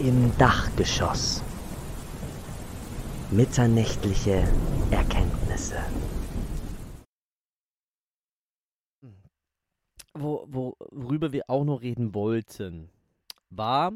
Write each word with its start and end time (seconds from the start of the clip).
Im 0.00 0.36
Dachgeschoss. 0.38 1.42
Mitternächtliche 3.32 4.46
Erkenntnisse. 4.92 5.76
Wo, 10.14 10.46
wo, 10.48 10.76
worüber 10.92 11.32
wir 11.32 11.50
auch 11.50 11.64
noch 11.64 11.82
reden 11.82 12.14
wollten, 12.14 12.90
war 13.50 13.92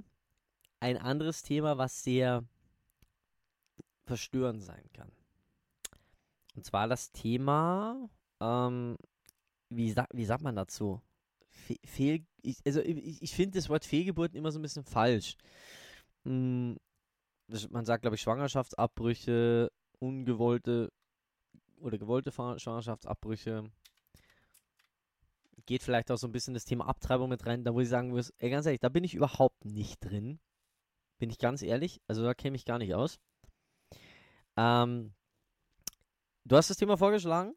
ein 0.81 0.97
anderes 0.99 1.43
Thema, 1.43 1.79
was 1.79 2.03
sehr 2.03 2.43
verstörend 4.05 4.65
sein 4.65 4.85
kann. 4.93 5.13
Und 6.57 6.65
zwar 6.65 6.89
das 6.89 7.13
Thema, 7.13 8.11
ähm, 8.41 8.97
wie, 9.69 9.93
sa 9.93 10.07
wie 10.13 10.25
sagt 10.25 10.43
man 10.43 10.57
dazu? 10.57 11.01
Fe 11.49 11.77
Fehl 11.85 12.27
ich, 12.43 12.59
also 12.67 12.81
ich, 12.81 13.23
ich 13.23 13.33
finde 13.33 13.59
das 13.59 13.69
Wort 13.69 13.85
Fehlgeburten 13.85 14.37
immer 14.37 14.51
so 14.51 14.59
ein 14.59 14.63
bisschen 14.63 14.85
falsch. 14.85 15.37
Hm, 16.25 16.77
das, 17.49 17.69
man 17.71 17.85
sagt, 17.85 18.03
glaube 18.03 18.17
ich, 18.17 18.23
Schwangerschaftsabbrüche, 18.23 19.71
ungewollte 19.99 20.93
oder 21.79 21.99
gewollte 21.99 22.33
Schwangerschaftsabbrüche. 22.33 23.71
Geht 25.67 25.83
vielleicht 25.83 26.11
auch 26.11 26.17
so 26.17 26.27
ein 26.27 26.33
bisschen 26.33 26.55
das 26.55 26.65
Thema 26.65 26.87
Abtreibung 26.89 27.29
mit 27.29 27.47
rein, 27.47 27.65
da 27.65 27.75
wo 27.75 27.81
ich 27.81 27.89
sagen 27.89 28.11
muss, 28.11 28.33
ey, 28.39 28.51
ganz 28.51 28.67
ehrlich, 28.67 28.81
da 28.81 28.89
bin 28.89 29.05
ich 29.05 29.15
überhaupt 29.15 29.65
nicht 29.65 30.01
drin. 30.01 30.41
Bin 31.19 31.31
ich 31.31 31.39
ganz 31.39 31.63
ehrlich. 31.63 32.01
Also 32.09 32.25
da 32.25 32.35
käme 32.35 32.57
ich 32.57 32.65
gar 32.65 32.79
nicht 32.79 32.95
aus. 32.95 33.21
Ähm, 34.57 35.15
du 36.45 36.57
hast 36.57 36.71
das 36.71 36.77
Thema 36.77 36.97
vorgeschlagen. 36.97 37.55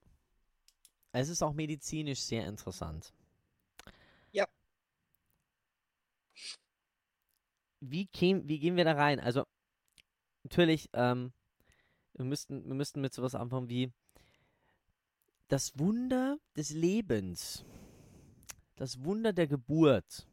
Es 1.11 1.29
ist 1.29 1.41
auch 1.41 1.53
medizinisch 1.53 2.21
sehr 2.21 2.45
interessant. 2.45 3.13
Ja. 4.31 4.45
Wie, 7.91 8.07
käm, 8.07 8.47
wie 8.47 8.59
gehen 8.59 8.75
wir 8.75 8.85
da 8.85 8.93
rein? 8.93 9.19
Also, 9.19 9.45
natürlich, 10.43 10.89
ähm, 10.93 11.33
wir 12.13 12.25
müssten, 12.25 12.67
wir 12.67 12.75
müssten 12.75 13.01
mit 13.01 13.13
sowas 13.13 13.35
anfangen 13.35 13.69
wie 13.69 13.91
das 15.47 15.77
Wunder 15.77 16.37
des 16.55 16.71
Lebens, 16.71 17.65
das 18.75 19.03
Wunder 19.03 19.31
der 19.33 19.47
Geburt 19.47 20.27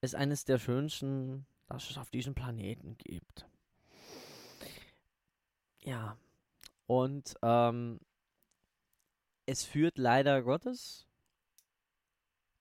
ist 0.00 0.14
eines 0.14 0.44
der 0.44 0.58
schönsten, 0.58 1.46
das 1.66 1.90
es 1.90 1.98
auf 1.98 2.10
diesem 2.10 2.34
Planeten 2.34 2.96
gibt. 2.98 3.46
Ja, 5.82 6.16
und 6.86 7.34
ähm, 7.42 8.00
es 9.46 9.64
führt 9.64 9.96
leider 9.96 10.42
Gottes, 10.42 11.06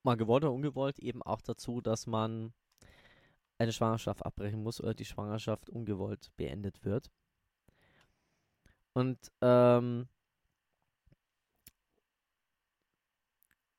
mal 0.03 0.15
gewollt 0.15 0.43
oder 0.43 0.53
ungewollt, 0.53 0.99
eben 0.99 1.21
auch 1.23 1.41
dazu, 1.41 1.81
dass 1.81 2.07
man 2.07 2.53
eine 3.59 3.73
Schwangerschaft 3.73 4.25
abbrechen 4.25 4.63
muss 4.63 4.81
oder 4.81 4.93
die 4.93 5.05
Schwangerschaft 5.05 5.69
ungewollt 5.69 6.31
beendet 6.37 6.83
wird. 6.85 7.11
Und 8.93 9.19
ähm, 9.41 10.07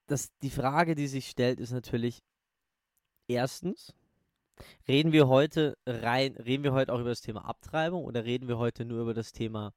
das, 0.07 0.31
die 0.43 0.51
Frage, 0.51 0.95
die 0.95 1.09
sich 1.09 1.29
stellt, 1.29 1.61
ist 1.61 1.73
natürlich 1.73 2.23
erstens, 3.27 3.95
reden 4.87 5.13
wir 5.13 5.29
heute 5.29 5.77
rein, 5.87 6.37
reden 6.37 6.63
wir 6.63 6.73
heute 6.73 6.93
auch 6.93 7.01
über 7.01 7.09
das 7.09 7.23
Thema 7.23 7.47
Abtreibung 7.47 8.05
oder 8.05 8.25
reden 8.25 8.49
wir 8.49 8.59
heute 8.59 8.85
nur 8.85 9.01
über 9.01 9.15
das 9.15 9.33
Thema 9.33 9.73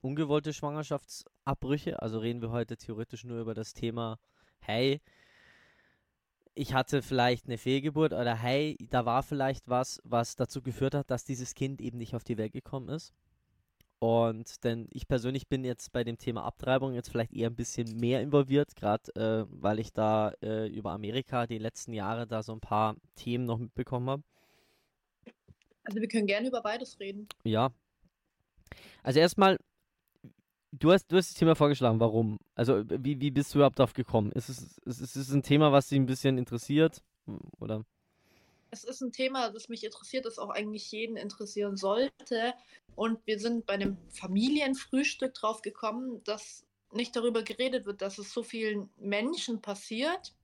ungewollte 0.00 0.54
Schwangerschaftsabbrüche. 0.54 2.00
Also 2.00 2.18
reden 2.20 2.40
wir 2.40 2.50
heute 2.50 2.76
theoretisch 2.78 3.24
nur 3.24 3.40
über 3.40 3.54
das 3.54 3.74
Thema, 3.74 4.18
hey, 4.60 5.02
ich 6.58 6.74
hatte 6.74 7.02
vielleicht 7.02 7.46
eine 7.46 7.56
Fehlgeburt 7.56 8.12
oder 8.12 8.34
hey, 8.34 8.76
da 8.90 9.06
war 9.06 9.22
vielleicht 9.22 9.68
was, 9.68 10.00
was 10.04 10.34
dazu 10.34 10.60
geführt 10.60 10.94
hat, 10.94 11.10
dass 11.10 11.24
dieses 11.24 11.54
Kind 11.54 11.80
eben 11.80 11.98
nicht 11.98 12.16
auf 12.16 12.24
die 12.24 12.36
Welt 12.36 12.52
gekommen 12.52 12.88
ist. 12.88 13.14
Und 14.00 14.64
denn 14.64 14.88
ich 14.90 15.06
persönlich 15.08 15.48
bin 15.48 15.64
jetzt 15.64 15.92
bei 15.92 16.04
dem 16.04 16.18
Thema 16.18 16.44
Abtreibung 16.44 16.94
jetzt 16.94 17.10
vielleicht 17.10 17.32
eher 17.32 17.48
ein 17.48 17.56
bisschen 17.56 17.96
mehr 17.98 18.20
involviert, 18.22 18.74
gerade 18.76 19.14
äh, 19.14 19.46
weil 19.50 19.78
ich 19.78 19.92
da 19.92 20.32
äh, 20.42 20.68
über 20.68 20.90
Amerika 20.90 21.46
die 21.46 21.58
letzten 21.58 21.92
Jahre 21.92 22.26
da 22.26 22.42
so 22.42 22.52
ein 22.52 22.60
paar 22.60 22.96
Themen 23.14 23.44
noch 23.44 23.58
mitbekommen 23.58 24.10
habe. 24.10 24.22
Also 25.84 26.00
wir 26.00 26.08
können 26.08 26.26
gerne 26.26 26.48
über 26.48 26.60
beides 26.60 26.98
reden. 27.00 27.28
Ja. 27.44 27.70
Also 29.02 29.20
erstmal, 29.20 29.58
Du 30.72 30.92
hast, 30.92 31.10
du 31.10 31.16
hast 31.16 31.30
das 31.30 31.38
Thema 31.38 31.54
vorgeschlagen, 31.54 31.98
warum? 31.98 32.38
Also, 32.54 32.84
wie, 32.88 33.20
wie 33.20 33.30
bist 33.30 33.54
du 33.54 33.58
überhaupt 33.58 33.78
darauf 33.78 33.94
gekommen? 33.94 34.32
Ist 34.32 34.48
es, 34.48 34.78
ist, 34.84 35.00
ist 35.00 35.16
es 35.16 35.32
ein 35.32 35.42
Thema, 35.42 35.72
was 35.72 35.88
dich 35.88 35.98
ein 35.98 36.06
bisschen 36.06 36.36
interessiert? 36.36 37.02
Oder? 37.58 37.84
Es 38.70 38.84
ist 38.84 39.00
ein 39.00 39.12
Thema, 39.12 39.50
das 39.50 39.70
mich 39.70 39.82
interessiert, 39.82 40.26
das 40.26 40.38
auch 40.38 40.50
eigentlich 40.50 40.90
jeden 40.92 41.16
interessieren 41.16 41.76
sollte. 41.76 42.52
Und 42.94 43.18
wir 43.26 43.38
sind 43.38 43.64
bei 43.64 43.74
einem 43.74 43.96
Familienfrühstück 44.10 45.32
drauf 45.34 45.62
gekommen, 45.62 46.22
dass 46.24 46.66
nicht 46.92 47.16
darüber 47.16 47.42
geredet 47.42 47.86
wird, 47.86 48.02
dass 48.02 48.18
es 48.18 48.32
so 48.32 48.42
vielen 48.42 48.90
Menschen 48.98 49.62
passiert, 49.62 50.34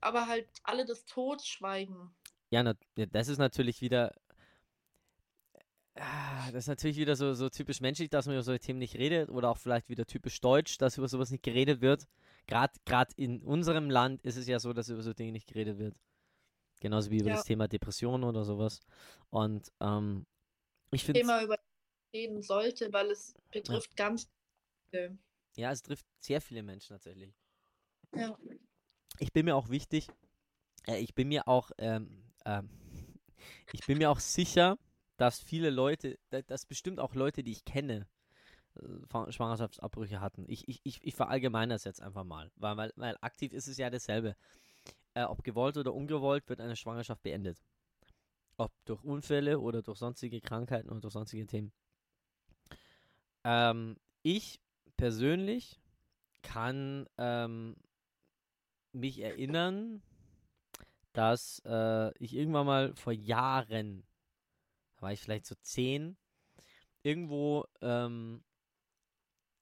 aber 0.00 0.26
halt 0.26 0.48
alle 0.64 0.84
das 0.84 1.04
Tod 1.04 1.42
schweigen. 1.42 2.10
Ja, 2.50 2.74
das 2.94 3.28
ist 3.28 3.38
natürlich 3.38 3.80
wieder 3.80 4.12
Ah, 5.98 6.50
das 6.52 6.64
ist 6.64 6.68
natürlich 6.68 6.98
wieder 6.98 7.16
so, 7.16 7.32
so 7.32 7.48
typisch 7.48 7.80
menschlich, 7.80 8.10
dass 8.10 8.26
man 8.26 8.34
über 8.34 8.42
solche 8.42 8.60
Themen 8.60 8.78
nicht 8.78 8.96
redet 8.96 9.30
oder 9.30 9.50
auch 9.50 9.58
vielleicht 9.58 9.88
wieder 9.88 10.04
typisch 10.04 10.40
deutsch, 10.40 10.76
dass 10.78 10.98
über 10.98 11.08
sowas 11.08 11.30
nicht 11.30 11.42
geredet 11.42 11.80
wird. 11.80 12.06
Gerade 12.46 13.12
in 13.16 13.42
unserem 13.42 13.90
Land 13.90 14.22
ist 14.22 14.36
es 14.36 14.46
ja 14.46 14.58
so, 14.58 14.72
dass 14.72 14.88
über 14.88 15.02
so 15.02 15.14
Dinge 15.14 15.32
nicht 15.32 15.48
geredet 15.48 15.78
wird. 15.78 15.98
Genauso 16.80 17.10
wie 17.10 17.18
über 17.18 17.30
ja. 17.30 17.36
das 17.36 17.44
Thema 17.44 17.66
Depressionen 17.66 18.24
oder 18.24 18.44
sowas. 18.44 18.80
Und 19.30 19.72
ähm, 19.80 20.26
ich 20.90 21.04
finde. 21.04 21.20
Thema 21.20 21.42
über 21.42 21.56
reden 22.12 22.42
sollte, 22.42 22.92
weil 22.92 23.10
es 23.10 23.34
betrifft 23.50 23.90
ja. 23.98 24.04
ganz 24.04 24.30
viele. 24.90 25.18
Ja, 25.56 25.72
es 25.72 25.82
trifft 25.82 26.06
sehr 26.18 26.40
viele 26.40 26.62
Menschen 26.62 26.90
tatsächlich. 26.90 27.34
Ja. 28.14 28.38
Ich 29.18 29.32
bin 29.32 29.46
mir 29.46 29.56
auch 29.56 29.70
wichtig, 29.70 30.08
äh, 30.86 30.98
ich 30.98 31.14
bin 31.14 31.28
mir 31.28 31.48
auch, 31.48 31.70
ähm, 31.78 32.22
ähm, 32.44 32.68
ich 33.72 33.86
bin 33.86 33.98
mir 33.98 34.10
auch 34.10 34.20
sicher, 34.20 34.78
dass 35.16 35.40
viele 35.40 35.70
Leute, 35.70 36.18
dass 36.30 36.66
bestimmt 36.66 37.00
auch 37.00 37.14
Leute, 37.14 37.42
die 37.42 37.52
ich 37.52 37.64
kenne, 37.64 38.06
äh, 38.74 39.32
Schwangerschaftsabbrüche 39.32 40.20
hatten. 40.20 40.44
Ich, 40.48 40.68
ich, 40.68 41.00
ich, 41.02 41.14
verallgemeine 41.14 41.74
das 41.74 41.84
jetzt 41.84 42.02
einfach 42.02 42.24
mal, 42.24 42.50
weil, 42.56 42.76
weil, 42.76 42.92
weil 42.96 43.16
aktiv 43.20 43.52
ist 43.52 43.68
es 43.68 43.78
ja 43.78 43.90
dasselbe. 43.90 44.36
Äh, 45.14 45.24
ob 45.24 45.42
gewollt 45.42 45.78
oder 45.78 45.94
ungewollt 45.94 46.48
wird 46.48 46.60
eine 46.60 46.76
Schwangerschaft 46.76 47.22
beendet. 47.22 47.62
Ob 48.58 48.72
durch 48.84 49.02
Unfälle 49.02 49.60
oder 49.60 49.82
durch 49.82 49.98
sonstige 49.98 50.40
Krankheiten 50.40 50.90
oder 50.90 51.00
durch 51.00 51.14
sonstige 51.14 51.46
Themen. 51.46 51.72
Ähm, 53.44 53.96
ich 54.22 54.60
persönlich 54.96 55.80
kann 56.42 57.06
ähm, 57.18 57.76
mich 58.92 59.20
erinnern, 59.20 60.02
dass 61.12 61.62
äh, 61.64 62.12
ich 62.18 62.34
irgendwann 62.34 62.66
mal 62.66 62.94
vor 62.94 63.12
Jahren 63.12 64.06
war 65.06 65.12
ich 65.12 65.20
vielleicht 65.20 65.46
so 65.46 65.54
zehn, 65.62 66.16
irgendwo 67.04 67.64
ähm, 67.80 68.42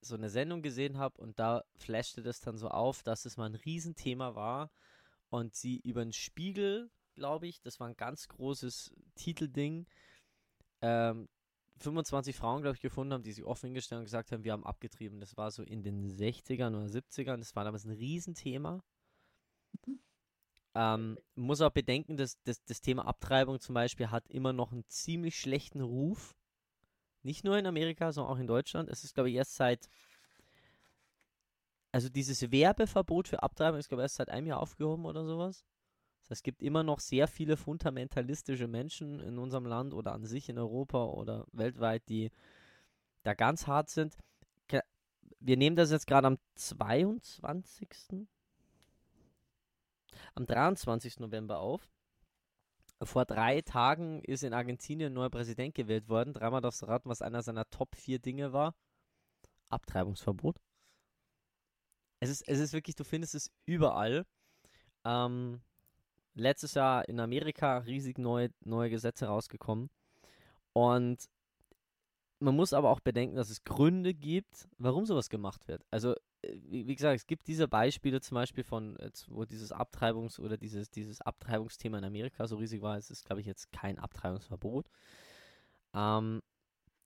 so 0.01 0.15
eine 0.15 0.31
Sendung 0.31 0.63
gesehen 0.63 0.97
habe 0.97 1.21
und 1.21 1.39
da 1.39 1.65
flashte 1.77 2.23
das 2.23 2.41
dann 2.41 2.57
so 2.57 2.69
auf, 2.69 3.03
dass 3.03 3.27
es 3.27 3.37
mal 3.37 3.45
ein 3.45 3.55
Riesenthema 3.55 4.35
war 4.35 4.71
und 5.29 5.55
sie 5.55 5.81
über 5.81 6.03
den 6.03 6.15
Spiegel, 6.15 6.91
glaube 7.15 7.47
ich, 7.47 7.61
das 7.61 7.79
war 7.79 7.89
ein 7.89 7.97
ganz 7.97 8.27
großes 8.29 8.95
Titelding, 9.17 9.87
ähm, 10.81 11.29
25 11.77 12.35
Frauen, 12.35 12.63
glaube 12.63 12.77
ich, 12.77 12.81
gefunden 12.81 13.13
haben, 13.13 13.23
die 13.23 13.33
sich 13.33 13.45
offen 13.45 13.67
hingestellt 13.67 13.99
und 13.99 14.05
gesagt 14.07 14.33
haben, 14.33 14.45
wir 14.45 14.53
haben 14.53 14.65
abgetrieben. 14.65 15.21
Das 15.21 15.37
war 15.37 15.51
so 15.51 15.63
in 15.63 15.83
den 15.83 16.09
60ern 16.09 16.75
oder 16.75 16.87
70ern. 16.87 17.37
Das 17.37 17.55
war 17.55 17.65
damals 17.65 17.85
ein 17.85 17.91
Riesenthema. 17.91 18.83
Ähm, 20.75 21.19
muss 21.37 21.61
auch 21.61 21.71
bedenken, 21.71 22.17
dass, 22.17 22.43
dass 22.43 22.65
das 22.65 22.81
Thema 22.81 23.07
Abtreibung 23.07 23.61
zum 23.61 23.75
Beispiel 23.75 24.11
hat 24.11 24.29
immer 24.29 24.53
noch 24.53 24.73
einen 24.73 24.87
ziemlich 24.89 25.39
schlechten 25.39 25.81
Ruf. 25.81 26.35
Nicht 27.23 27.45
nur 27.45 27.57
in 27.57 27.67
Amerika, 27.67 28.13
sondern 28.13 28.35
auch 28.35 28.41
in 28.41 28.47
Deutschland. 28.47 28.89
Es 28.89 29.05
ist, 29.05 29.15
glaube 29.15 29.31
ich, 29.31 29.37
erst 29.37 29.55
seit. 29.55 29.89
Also 31.93 32.09
dieses 32.09 32.51
Werbeverbot 32.51 33.29
für 33.29 33.43
Abtreibung 33.43 33.79
ist, 33.79 33.89
glaube 33.89 34.03
ich, 34.03 34.07
erst 34.07 34.17
seit 34.17 34.29
einem 34.29 34.49
Jahr 34.49 34.61
aufgehoben 34.61 35.07
oder 35.07 35.25
sowas. 35.25 35.65
Das 36.23 36.31
heißt, 36.31 36.39
es 36.39 36.43
gibt 36.43 36.61
immer 36.61 36.83
noch 36.83 36.99
sehr 36.99 37.29
viele 37.29 37.57
fundamentalistische 37.57 38.67
Menschen 38.67 39.21
in 39.21 39.39
unserem 39.39 39.67
Land 39.67 39.95
oder 39.95 40.13
an 40.13 40.25
sich 40.25 40.49
in 40.49 40.59
Europa 40.59 41.05
oder 41.05 41.47
weltweit, 41.53 42.09
die 42.09 42.33
da 43.23 43.35
ganz 43.35 43.69
hart 43.69 43.91
sind. 43.91 44.17
Wir 45.39 45.57
nehmen 45.57 45.77
das 45.77 45.91
jetzt 45.91 46.07
gerade 46.07 46.27
am 46.27 46.39
22 46.55 47.89
am 50.35 50.47
23. 50.47 51.21
November 51.21 51.59
auf. 51.59 51.89
Vor 53.03 53.25
drei 53.25 53.61
Tagen 53.61 54.23
ist 54.23 54.45
in 54.45 54.55
Argentinien 54.55 55.13
ein 55.13 55.15
neuer 55.15 55.31
Präsident 55.31 55.75
gewählt 55.75 56.09
worden. 56.09 56.33
Dreimal 56.33 56.61
darfst 56.61 56.83
du 56.83 56.87
raten, 56.87 57.09
was 57.09 57.23
einer 57.23 57.43
seiner 57.43 57.69
Top 57.71 57.97
4 57.97 58.19
Dinge 58.19 58.53
war. 58.53 58.75
Abtreibungsverbot. 59.69 60.61
Es 62.21 62.31
ist, 62.31 62.49
es 62.49 62.61
ist 62.61 62.73
wirklich, 62.73 62.97
du 62.97 63.05
findest 63.05 63.35
es 63.35 63.51
überall. 63.67 64.25
Ähm, 65.05 65.61
letztes 66.35 66.75
Jahr 66.75 67.09
in 67.09 67.21
Amerika 67.21 67.79
riesig 67.79 68.19
neue, 68.19 68.51
neue 68.61 68.91
Gesetze 68.91 69.27
rausgekommen. 69.27 69.91
Und 70.73 71.29
man 72.41 72.57
muss 72.57 72.73
aber 72.73 72.91
auch 72.91 73.01
bedenken, 73.01 73.37
dass 73.37 73.51
es 73.51 73.65
Gründe 73.65 74.15
gibt, 74.15 74.69
warum 74.79 75.07
sowas 75.07 75.29
gemacht 75.29 75.69
wird. 75.69 75.85
Also, 75.91 76.15
wie, 76.69 76.95
gesagt, 76.95 77.17
es 77.17 77.27
gibt 77.27 77.47
diese 77.49 77.69
Beispiele 77.69 78.21
zum 78.21 78.37
Beispiel 78.37 78.65
von, 78.65 78.97
wo 79.29 79.45
dieses 79.45 79.73
Abtreibungs- 79.73 80.41
oder 80.41 80.57
dieses, 80.57 80.91
dieses 80.91 81.21
Abtreibungsthema 81.21 81.99
in 81.99 82.05
Amerika 82.05 82.47
so 82.47 82.57
riesig 82.57 82.83
war. 82.83 82.97
Es 82.97 83.11
ist, 83.11 83.25
glaube 83.25 83.41
ich, 83.41 83.47
jetzt 83.47 83.73
kein 83.73 83.99
Abtreibungsverbot. 83.99 84.91
Ähm, 85.95 86.43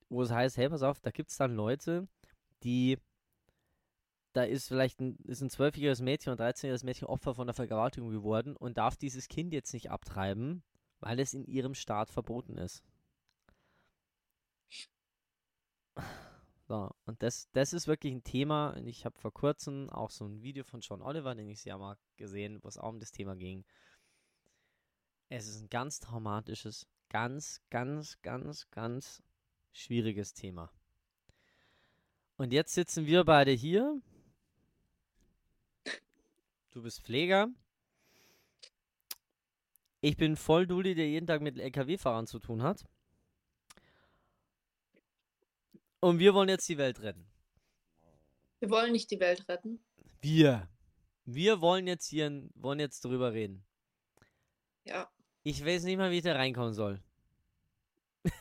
wo 0.08 0.23
es 0.23 0.31
heißt, 0.31 0.56
hey, 0.56 0.69
pass 0.69 0.82
auf, 0.82 1.00
da 1.00 1.11
gibt 1.11 1.31
es 1.31 1.37
dann 1.37 1.55
Leute, 1.55 2.08
die 2.62 2.99
da 4.32 4.44
ist 4.44 4.69
vielleicht 4.69 5.00
ein, 5.00 5.17
ist 5.25 5.41
ein 5.41 5.50
zwölfjähriges 5.50 6.00
Mädchen 6.00 6.31
und 6.31 6.41
13-jähriges 6.41 6.84
Mädchen 6.84 7.08
Opfer 7.08 7.34
von 7.34 7.46
einer 7.46 7.55
Vergewaltigung 7.55 8.11
geworden 8.11 8.55
und 8.56 8.79
darf 8.79 8.96
dieses 8.96 9.29
Kind 9.29 9.52
jetzt 9.52 9.73
nicht 9.73 9.91
abtreiben, 9.91 10.62
weil 11.00 11.19
es 11.19 11.34
in 11.34 11.44
ihrem 11.44 11.75
Staat 11.75 12.11
verboten 12.11 12.56
ist. 12.56 12.84
So, 16.69 16.94
und 17.06 17.23
das, 17.23 17.49
das 17.53 17.73
ist 17.73 17.88
wirklich 17.88 18.12
ein 18.12 18.25
Thema. 18.25 18.76
Ich 18.85 19.06
habe 19.06 19.19
vor 19.19 19.32
kurzem 19.32 19.88
auch 19.88 20.11
so 20.11 20.26
ein 20.26 20.43
Video 20.43 20.65
von 20.65 20.81
John 20.81 21.00
Oliver, 21.00 21.35
den 21.35 21.49
ich 21.49 21.62
sehr 21.62 21.79
mag, 21.79 21.99
gesehen, 22.19 22.62
wo 22.62 22.69
es 22.69 22.76
auch 22.76 22.91
um 22.91 23.00
das 23.00 23.11
Thema 23.11 23.37
ging. 23.37 23.65
Es 25.31 25.49
ist 25.49 25.62
ein 25.62 25.70
ganz 25.70 25.99
traumatisches, 25.99 26.87
ganz, 27.09 27.62
ganz, 27.70 28.20
ganz, 28.20 28.70
ganz 28.70 29.23
schwieriges 29.73 30.35
Thema. 30.35 30.70
Und 32.37 32.53
jetzt 32.53 32.75
sitzen 32.75 33.06
wir 33.06 33.25
beide 33.25 33.53
hier. 33.53 34.03
Du 36.70 36.82
bist 36.82 37.03
Pfleger. 37.03 37.49
Ich 40.03 40.19
bin 40.19 40.37
voll 40.37 40.67
Dulli, 40.67 40.94
der 40.94 41.09
jeden 41.09 41.26
Tag 41.26 41.41
mit 41.41 41.59
LKW-Fahrern 41.59 42.26
zu 42.26 42.38
tun 42.38 42.62
hat. 42.62 42.85
Und 46.00 46.19
wir 46.19 46.35
wollen 46.35 46.49
jetzt 46.49 46.69
die 46.69 46.79
Welt 46.79 47.00
retten. 47.00 47.27
Wir 48.61 48.71
wollen 48.71 48.93
nicht 48.93 49.11
die 49.11 49.21
Welt 49.21 49.49
retten. 49.49 49.85
Wir. 50.21 50.69
Wir 51.25 51.61
wollen 51.61 51.87
jetzt 51.87 52.06
hier 52.06 52.49
wollen 52.55 52.81
jetzt 52.81 53.05
drüber 53.05 53.33
reden. 53.33 53.65
Ja. 54.85 55.11
Ich 55.43 55.65
weiß 55.65 55.85
nicht 55.85 55.97
mal, 55.97 56.11
wie 56.11 56.19
ich 56.19 56.25
da 56.25 56.35
reinkommen 56.35 56.73
soll. 56.73 57.03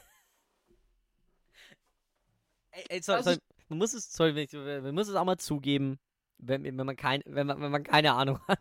ey, 2.71 2.85
ey, 2.89 3.01
sorry, 3.01 3.17
Also 3.17 3.31
sorry, 3.31 3.41
man 3.69 3.77
muss 3.79 3.93
es, 3.93 4.11
sorry, 4.11 4.47
man 4.81 4.95
muss 4.95 5.07
es 5.07 5.15
auch 5.15 5.25
mal 5.25 5.37
zugeben, 5.37 5.99
wenn, 6.37 6.63
wenn, 6.63 6.75
man, 6.75 6.95
kein, 6.95 7.21
wenn, 7.25 7.47
man, 7.47 7.61
wenn 7.61 7.71
man 7.71 7.83
keine 7.83 8.13
Ahnung 8.13 8.39
hat. 8.47 8.59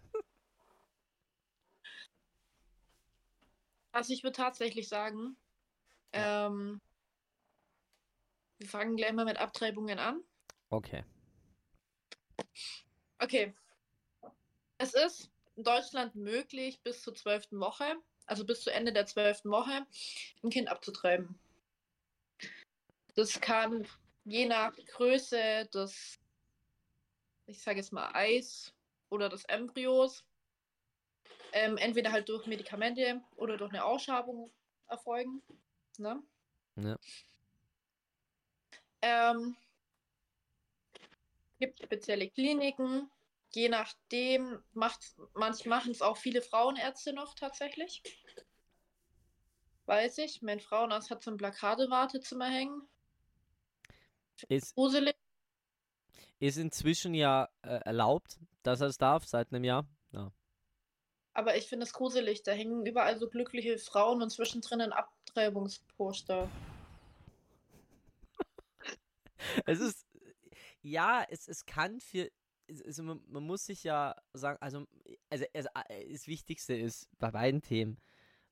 Also 3.93 4.13
ich 4.13 4.23
würde 4.23 4.37
tatsächlich 4.37 4.89
sagen, 4.89 5.37
ähm, 6.13 6.83
wir 8.59 8.69
fangen 8.69 8.97
gleich 8.97 9.13
mal 9.13 9.25
mit 9.25 9.39
Abtreibungen 9.39 9.99
an. 9.99 10.23
Okay. 10.71 11.05
Okay. 13.19 13.55
Es 14.79 14.95
ist 14.95 15.31
in 15.57 15.65
Deutschland 15.65 16.15
möglich, 16.15 16.81
bis 16.83 17.03
zur 17.03 17.15
zwölften 17.15 17.59
Woche, 17.61 17.97
also 18.27 18.45
bis 18.45 18.63
zu 18.63 18.73
Ende 18.73 18.93
der 18.93 19.07
zwölften 19.07 19.51
Woche, 19.51 19.87
ein 20.43 20.51
Kind 20.51 20.69
abzutreiben. 20.69 21.39
Das 23.15 23.41
kann 23.41 23.87
je 24.25 24.47
nach 24.47 24.77
Größe 24.77 25.67
des, 25.73 26.19
ich 27.47 27.63
sage 27.63 27.79
jetzt 27.79 27.93
mal, 27.93 28.11
Eis 28.13 28.75
oder 29.09 29.29
des 29.29 29.45
Embryos, 29.45 30.25
ähm, 31.53 31.79
entweder 31.79 32.13
halt 32.13 32.29
durch 32.29 32.47
Medikamente 32.47 33.23
oder 33.37 33.57
durch 33.57 33.71
eine 33.71 33.85
Ausschabung 33.85 34.53
erfolgen. 34.89 35.43
Ne? 35.97 36.23
Ja. 36.77 36.99
Ähm, 39.07 39.57
gibt 41.61 41.81
spezielle 41.81 42.29
Kliniken. 42.29 43.09
Je 43.55 43.69
nachdem 43.69 44.61
macht 44.73 45.15
manch 45.35 45.65
machen 45.65 45.93
es 45.93 46.03
auch 46.03 46.17
viele 46.17 46.43
Frauenärzte 46.43 47.13
noch 47.13 47.35
tatsächlich. 47.35 48.03
Weiß 49.87 50.19
ich. 50.19 50.43
Mein 50.43 50.59
Frauenarzt 50.59 51.11
hat 51.11 51.23
so 51.23 51.31
ein 51.31 51.37
Plakate-Wartezimmer 51.37 52.51
hängen. 52.51 52.83
Ist, 54.49 54.75
Gruselig. 54.75 55.15
ist 56.41 56.59
inzwischen 56.59 57.15
ja 57.15 57.49
äh, 57.63 57.79
erlaubt, 57.85 58.39
dass 58.65 58.81
er 58.81 58.89
es 58.89 58.99
darf, 58.99 59.25
seit 59.25 59.53
einem 59.53 59.63
Jahr. 59.63 59.87
Ja. 60.11 60.33
Aber 61.33 61.57
ich 61.57 61.69
finde 61.69 61.85
es 61.85 61.93
gruselig. 61.93 62.43
Da 62.43 62.51
hängen 62.51 62.85
überall 62.85 63.17
so 63.19 63.29
glückliche 63.29 63.79
Frauen 63.79 64.21
und 64.21 64.31
zwischendrin 64.31 64.81
ein 64.81 64.93
Abtreibungsposter. 64.93 66.51
Es 69.67 69.81
ist, 69.81 70.07
ja, 70.83 71.25
es, 71.29 71.49
es 71.49 71.65
kann 71.67 72.01
für, 72.01 72.31
also 72.85 73.03
man, 73.03 73.23
man 73.29 73.43
muss 73.45 73.65
sich 73.65 73.85
ja 73.85 74.15
sagen, 74.33 74.59
also, 74.61 74.87
also, 75.31 75.47
also 75.53 75.69
das 76.11 76.27
Wichtigste 76.27 76.75
ist 76.75 77.09
bei 77.19 77.31
beiden 77.31 77.63
Themen, 77.63 78.01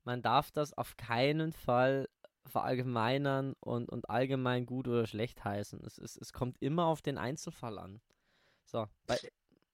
man 0.04 0.22
darf 0.22 0.50
das 0.50 0.72
auf 0.72 0.96
keinen 0.96 1.52
Fall 1.52 2.08
verallgemeinern 2.46 3.54
und, 3.60 3.88
und 3.88 4.10
allgemein 4.10 4.66
gut 4.66 4.86
oder 4.86 5.06
schlecht 5.06 5.44
heißen. 5.44 5.82
Es, 5.84 5.98
es, 5.98 6.16
es 6.16 6.32
kommt 6.32 6.60
immer 6.60 6.86
auf 6.86 7.00
den 7.00 7.16
Einzelfall 7.16 7.78
an. 7.78 8.02
So, 8.66 8.86
bei, 9.06 9.18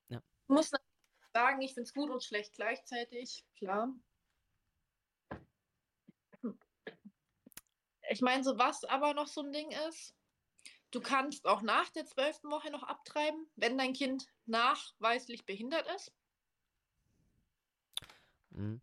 Ich 0.08 0.18
muss 0.46 0.70
sagen, 1.32 1.62
ich 1.62 1.74
finde 1.74 1.86
es 1.86 1.94
gut 1.94 2.10
und 2.10 2.22
schlecht 2.22 2.54
gleichzeitig. 2.54 3.44
Klar. 3.56 3.92
Ich 8.10 8.22
meine, 8.22 8.42
so 8.42 8.58
was 8.58 8.84
aber 8.84 9.14
noch 9.14 9.28
so 9.28 9.42
ein 9.42 9.52
Ding 9.52 9.70
ist, 9.88 10.14
du 10.90 11.00
kannst 11.00 11.46
auch 11.46 11.62
nach 11.62 11.88
der 11.90 12.04
zwölften 12.06 12.50
Woche 12.50 12.70
noch 12.70 12.82
abtreiben, 12.82 13.46
wenn 13.56 13.78
dein 13.78 13.92
Kind 13.92 14.26
nachweislich 14.46 15.44
behindert 15.44 15.86
ist. 15.94 16.12
Mhm. 18.50 18.80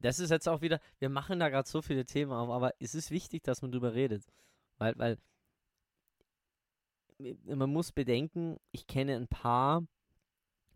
Das 0.00 0.18
ist 0.18 0.30
jetzt 0.30 0.48
auch 0.48 0.60
wieder, 0.60 0.80
wir 0.98 1.08
machen 1.08 1.40
da 1.40 1.48
gerade 1.48 1.68
so 1.68 1.82
viele 1.82 2.04
Themen 2.04 2.32
auf, 2.32 2.50
aber 2.50 2.74
es 2.78 2.94
ist 2.94 3.10
wichtig, 3.10 3.42
dass 3.42 3.62
man 3.62 3.72
drüber 3.72 3.94
redet. 3.94 4.24
Weil, 4.78 4.96
weil 4.98 5.18
man 7.44 7.72
muss 7.72 7.92
bedenken, 7.92 8.58
ich 8.72 8.86
kenne 8.86 9.16
ein 9.16 9.28
paar 9.28 9.86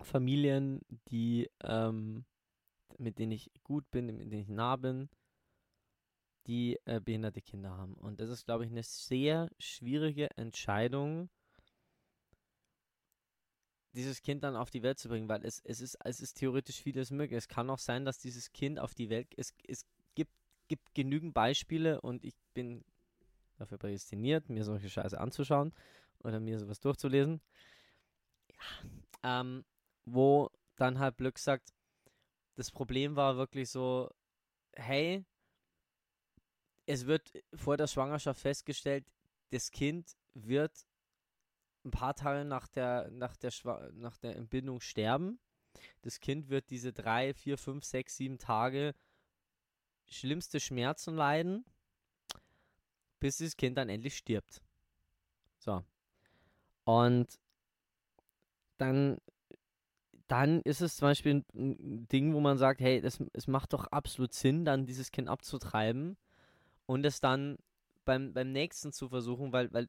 Familien, 0.01 0.81
die, 1.11 1.51
ähm, 1.63 2.25
mit 2.99 3.19
denen 3.19 3.33
ich 3.33 3.51
gut 3.63 3.91
bin, 3.91 4.07
mit 4.07 4.33
denen 4.33 4.43
ich 4.43 4.49
nah 4.49 4.77
bin, 4.77 5.11
die 6.47 6.79
äh, 6.85 7.01
behinderte 7.01 7.43
Kinder 7.43 7.77
haben. 7.77 7.95
Und 7.95 8.21
das 8.21 8.29
ist, 8.31 8.45
glaube 8.45 8.65
ich, 8.65 8.71
eine 8.71 8.83
sehr 8.83 9.51
schwierige 9.59 10.31
Entscheidung, 10.37 11.29
dieses 13.93 14.23
Kind 14.23 14.45
dann 14.45 14.57
auf 14.57 14.71
die 14.71 14.83
Welt 14.83 14.99
zu 14.99 15.09
bringen, 15.09 15.29
weil 15.29 15.45
es, 15.45 15.61
es, 15.65 15.81
ist, 15.81 15.99
es 16.05 16.21
ist 16.21 16.35
theoretisch 16.35 16.81
vieles 16.81 17.11
möglich. 17.11 17.39
Es 17.39 17.49
kann 17.49 17.71
auch 17.71 17.79
sein, 17.79 18.05
dass 18.05 18.19
dieses 18.19 18.53
Kind 18.53 18.79
auf 18.79 18.95
die 18.95 19.11
Welt, 19.11 19.29
es, 19.37 19.53
es 19.67 19.85
gibt, 20.15 20.33
gibt 20.69 20.95
genügend 20.95 21.35
Beispiele 21.35 22.01
und 22.01 22.25
ich 22.25 22.35
bin 22.55 22.85
dafür 23.59 23.79
prädestiniert, 23.79 24.49
mir 24.49 24.65
solche 24.65 24.89
Scheiße 24.89 25.21
anzuschauen 25.21 25.73
oder 26.21 26.41
mir 26.41 26.59
sowas 26.59 26.81
durchzulesen, 26.81 27.41
ja, 29.23 29.41
ähm, 29.41 29.65
wo 30.05 30.51
dann 30.77 30.99
halt 30.99 31.19
Glück 31.19 31.39
sagt, 31.39 31.73
das 32.55 32.71
Problem 32.71 33.17
war 33.17 33.37
wirklich 33.37 33.71
so, 33.71 34.11
hey, 34.73 35.25
es 36.91 37.07
wird 37.07 37.33
vor 37.55 37.77
der 37.77 37.87
Schwangerschaft 37.87 38.41
festgestellt, 38.41 39.07
das 39.51 39.71
Kind 39.71 40.17
wird 40.35 40.87
ein 41.85 41.93
paar 41.93 42.15
Tage 42.15 42.45
nach 42.45 42.67
der, 42.67 43.11
nach 43.13 43.37
der, 43.37 43.53
nach 43.93 44.17
der 44.19 44.37
Entbindung 44.37 44.81
sterben. 44.81 45.39
Das 46.03 46.19
Kind 46.19 46.49
wird 46.49 46.69
diese 46.71 46.93
drei, 46.93 47.33
vier, 47.33 47.59
fünf, 47.59 47.85
sechs, 47.85 48.17
sieben 48.17 48.39
Tage 48.39 48.95
schlimmste 50.07 50.59
Schmerzen 50.59 51.15
leiden, 51.15 51.65
bis 53.21 53.39
das 53.39 53.57
Kind 53.57 53.79
dann 53.79 53.89
endlich 53.89 54.17
stirbt. 54.17 54.61
So. 55.59 55.85
Und 56.83 57.39
dann, 58.79 59.19
dann 60.27 60.61
ist 60.63 60.81
es 60.81 60.97
zum 60.97 61.07
Beispiel 61.07 61.45
ein, 61.55 62.09
Ding, 62.09 62.35
wo 62.35 62.41
man 62.41 62.59
sagt, 62.59 62.81
hey, 62.81 63.01
das, 63.01 63.23
es 63.33 63.47
macht 63.47 63.73
doch 63.75 63.87
absolut 63.87 64.35
Sinn, 64.35 64.65
dann 64.65 64.87
dieses 64.87 65.13
Kind 65.13 65.29
abzutreiben 65.29 66.17
und 66.91 67.07
es 67.07 67.21
dann 67.21 67.57
beim, 68.05 68.33
beim 68.33 68.51
nächsten 68.51 68.93
zu 68.93 69.09
versuchen, 69.09 69.53
weil, 69.53 69.73
weil 69.73 69.89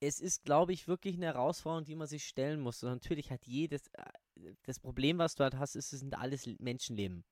es 0.00 0.18
ist, 0.18 0.42
glaube 0.44 0.72
ich, 0.72 0.88
wirklich 0.88 1.14
eine 1.14 1.26
Herausforderung, 1.26 1.84
die 1.84 1.94
man 1.94 2.08
sich 2.08 2.26
stellen 2.26 2.60
muss. 2.60 2.82
Und 2.82 2.90
natürlich 2.90 3.30
hat 3.30 3.46
jedes, 3.46 3.86
äh, 3.92 4.54
das 4.64 4.80
Problem, 4.80 5.18
was 5.18 5.36
du 5.36 5.44
halt 5.44 5.54
hast, 5.54 5.76
ist, 5.76 5.92
es 5.92 6.00
sind 6.00 6.18
alles 6.18 6.46
Menschenleben. 6.58 7.22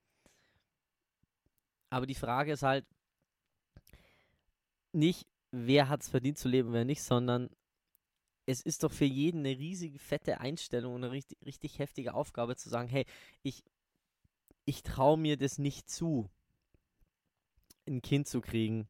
Aber 1.90 2.06
die 2.06 2.14
Frage 2.14 2.52
ist 2.52 2.62
halt 2.62 2.86
nicht, 4.92 5.26
wer 5.50 5.88
hat 5.88 6.02
es 6.02 6.08
verdient 6.08 6.38
zu 6.38 6.48
leben, 6.48 6.72
wer 6.72 6.84
nicht, 6.84 7.02
sondern 7.02 7.50
es 8.46 8.62
ist 8.62 8.84
doch 8.84 8.92
für 8.92 9.06
jeden 9.06 9.40
eine 9.40 9.58
riesige, 9.58 9.98
fette 9.98 10.38
Einstellung 10.38 10.94
und 10.94 11.02
eine 11.02 11.12
richtig, 11.12 11.36
richtig 11.44 11.80
heftige 11.80 12.14
Aufgabe 12.14 12.54
zu 12.54 12.68
sagen, 12.68 12.88
hey, 12.88 13.06
ich, 13.42 13.64
ich 14.66 14.84
traue 14.84 15.18
mir 15.18 15.36
das 15.36 15.58
nicht 15.58 15.90
zu, 15.90 16.30
ein 17.86 18.02
Kind 18.02 18.28
zu 18.28 18.40
kriegen. 18.40 18.88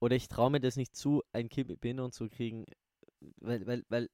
Oder 0.00 0.16
ich 0.16 0.28
traue 0.28 0.50
mir 0.50 0.60
das 0.60 0.76
nicht 0.76 0.94
zu, 0.94 1.22
ein 1.32 1.48
Kind 1.48 1.68
mit 1.68 1.80
Behinderung 1.80 2.12
zu 2.12 2.28
kriegen. 2.28 2.64
Weil, 3.36 3.66
weil, 3.66 3.84
weil 3.88 4.10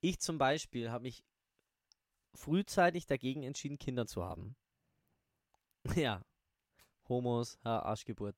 ich 0.00 0.18
zum 0.20 0.38
Beispiel 0.38 0.90
habe 0.90 1.02
mich 1.02 1.24
frühzeitig 2.34 3.06
dagegen 3.06 3.42
entschieden, 3.42 3.78
Kinder 3.78 4.06
zu 4.06 4.24
haben. 4.24 4.56
Ja. 5.96 6.22
Homos, 7.08 7.58
ha, 7.62 7.78
Arschgeburt. 7.78 8.34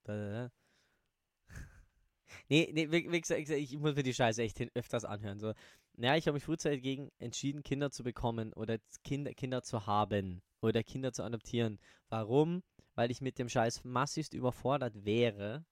Nee, 2.50 2.70
nee, 2.72 2.90
wie, 2.90 3.20
gesagt, 3.20 3.48
ich 3.48 3.78
muss 3.78 3.94
mir 3.94 4.02
die 4.02 4.14
Scheiße 4.14 4.42
echt 4.42 4.60
öfters 4.74 5.04
anhören. 5.04 5.38
So. 5.38 5.54
Ja, 5.96 6.16
ich 6.16 6.26
habe 6.26 6.34
mich 6.34 6.44
frühzeitig 6.44 6.80
dagegen 6.80 7.10
entschieden, 7.18 7.62
Kinder 7.62 7.90
zu 7.90 8.02
bekommen 8.02 8.52
oder 8.52 8.78
Kinder, 9.02 9.32
Kinder 9.34 9.62
zu 9.62 9.86
haben 9.86 10.42
oder 10.60 10.82
Kinder 10.82 11.12
zu 11.12 11.24
adoptieren. 11.24 11.78
Warum? 12.08 12.62
Weil 12.98 13.12
ich 13.12 13.20
mit 13.20 13.38
dem 13.38 13.48
Scheiß 13.48 13.84
massivst 13.84 14.34
überfordert 14.34 15.04
wäre. 15.04 15.64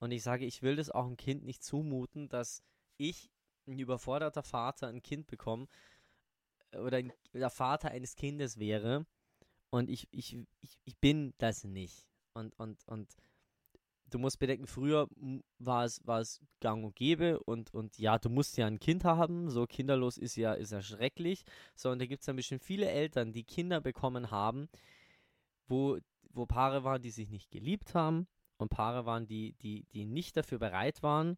Und 0.00 0.10
ich 0.10 0.24
sage, 0.24 0.44
ich 0.44 0.62
will 0.62 0.74
das 0.74 0.90
auch 0.90 1.06
einem 1.06 1.16
Kind 1.16 1.44
nicht 1.44 1.62
zumuten, 1.62 2.28
dass 2.28 2.60
ich, 2.96 3.30
ein 3.68 3.78
überforderter 3.78 4.42
Vater, 4.42 4.88
ein 4.88 5.00
Kind 5.00 5.28
bekomme 5.28 5.68
oder 6.76 6.96
ein, 6.96 7.12
der 7.32 7.50
Vater 7.50 7.92
eines 7.92 8.16
Kindes 8.16 8.58
wäre. 8.58 9.06
Und 9.70 9.88
ich, 9.88 10.08
ich, 10.10 10.36
ich, 10.60 10.80
ich 10.84 10.96
bin 10.98 11.34
das 11.38 11.62
nicht. 11.62 12.04
Und, 12.34 12.58
und, 12.58 12.82
und 12.88 13.14
du 14.10 14.18
musst 14.18 14.40
bedenken, 14.40 14.66
früher 14.66 15.08
war 15.60 15.84
es, 15.84 16.04
war 16.04 16.18
es 16.18 16.40
gang 16.58 16.84
und 16.84 16.96
gäbe 16.96 17.38
und, 17.44 17.72
und 17.74 17.96
ja, 17.96 18.18
du 18.18 18.28
musst 18.28 18.56
ja 18.56 18.66
ein 18.66 18.80
Kind 18.80 19.04
haben, 19.04 19.50
so 19.50 19.66
kinderlos 19.68 20.18
ist 20.18 20.34
ja, 20.34 20.54
ist 20.54 20.72
ja 20.72 20.82
schrecklich. 20.82 21.44
So, 21.76 21.90
und 21.90 22.00
da 22.00 22.06
gibt 22.06 22.22
es 22.22 22.26
dann 22.26 22.34
bestimmt 22.34 22.64
viele 22.64 22.88
Eltern, 22.88 23.32
die 23.32 23.44
Kinder 23.44 23.80
bekommen 23.80 24.32
haben, 24.32 24.68
wo, 25.68 26.00
wo 26.36 26.46
Paare 26.46 26.84
waren, 26.84 27.02
die 27.02 27.10
sich 27.10 27.28
nicht 27.30 27.50
geliebt 27.50 27.94
haben 27.94 28.26
und 28.58 28.68
Paare 28.68 29.06
waren, 29.06 29.26
die, 29.26 29.54
die, 29.54 29.84
die 29.92 30.04
nicht 30.04 30.36
dafür 30.36 30.58
bereit 30.58 31.02
waren 31.02 31.36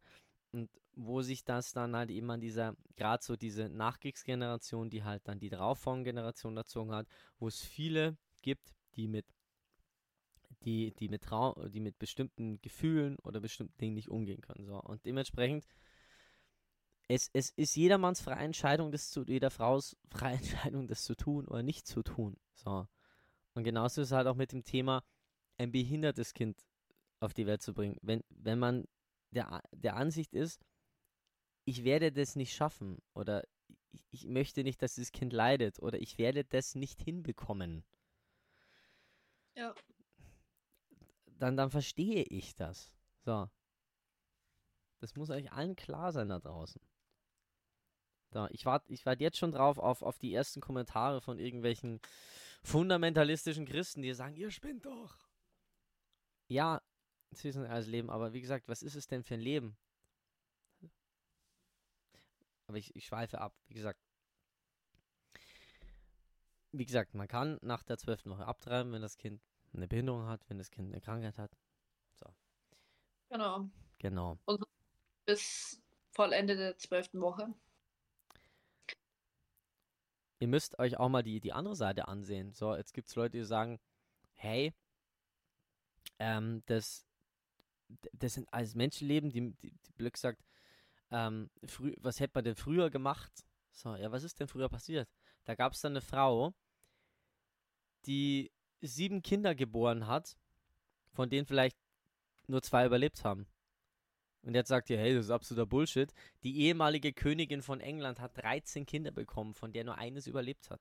und 0.52 0.70
wo 0.92 1.22
sich 1.22 1.44
das 1.44 1.72
dann 1.72 1.94
halt 1.94 2.10
eben 2.10 2.30
an 2.30 2.40
dieser, 2.40 2.74
gerade 2.96 3.22
so 3.22 3.36
diese 3.36 3.68
Nachkriegsgeneration, 3.68 4.90
die 4.90 5.04
halt 5.04 5.26
dann 5.28 5.38
die 5.38 5.48
darauffolgende 5.48 6.10
Generation 6.10 6.56
erzogen 6.56 6.92
hat, 6.92 7.06
wo 7.38 7.46
es 7.46 7.60
viele 7.60 8.16
gibt, 8.42 8.74
die 8.94 9.08
mit 9.08 9.26
die, 10.64 10.92
die 10.94 11.08
mit 11.08 11.22
Trau 11.22 11.54
die 11.68 11.78
mit 11.78 11.98
bestimmten 11.98 12.60
Gefühlen 12.60 13.16
oder 13.20 13.40
bestimmten 13.40 13.78
Dingen 13.78 13.94
nicht 13.94 14.08
umgehen 14.08 14.40
können. 14.40 14.64
So. 14.64 14.80
Und 14.80 15.04
dementsprechend, 15.06 15.64
es, 17.06 17.30
es 17.32 17.50
ist 17.50 17.76
jedermanns 17.76 18.20
freie 18.20 18.44
Entscheidung, 18.44 18.90
das 18.90 19.10
zu, 19.10 19.24
jeder 19.24 19.50
Frau's 19.50 19.96
freie 20.10 20.36
Entscheidung, 20.38 20.88
das 20.88 21.04
zu 21.04 21.14
tun 21.14 21.46
oder 21.46 21.62
nicht 21.62 21.86
zu 21.86 22.02
tun. 22.02 22.36
So. 22.54 22.88
Und 23.58 23.64
genauso 23.64 24.02
ist 24.02 24.08
es 24.08 24.12
halt 24.12 24.28
auch 24.28 24.36
mit 24.36 24.52
dem 24.52 24.62
Thema, 24.62 25.02
ein 25.56 25.72
behindertes 25.72 26.32
Kind 26.32 26.64
auf 27.18 27.34
die 27.34 27.44
Welt 27.44 27.60
zu 27.60 27.74
bringen. 27.74 27.98
Wenn, 28.02 28.22
wenn 28.28 28.60
man 28.60 28.86
der, 29.32 29.64
der 29.72 29.96
Ansicht 29.96 30.32
ist, 30.32 30.64
ich 31.64 31.82
werde 31.82 32.12
das 32.12 32.36
nicht 32.36 32.54
schaffen 32.54 33.02
oder 33.14 33.42
ich, 33.90 34.04
ich 34.12 34.26
möchte 34.26 34.62
nicht, 34.62 34.80
dass 34.80 34.94
dieses 34.94 35.10
Kind 35.10 35.32
leidet 35.32 35.80
oder 35.80 36.00
ich 36.00 36.18
werde 36.18 36.44
das 36.44 36.76
nicht 36.76 37.02
hinbekommen. 37.02 37.84
Ja. 39.56 39.74
Dann, 41.26 41.56
dann 41.56 41.72
verstehe 41.72 42.22
ich 42.22 42.54
das. 42.54 42.92
So. 43.24 43.50
Das 45.00 45.16
muss 45.16 45.30
euch 45.30 45.50
allen 45.50 45.74
klar 45.74 46.12
sein 46.12 46.28
da 46.28 46.38
draußen. 46.38 46.80
So, 48.30 48.46
ich 48.50 48.64
warte 48.66 48.92
ich 48.92 49.04
wart 49.04 49.20
jetzt 49.20 49.38
schon 49.38 49.50
drauf 49.50 49.78
auf, 49.78 50.02
auf 50.02 50.16
die 50.20 50.32
ersten 50.32 50.60
Kommentare 50.60 51.20
von 51.20 51.40
irgendwelchen 51.40 52.00
fundamentalistischen 52.62 53.66
Christen, 53.66 54.02
die 54.02 54.12
sagen, 54.12 54.36
ihr 54.36 54.50
spinnt 54.50 54.86
doch. 54.86 55.28
Ja, 56.48 56.82
es 57.30 57.44
ist 57.44 57.56
ein 57.56 57.66
alles 57.66 57.86
Leben, 57.86 58.10
aber 58.10 58.32
wie 58.32 58.40
gesagt, 58.40 58.68
was 58.68 58.82
ist 58.82 58.94
es 58.94 59.06
denn 59.06 59.22
für 59.22 59.34
ein 59.34 59.40
Leben? 59.40 59.76
Aber 62.66 62.78
ich, 62.78 62.94
ich 62.94 63.06
schweife 63.06 63.40
ab, 63.40 63.54
wie 63.68 63.74
gesagt. 63.74 64.00
Wie 66.72 66.84
gesagt, 66.84 67.14
man 67.14 67.28
kann 67.28 67.58
nach 67.62 67.82
der 67.82 67.96
zwölften 67.96 68.30
Woche 68.30 68.46
abtreiben, 68.46 68.92
wenn 68.92 69.00
das 69.00 69.16
Kind 69.16 69.42
eine 69.72 69.88
Behinderung 69.88 70.26
hat, 70.26 70.48
wenn 70.48 70.58
das 70.58 70.70
Kind 70.70 70.92
eine 70.92 71.00
Krankheit 71.00 71.38
hat. 71.38 71.56
Genau. 73.30 73.68
Genau. 73.98 74.38
Bis 75.26 75.80
Vollende 76.10 76.56
der 76.56 76.78
zwölften 76.78 77.20
Woche. 77.20 77.54
Ihr 80.38 80.48
müsst 80.48 80.78
euch 80.78 80.98
auch 80.98 81.08
mal 81.08 81.22
die, 81.22 81.40
die 81.40 81.52
andere 81.52 81.74
Seite 81.74 82.08
ansehen. 82.08 82.52
So, 82.52 82.74
jetzt 82.74 82.94
gibt 82.94 83.08
es 83.08 83.16
Leute, 83.16 83.38
die 83.38 83.44
sagen, 83.44 83.80
hey, 84.34 84.72
ähm, 86.18 86.62
das, 86.66 87.06
das 88.12 88.34
sind 88.34 88.52
alles 88.52 88.74
Menschenleben, 88.74 89.30
die, 89.30 89.52
die, 89.54 89.72
die 89.72 89.94
Glück 89.94 90.16
sagt, 90.16 90.42
ähm, 91.10 91.50
früh, 91.64 91.94
was 91.98 92.20
hätte 92.20 92.32
man 92.34 92.44
denn 92.44 92.56
früher 92.56 92.90
gemacht? 92.90 93.32
So, 93.72 93.94
ja, 93.96 94.12
was 94.12 94.22
ist 94.22 94.38
denn 94.38 94.48
früher 94.48 94.68
passiert? 94.68 95.08
Da 95.44 95.54
gab 95.54 95.72
es 95.72 95.80
dann 95.80 95.92
eine 95.92 96.00
Frau, 96.00 96.54
die 98.06 98.52
sieben 98.80 99.22
Kinder 99.22 99.54
geboren 99.54 100.06
hat, 100.06 100.36
von 101.12 101.30
denen 101.30 101.46
vielleicht 101.46 101.76
nur 102.46 102.62
zwei 102.62 102.86
überlebt 102.86 103.24
haben. 103.24 103.46
Und 104.42 104.54
jetzt 104.54 104.68
sagt 104.68 104.88
ihr, 104.90 104.98
hey, 104.98 105.14
das 105.14 105.26
ist 105.26 105.30
absoluter 105.30 105.66
Bullshit. 105.66 106.12
Die 106.42 106.60
ehemalige 106.60 107.12
Königin 107.12 107.62
von 107.62 107.80
England 107.80 108.20
hat 108.20 108.36
13 108.38 108.86
Kinder 108.86 109.10
bekommen, 109.10 109.54
von 109.54 109.72
der 109.72 109.84
nur 109.84 109.98
eines 109.98 110.26
überlebt 110.26 110.70
hat. 110.70 110.80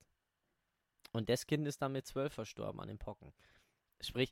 Und 1.11 1.29
das 1.29 1.47
Kind 1.47 1.67
ist 1.67 1.81
dann 1.81 1.93
mit 1.93 2.05
12 2.05 2.33
verstorben 2.33 2.79
an 2.79 2.87
den 2.87 2.99
Pocken. 2.99 3.33
Sprich, 4.01 4.31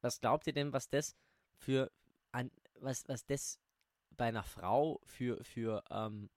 was 0.00 0.20
glaubt 0.20 0.46
ihr 0.46 0.52
denn, 0.52 0.72
was 0.72 0.88
das 0.88 1.16
für 1.56 1.90
an, 2.32 2.50
was, 2.74 3.06
was 3.08 3.24
das 3.26 3.58
bei 4.16 4.26
einer 4.26 4.44
Frau 4.44 5.00
für, 5.04 5.42
für, 5.44 5.82
ähm, 5.90 6.30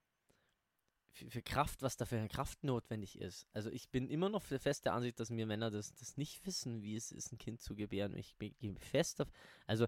für, 1.12 1.30
für 1.30 1.42
Kraft, 1.42 1.82
was 1.82 1.96
da 1.96 2.04
für 2.04 2.16
eine 2.16 2.28
Kraft 2.28 2.64
notwendig 2.64 3.18
ist. 3.18 3.46
Also 3.52 3.70
ich 3.70 3.88
bin 3.90 4.08
immer 4.08 4.28
noch 4.28 4.42
fest 4.42 4.84
der 4.84 4.94
Ansicht, 4.94 5.20
dass 5.20 5.30
wir 5.30 5.46
Männer 5.46 5.70
das, 5.70 5.94
das 5.94 6.16
nicht 6.16 6.44
wissen, 6.46 6.82
wie 6.82 6.96
es 6.96 7.12
ist, 7.12 7.32
ein 7.32 7.38
Kind 7.38 7.60
zu 7.60 7.74
gebären. 7.74 8.16
Ich 8.16 8.34
bin 8.36 8.76
fest 8.78 9.20
auf, 9.20 9.28
also 9.66 9.86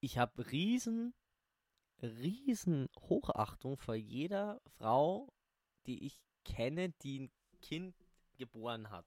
ich 0.00 0.18
habe 0.18 0.50
riesen, 0.50 1.14
riesen 2.02 2.88
Hochachtung 3.00 3.76
vor 3.76 3.94
jeder 3.94 4.60
Frau, 4.78 5.32
die 5.86 6.04
ich 6.06 6.20
kenne, 6.44 6.90
die 7.02 7.20
ein 7.20 7.30
Kind 7.62 7.94
geboren 8.36 8.90
hat. 8.90 9.06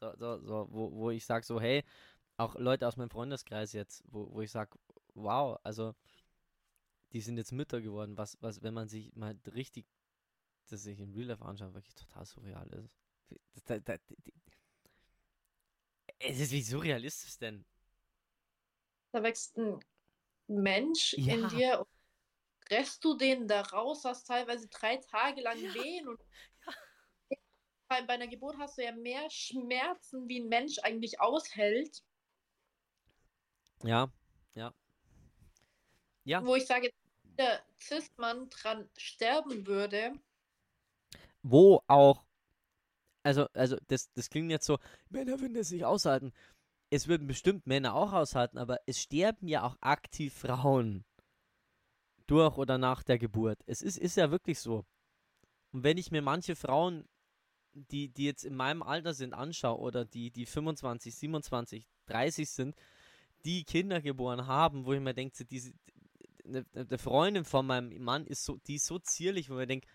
So, 0.00 0.12
so, 0.16 0.38
so 0.40 0.68
wo, 0.70 0.92
wo 0.92 1.10
ich 1.10 1.24
sage 1.24 1.44
so, 1.46 1.60
hey, 1.60 1.84
auch 2.36 2.54
Leute 2.56 2.86
aus 2.86 2.96
meinem 2.96 3.10
Freundeskreis 3.10 3.72
jetzt, 3.72 4.02
wo, 4.08 4.30
wo 4.32 4.40
ich 4.42 4.50
sage, 4.50 4.78
wow, 5.14 5.58
also 5.62 5.94
die 7.12 7.20
sind 7.20 7.36
jetzt 7.36 7.52
Mütter 7.52 7.80
geworden, 7.80 8.18
was, 8.18 8.36
was, 8.40 8.62
wenn 8.62 8.74
man 8.74 8.88
sich 8.88 9.14
mal 9.14 9.36
richtig 9.54 9.86
das 10.68 10.82
sich 10.82 10.98
in 10.98 11.12
Real 11.14 11.28
Life 11.28 11.44
anschaut, 11.44 11.74
wirklich 11.74 11.94
total 11.94 12.26
surreal 12.26 12.68
ist. 12.72 13.70
Da, 13.70 13.78
da, 13.78 13.96
die, 13.98 14.16
es 16.18 16.40
ist 16.40 16.52
wie 16.52 16.62
surreal 16.62 17.04
ist 17.04 17.24
es 17.24 17.38
denn? 17.38 17.64
Da 19.12 19.22
wächst 19.22 19.56
ein 19.56 19.78
Mensch 20.48 21.14
Ja. 21.14 21.34
in 21.34 21.48
dir 21.48 21.86
presst 22.66 23.04
du 23.04 23.16
den 23.16 23.48
da 23.48 23.62
raus, 23.62 24.04
hast 24.04 24.26
teilweise 24.26 24.68
drei 24.68 24.98
Tage 24.98 25.40
lang 25.42 25.58
Ja. 25.62 25.74
Wehen 25.74 26.08
und 26.08 26.20
bei, 27.88 28.02
bei 28.02 28.14
einer 28.14 28.28
Geburt 28.28 28.58
hast 28.58 28.78
du 28.78 28.84
ja 28.84 28.92
mehr 28.92 29.28
Schmerzen, 29.30 30.28
wie 30.28 30.40
ein 30.40 30.48
Mensch 30.48 30.78
eigentlich 30.80 31.20
aushält, 31.20 32.02
Ja, 33.84 34.10
ja. 34.54 34.72
Ja, 36.24 36.44
wo 36.44 36.54
ich 36.56 36.66
sage, 36.66 36.90
der 37.38 37.62
Cis-Mann 37.80 38.48
dran 38.48 38.88
sterben 38.96 39.66
würde. 39.66 40.12
wo 41.42 41.82
auch, 41.86 42.24
also, 43.24 43.46
also 43.54 43.76
das, 43.88 44.12
das 44.14 44.30
klingt 44.30 44.50
jetzt 44.50 44.66
so, 44.66 44.78
Männer 45.10 45.40
würden 45.40 45.54
das 45.54 45.70
nicht 45.70 45.84
aushalten. 45.84 46.32
Es 46.90 47.08
würden 47.08 47.26
bestimmt 47.28 47.66
Männer 47.66 47.94
auch 47.94 48.12
aushalten, 48.12 48.58
aber 48.58 48.78
es 48.86 49.00
sterben 49.02 49.48
ja 49.48 49.64
auch 49.64 49.76
aktiv 49.80 50.34
Frauen 50.34 51.04
durch 52.26 52.56
oder 52.56 52.78
nach 52.78 53.02
der 53.02 53.18
Geburt. 53.18 53.62
Es 53.66 53.82
ist, 53.82 53.98
ist 53.98 54.16
ja 54.16 54.30
wirklich 54.30 54.58
so. 54.58 54.84
Und 55.72 55.84
wenn 55.84 55.98
ich 55.98 56.10
mir 56.10 56.22
manche 56.22 56.56
Frauen, 56.56 57.08
die, 57.72 58.08
die 58.08 58.24
jetzt 58.24 58.44
in 58.44 58.56
meinem 58.56 58.82
Alter 58.82 59.14
sind, 59.14 59.34
anschaue 59.34 59.78
oder 59.78 60.04
die, 60.04 60.30
die 60.30 60.46
25, 60.46 61.14
27, 61.14 61.86
30 62.06 62.50
sind, 62.50 62.76
die 63.44 63.64
Kinder 63.64 64.00
geboren 64.00 64.46
haben, 64.46 64.86
wo 64.86 64.92
ich 64.92 65.00
mir 65.00 65.14
denke, 65.14 65.44
diese, 65.44 65.72
eine, 66.44 66.64
eine 66.74 66.98
Freundin 66.98 67.44
von 67.44 67.66
meinem 67.66 68.02
Mann 68.02 68.26
ist 68.26 68.44
so, 68.44 68.56
die 68.66 68.76
ist 68.76 68.86
so 68.86 68.98
zierlich, 68.98 69.50
wo 69.50 69.54
ich 69.54 69.58
mir 69.58 69.66
denke, 69.66 69.88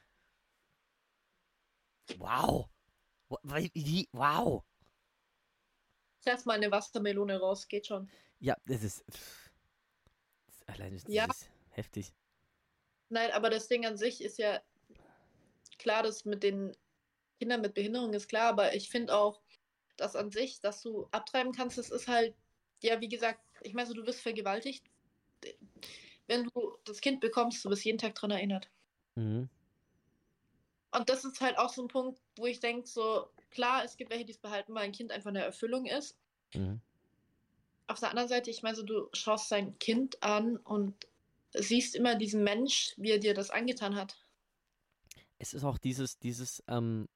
wow, 2.18 2.70
wow. 3.30 4.64
Setz 6.20 6.46
mal 6.46 6.54
eine 6.54 6.70
Wassermelone 6.70 7.40
raus, 7.40 7.68
geht 7.68 7.88
schon. 7.88 8.10
Ja, 8.40 8.56
das 8.66 8.84
ist, 8.84 9.04
das, 9.08 10.68
allein 10.68 10.94
ist, 10.94 11.08
das 11.08 11.14
Ja. 11.16 11.26
ist 11.26 11.50
heftig. 11.72 12.14
Nein, 13.12 13.32
aber 13.32 13.50
das 13.50 13.68
Ding 13.68 13.86
an 13.86 13.98
sich 13.98 14.24
ist 14.24 14.38
ja, 14.38 14.62
klar, 15.78 16.02
das 16.02 16.24
mit 16.24 16.44
den 16.44 16.76
Kindern 17.40 17.60
mit 17.62 17.74
Behinderung 17.74 18.14
ist 18.14 18.30
klar, 18.30 18.48
aber 18.48 18.74
ich 18.74 18.90
finde 18.90 19.14
auch, 19.14 19.42
dass 19.98 20.16
an 20.16 20.32
sich, 20.32 20.62
dass 20.62 20.82
du 20.82 21.08
abtreiben 21.12 21.52
kannst, 21.52 21.78
das 21.78 21.92
ist 21.92 22.08
halt, 22.08 22.34
ja, 22.82 23.02
wie 23.02 23.10
gesagt, 23.10 23.42
ich 23.64 23.74
meine, 23.74 23.88
so, 23.88 23.94
du 23.94 24.06
wirst 24.06 24.22
vergewaltigt. 24.22 24.86
Wenn 26.28 26.46
du 26.46 26.78
das 26.86 27.02
Kind 27.02 27.20
bekommst, 27.20 27.66
du 27.66 27.70
wirst 27.70 27.84
jeden 27.84 27.98
Tag 27.98 28.16
daran 28.16 28.32
erinnert. 28.32 28.70
Mhm. 29.16 29.50
Und 30.92 31.10
das 31.10 31.26
ist 31.26 31.42
halt 31.42 31.58
auch 31.58 31.70
so 31.74 31.82
ein 31.82 31.90
Punkt, 31.90 32.22
wo 32.38 32.46
ich 32.46 32.62
denke, 32.62 32.88
so, 32.88 33.30
klar, 33.50 33.84
es 33.84 33.98
gibt 33.98 34.10
welche, 34.10 34.26
die 34.26 34.32
es 34.32 34.38
behalten, 34.38 34.74
weil 34.74 34.84
ein 34.84 34.94
Kind 34.94 35.12
einfach 35.12 35.30
eine 35.30 35.44
Erfüllung 35.44 35.86
ist. 35.86 36.18
Mhm. 36.54 36.80
Auf 37.88 38.00
der 38.00 38.10
anderen 38.10 38.30
Seite, 38.30 38.50
ich 38.50 38.64
meine, 38.64 38.78
so, 38.78 38.84
du 38.84 39.10
schaust 39.12 39.52
dein 39.52 39.78
Kind 39.80 40.24
an 40.24 40.56
und 40.56 40.96
siehst 41.54 41.96
immer 41.96 42.16
diesen 42.16 42.44
Mensch, 42.44 42.94
wie 42.98 43.12
er 43.12 43.20
dir 43.20 43.34
das 43.34 43.50
angetan 43.50 43.96
hat. 43.96 44.18
Es 45.38 45.54
ist 45.54 45.64
auch 45.64 45.78
dieses, 45.78 46.20
dieses, 46.20 46.64
ähm, 46.68 47.08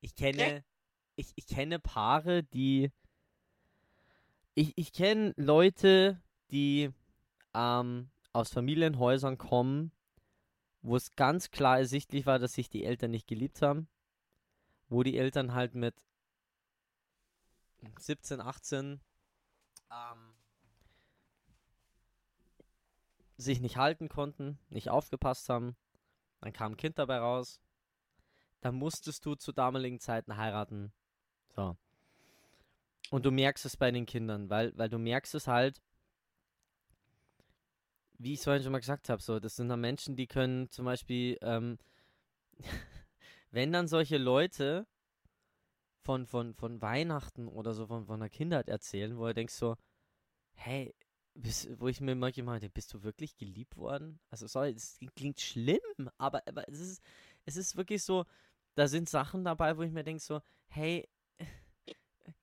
ich 0.00 0.14
kenne, 0.14 0.64
ich, 1.16 1.32
ich 1.34 1.46
kenne 1.46 1.78
Paare, 1.78 2.44
die, 2.44 2.90
ich, 4.54 4.72
ich 4.76 4.92
kenne 4.92 5.34
Leute, 5.36 6.22
die 6.50 6.90
ähm, 7.54 8.10
aus 8.32 8.52
Familienhäusern 8.52 9.38
kommen, 9.38 9.92
wo 10.82 10.94
es 10.96 11.16
ganz 11.16 11.50
klar 11.50 11.78
ersichtlich 11.78 12.26
war, 12.26 12.38
dass 12.38 12.52
sich 12.52 12.70
die 12.70 12.84
Eltern 12.84 13.10
nicht 13.10 13.26
geliebt 13.26 13.60
haben, 13.60 13.88
wo 14.88 15.02
die 15.02 15.18
Eltern 15.18 15.52
halt 15.54 15.74
mit 15.74 15.94
17, 17.98 18.40
18 18.40 19.00
ähm, 19.90 20.34
sich 23.36 23.60
nicht 23.60 23.76
halten 23.76 24.08
konnten, 24.08 24.58
nicht 24.68 24.90
aufgepasst 24.90 25.48
haben, 25.48 25.76
dann 26.40 26.52
kam 26.52 26.72
ein 26.72 26.76
Kind 26.76 26.98
dabei 26.98 27.18
raus, 27.18 27.60
dann 28.60 28.74
musstest 28.74 29.24
du 29.26 29.34
zu 29.34 29.52
damaligen 29.52 30.00
Zeiten 30.00 30.36
heiraten. 30.36 30.92
So. 31.54 31.76
Und 33.10 33.24
du 33.24 33.30
merkst 33.30 33.64
es 33.66 33.76
bei 33.76 33.90
den 33.90 34.06
Kindern, 34.06 34.50
weil, 34.50 34.76
weil 34.76 34.88
du 34.88 34.98
merkst 34.98 35.34
es 35.34 35.46
halt, 35.46 35.80
wie 38.18 38.32
ich 38.32 38.38
es 38.38 38.44
vorhin 38.44 38.62
schon 38.62 38.72
mal 38.72 38.80
gesagt 38.80 39.08
habe, 39.08 39.22
so, 39.22 39.38
das 39.38 39.56
sind 39.56 39.68
dann 39.68 39.80
Menschen, 39.80 40.16
die 40.16 40.26
können 40.26 40.70
zum 40.70 40.86
Beispiel, 40.86 41.38
ähm, 41.42 41.78
wenn 43.50 43.72
dann 43.72 43.88
solche 43.88 44.18
Leute 44.18 44.86
von, 46.06 46.24
von, 46.24 46.54
von 46.54 46.80
Weihnachten 46.80 47.48
oder 47.48 47.74
so 47.74 47.88
von, 47.88 48.06
von 48.06 48.20
der 48.20 48.30
Kindheit 48.30 48.68
erzählen, 48.68 49.18
wo 49.18 49.26
du 49.26 49.34
denkst 49.34 49.54
so, 49.54 49.76
hey, 50.54 50.94
bist, 51.34 51.68
wo 51.80 51.88
ich 51.88 52.00
mir 52.00 52.14
manchmal 52.14 52.44
meinte, 52.46 52.70
bist 52.70 52.94
du 52.94 53.02
wirklich 53.02 53.36
geliebt 53.36 53.76
worden? 53.76 54.20
Also 54.30 54.46
sorry, 54.46 54.70
es 54.70 55.00
klingt 55.16 55.40
schlimm, 55.40 55.80
aber, 56.16 56.42
aber 56.46 56.68
es 56.68 56.78
ist, 56.78 57.02
es 57.44 57.56
ist 57.56 57.76
wirklich 57.76 58.04
so, 58.04 58.24
da 58.76 58.86
sind 58.86 59.08
Sachen 59.08 59.44
dabei, 59.44 59.76
wo 59.76 59.82
ich 59.82 59.90
mir 59.90 60.04
denke 60.04 60.22
so, 60.22 60.40
hey, 60.68 61.08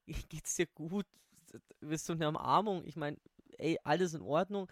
geht's 0.29 0.57
dir 0.57 0.67
gut? 0.67 1.05
Bist 1.79 2.09
du 2.09 2.13
eine 2.13 2.27
Umarmung? 2.27 2.83
Ich 2.83 2.97
meine, 2.97 3.17
ey, 3.57 3.79
alles 3.85 4.13
in 4.13 4.21
Ordnung. 4.21 4.69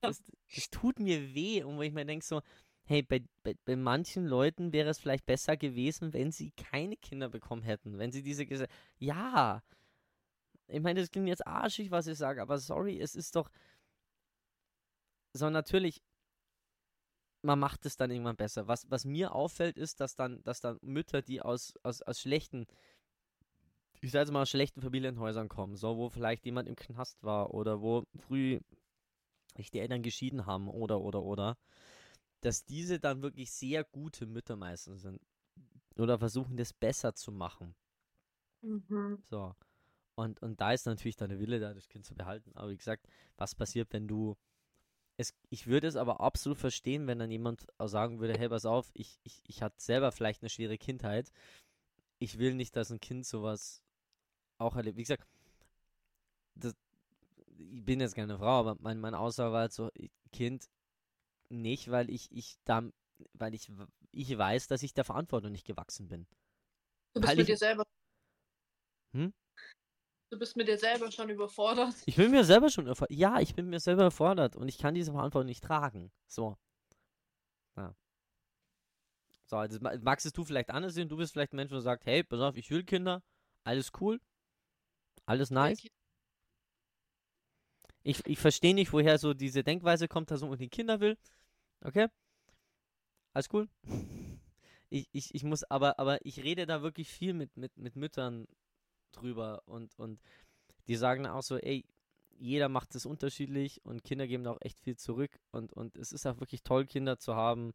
Das, 0.00 0.22
das 0.54 0.70
tut 0.70 1.00
mir 1.00 1.34
weh 1.34 1.64
und 1.64 1.76
wo 1.76 1.82
ich 1.82 1.92
mir 1.92 2.06
denke 2.06 2.24
so, 2.24 2.40
hey, 2.88 3.02
bei, 3.02 3.22
bei, 3.42 3.54
bei 3.64 3.76
manchen 3.76 4.26
Leuten 4.26 4.72
wäre 4.72 4.88
es 4.88 4.98
vielleicht 4.98 5.26
besser 5.26 5.56
gewesen, 5.56 6.12
wenn 6.14 6.32
sie 6.32 6.52
keine 6.52 6.96
Kinder 6.96 7.28
bekommen 7.28 7.62
hätten, 7.62 7.98
wenn 7.98 8.12
sie 8.12 8.22
diese 8.22 8.46
Gese 8.46 8.66
ja, 8.98 9.62
ich 10.68 10.80
meine, 10.80 11.00
das 11.00 11.10
klingt 11.10 11.28
jetzt 11.28 11.46
arschig, 11.46 11.90
was 11.90 12.06
ich 12.06 12.18
sage, 12.18 12.42
aber 12.42 12.58
sorry, 12.58 13.00
es 13.00 13.14
ist 13.14 13.36
doch 13.36 13.50
so 15.34 15.50
natürlich, 15.50 16.02
man 17.42 17.58
macht 17.58 17.86
es 17.86 17.96
dann 17.96 18.10
irgendwann 18.10 18.36
besser. 18.36 18.68
Was, 18.68 18.90
was 18.90 19.04
mir 19.04 19.34
auffällt, 19.34 19.76
ist, 19.76 20.00
dass 20.00 20.16
dann, 20.16 20.42
dass 20.42 20.60
dann 20.60 20.78
Mütter, 20.82 21.22
die 21.22 21.40
aus, 21.40 21.74
aus, 21.82 22.02
aus 22.02 22.20
schlechten, 22.20 22.66
ich 24.00 24.10
sage 24.10 24.24
jetzt 24.24 24.32
mal, 24.32 24.42
aus 24.42 24.50
schlechten 24.50 24.82
Familienhäusern 24.82 25.48
kommen, 25.48 25.76
so 25.76 25.96
wo 25.96 26.08
vielleicht 26.08 26.44
jemand 26.44 26.68
im 26.68 26.76
Knast 26.76 27.22
war 27.22 27.54
oder 27.54 27.80
wo 27.80 28.04
früh 28.16 28.60
sich 29.56 29.70
die 29.70 29.80
Eltern 29.80 30.02
geschieden 30.02 30.46
haben 30.46 30.68
oder 30.68 31.00
oder 31.00 31.22
oder, 31.22 31.56
dass 32.40 32.64
diese 32.64 32.98
dann 33.00 33.22
wirklich 33.22 33.50
sehr 33.50 33.84
gute 33.84 34.26
Mütter 34.26 34.56
meistens 34.56 35.02
sind 35.02 35.20
oder 35.96 36.18
versuchen 36.18 36.56
das 36.56 36.72
besser 36.72 37.14
zu 37.14 37.32
machen. 37.32 37.74
Mhm. 38.62 39.22
So. 39.24 39.54
Und, 40.14 40.42
und 40.42 40.60
da 40.60 40.72
ist 40.72 40.86
natürlich 40.86 41.16
deine 41.16 41.38
Wille 41.38 41.60
da, 41.60 41.74
das 41.74 41.88
Kind 41.88 42.04
zu 42.04 42.14
behalten. 42.14 42.50
Aber 42.54 42.70
wie 42.70 42.76
gesagt, 42.76 43.06
was 43.36 43.54
passiert, 43.54 43.92
wenn 43.92 44.08
du. 44.08 44.36
Es, 45.16 45.34
ich 45.48 45.66
würde 45.66 45.88
es 45.88 45.96
aber 45.96 46.20
absolut 46.20 46.58
verstehen, 46.58 47.08
wenn 47.08 47.18
dann 47.18 47.30
jemand 47.30 47.66
auch 47.78 47.88
sagen 47.88 48.20
würde, 48.20 48.38
hey, 48.38 48.48
pass 48.48 48.64
auf, 48.64 48.88
ich, 48.94 49.18
ich, 49.24 49.42
ich 49.48 49.62
hatte 49.62 49.80
selber 49.80 50.12
vielleicht 50.12 50.42
eine 50.42 50.50
schwere 50.50 50.78
Kindheit. 50.78 51.32
Ich 52.20 52.38
will 52.38 52.54
nicht, 52.54 52.76
dass 52.76 52.90
ein 52.90 53.00
Kind 53.00 53.26
sowas 53.26 53.82
auch 54.58 54.76
erlebt. 54.76 54.96
Wie 54.96 55.02
gesagt, 55.02 55.26
das, 56.54 56.74
ich 57.58 57.84
bin 57.84 58.00
jetzt 58.00 58.14
keine 58.14 58.38
Frau, 58.38 58.60
aber 58.60 58.76
mein, 58.80 59.00
meine 59.00 59.18
Aussage 59.18 59.52
war 59.52 59.60
halt 59.62 59.72
so, 59.72 59.90
Kind 60.30 60.68
nicht, 61.50 61.90
weil 61.90 62.10
ich, 62.10 62.30
ich 62.32 62.56
da, 62.64 62.82
weil 63.34 63.54
ich, 63.54 63.70
ich 64.12 64.36
weiß, 64.38 64.68
dass 64.68 64.82
ich 64.82 64.94
der 64.94 65.04
Verantwortung 65.04 65.52
nicht 65.52 65.66
gewachsen 65.66 66.08
bin. 66.08 66.26
Du 67.14 67.20
bist 67.20 67.28
Weil 67.30 67.36
mit 67.36 67.42
ich- 67.48 67.54
dir 67.54 67.56
selber. 67.58 67.84
Hm? 69.12 69.32
Du 70.30 70.38
bist 70.38 70.56
mit 70.56 70.68
dir 70.68 70.76
selber 70.76 71.10
schon 71.10 71.30
überfordert. 71.30 71.94
Ich 72.04 72.16
bin 72.16 72.30
mir 72.30 72.44
selber 72.44 72.68
schon 72.68 72.86
erfordert. 72.86 73.16
Ja, 73.16 73.40
ich 73.40 73.54
bin 73.54 73.70
mir 73.70 73.80
selber 73.80 74.02
erfordert 74.02 74.56
und 74.56 74.68
ich 74.68 74.76
kann 74.76 74.94
diese 74.94 75.12
Verantwortung 75.12 75.46
nicht 75.46 75.64
tragen. 75.64 76.12
So. 76.26 76.58
Ja. 77.76 77.94
So, 79.46 79.56
also 79.56 79.78
ma- 79.80 79.96
magst 80.02 80.26
es 80.26 80.32
du 80.34 80.44
vielleicht 80.44 80.68
anders 80.68 80.92
sehen? 80.92 81.08
Du 81.08 81.16
bist 81.16 81.32
vielleicht 81.32 81.54
ein 81.54 81.56
Mensch, 81.56 81.70
der 81.70 81.80
sagt, 81.80 82.04
hey, 82.04 82.22
pass 82.22 82.40
auf, 82.40 82.56
ich 82.58 82.68
will 82.70 82.84
Kinder. 82.84 83.22
Alles 83.64 83.90
cool. 84.00 84.20
Alles 85.24 85.50
nice. 85.50 85.82
Ich, 88.02 88.24
ich 88.26 88.38
verstehe 88.38 88.74
nicht, 88.74 88.92
woher 88.92 89.18
so 89.18 89.32
diese 89.34 89.62
Denkweise 89.62 90.08
kommt, 90.08 90.30
dass 90.30 90.40
man 90.42 90.50
unbedingt 90.50 90.72
Kinder 90.72 91.00
will. 91.00 91.16
Okay? 91.84 92.08
Alles 93.34 93.48
cool. 93.52 93.68
Ich, 94.90 95.06
ich, 95.12 95.34
ich 95.34 95.44
muss, 95.44 95.64
aber, 95.64 95.98
aber 95.98 96.24
ich 96.24 96.42
rede 96.42 96.64
da 96.64 96.80
wirklich 96.80 97.10
viel 97.10 97.34
mit, 97.34 97.58
mit, 97.58 97.76
mit 97.76 97.94
Müttern 97.94 98.48
drüber 99.12 99.62
und, 99.66 99.98
und 99.98 100.18
die 100.86 100.96
sagen 100.96 101.26
auch 101.26 101.42
so, 101.42 101.58
ey, 101.58 101.84
jeder 102.38 102.68
macht 102.68 102.94
es 102.94 103.04
unterschiedlich 103.04 103.84
und 103.84 104.04
Kinder 104.04 104.26
geben 104.26 104.46
auch 104.46 104.56
echt 104.60 104.80
viel 104.80 104.96
zurück 104.96 105.38
und, 105.50 105.72
und 105.74 105.96
es 105.96 106.12
ist 106.12 106.26
auch 106.26 106.40
wirklich 106.40 106.62
toll, 106.62 106.86
Kinder 106.86 107.18
zu 107.18 107.34
haben. 107.34 107.74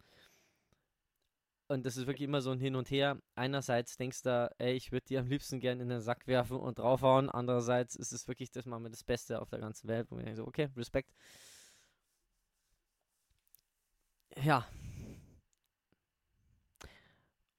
Und 1.67 1.85
das 1.85 1.97
ist 1.97 2.07
wirklich 2.07 2.27
immer 2.27 2.41
so 2.41 2.51
ein 2.51 2.59
Hin 2.59 2.75
und 2.75 2.89
Her. 2.91 3.19
Einerseits 3.35 3.95
denkst 3.95 4.23
du, 4.23 4.51
ey, 4.57 4.73
ich 4.73 4.91
würde 4.91 5.05
die 5.07 5.17
am 5.17 5.27
liebsten 5.27 5.59
gerne 5.59 5.81
in 5.81 5.89
den 5.89 6.01
Sack 6.01 6.27
werfen 6.27 6.57
und 6.57 6.79
draufhauen. 6.79 7.29
Andererseits 7.29 7.95
ist 7.95 8.11
es 8.11 8.27
wirklich 8.27 8.51
das 8.51 8.65
mal 8.65 8.79
mit 8.79 8.93
das 8.93 9.03
Beste 9.03 9.41
auf 9.41 9.49
der 9.49 9.59
ganzen 9.59 9.87
Welt, 9.87 10.07
wo 10.09 10.17
ich 10.17 10.23
denke 10.23 10.37
so, 10.37 10.47
okay, 10.47 10.69
Respekt. 10.75 11.13
Ja. 14.41 14.67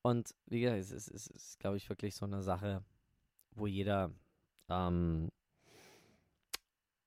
Und 0.03 0.35
wie 0.47 0.61
gesagt, 0.61 0.81
es 0.81 0.91
ist, 0.91 1.09
es 1.09 1.27
ist 1.29 1.59
glaube 1.61 1.77
ich, 1.79 1.89
wirklich 1.89 2.15
so 2.15 2.27
eine 2.27 2.43
Sache, 2.43 2.85
wo 3.53 3.67
jeder, 3.67 4.13
ähm, 4.69 5.31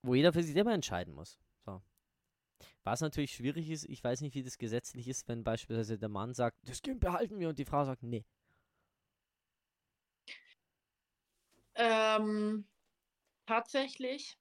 wo 0.01 0.15
jeder 0.15 0.34
für 0.34 0.41
sich 0.41 0.53
selber 0.53 0.73
entscheiden 0.73 1.13
muss. 1.13 1.39
So. 1.65 1.82
Was 2.84 3.01
natürlich 3.01 3.34
schwierig 3.34 3.69
ist, 3.69 3.86
ich 3.86 4.03
weiß 4.03 4.21
nicht, 4.21 4.34
wie 4.34 4.43
das 4.43 4.58
gesetzlich 4.58 5.08
ist, 5.08 5.27
wenn 5.27 5.43
beispielsweise 5.43 5.99
der 5.99 6.10
Mann 6.10 6.34
sagt, 6.34 6.58
das 6.67 6.82
Kind 6.82 6.99
behalten 6.99 7.39
wir 7.39 7.49
und 7.49 7.60
die 7.60 7.65
Frau 7.65 7.86
sagt, 7.86 8.01
nee. 8.01 8.25
Ähm, 11.75 12.67
tatsächlich 13.45 14.39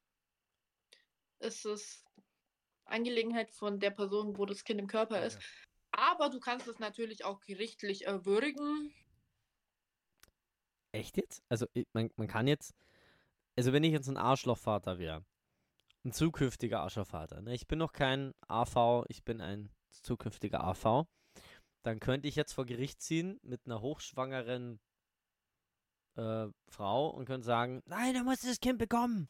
ist 1.41 1.67
es 1.67 2.06
Angelegenheit 2.87 3.51
von 3.51 3.79
der 3.79 3.91
Person, 3.91 4.39
wo 4.39 4.47
das 4.47 4.65
Kind 4.65 4.81
im 4.81 4.87
Körper 4.87 5.25
ist. 5.25 5.39
Aber 5.91 6.29
du 6.29 6.41
kannst 6.41 6.67
es 6.69 6.79
natürlich 6.79 7.25
auch 7.25 7.41
gerichtlich 7.41 8.07
erwürgen. 8.07 8.93
Echt 10.93 11.17
jetzt? 11.17 11.43
Also 11.49 11.67
man, 11.93 12.11
man 12.17 12.29
kann 12.29 12.47
jetzt, 12.47 12.75
also 13.57 13.73
wenn 13.73 13.85
ich 13.85 13.93
jetzt 13.93 14.09
ein 14.09 14.17
Arschlochvater 14.17 14.99
wäre, 14.99 15.25
ein 16.05 16.13
zukünftiger 16.13 16.81
Arschlochvater, 16.81 17.43
ne? 17.43 17.55
ich 17.55 17.67
bin 17.67 17.79
noch 17.79 17.93
kein 17.93 18.33
AV, 18.47 19.05
ich 19.09 19.25
bin 19.25 19.41
ein 19.41 19.71
zukünftiger 19.91 20.63
AV, 20.63 21.07
dann 21.83 22.01
könnte 22.01 22.29
ich 22.29 22.37
jetzt 22.37 22.53
vor 22.53 22.67
Gericht 22.67 23.01
ziehen 23.01 23.39
mit 23.43 23.67
einer 23.67 23.81
hochschwangeren 23.81 24.81
äh, 26.17 26.49
Frau 26.69 27.09
und 27.11 27.27
könnte 27.27 27.47
sagen, 27.47 27.83
nein, 27.87 28.15
du 28.15 28.25
musst 28.25 28.45
das 28.45 28.61
Kind 28.61 28.79
bekommen. 28.79 29.29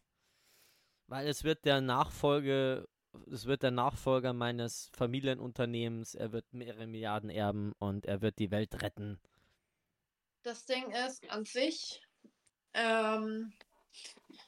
Weil 1.08 1.28
es 1.28 1.44
wird 1.44 1.64
der 1.64 1.80
Nachfolge, 1.80 2.88
es 3.30 3.46
wird 3.46 3.62
der 3.62 3.70
Nachfolger 3.70 4.32
meines 4.32 4.90
Familienunternehmens, 4.94 6.14
er 6.14 6.32
wird 6.32 6.52
mehrere 6.52 6.86
Milliarden 6.86 7.30
erben 7.30 7.72
und 7.78 8.06
er 8.06 8.20
wird 8.22 8.38
die 8.38 8.50
Welt 8.50 8.82
retten. 8.82 9.20
Das 10.42 10.64
Ding 10.64 10.90
ist 10.92 11.28
an 11.30 11.44
sich, 11.44 12.00
ähm, 12.74 13.52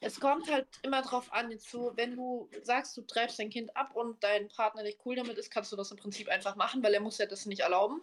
Es 0.01 0.21
kommt 0.21 0.51
halt 0.51 0.69
immer 0.83 1.03
drauf 1.03 1.33
an, 1.33 1.57
so, 1.59 1.93
wenn 1.97 2.17
du 2.17 2.49
sagst, 2.63 2.97
du 2.97 3.03
treibst 3.03 3.39
dein 3.39 3.51
Kind 3.51 3.77
ab 3.77 3.95
und 3.97 4.23
dein 4.23 4.49
Partner 4.49 4.83
nicht 4.83 5.01
cool 5.05 5.17
damit 5.17 5.39
ist, 5.39 5.51
kannst 5.51 5.73
du 5.73 5.77
das 5.77 5.91
im 5.91 5.97
Prinzip 5.97 6.29
einfach 6.29 6.57
machen, 6.57 6.83
weil 6.83 6.95
er 6.95 7.01
muss 7.01 7.19
ja 7.19 7.27
das 7.27 7.47
nicht 7.47 7.61
erlauben. 7.61 8.03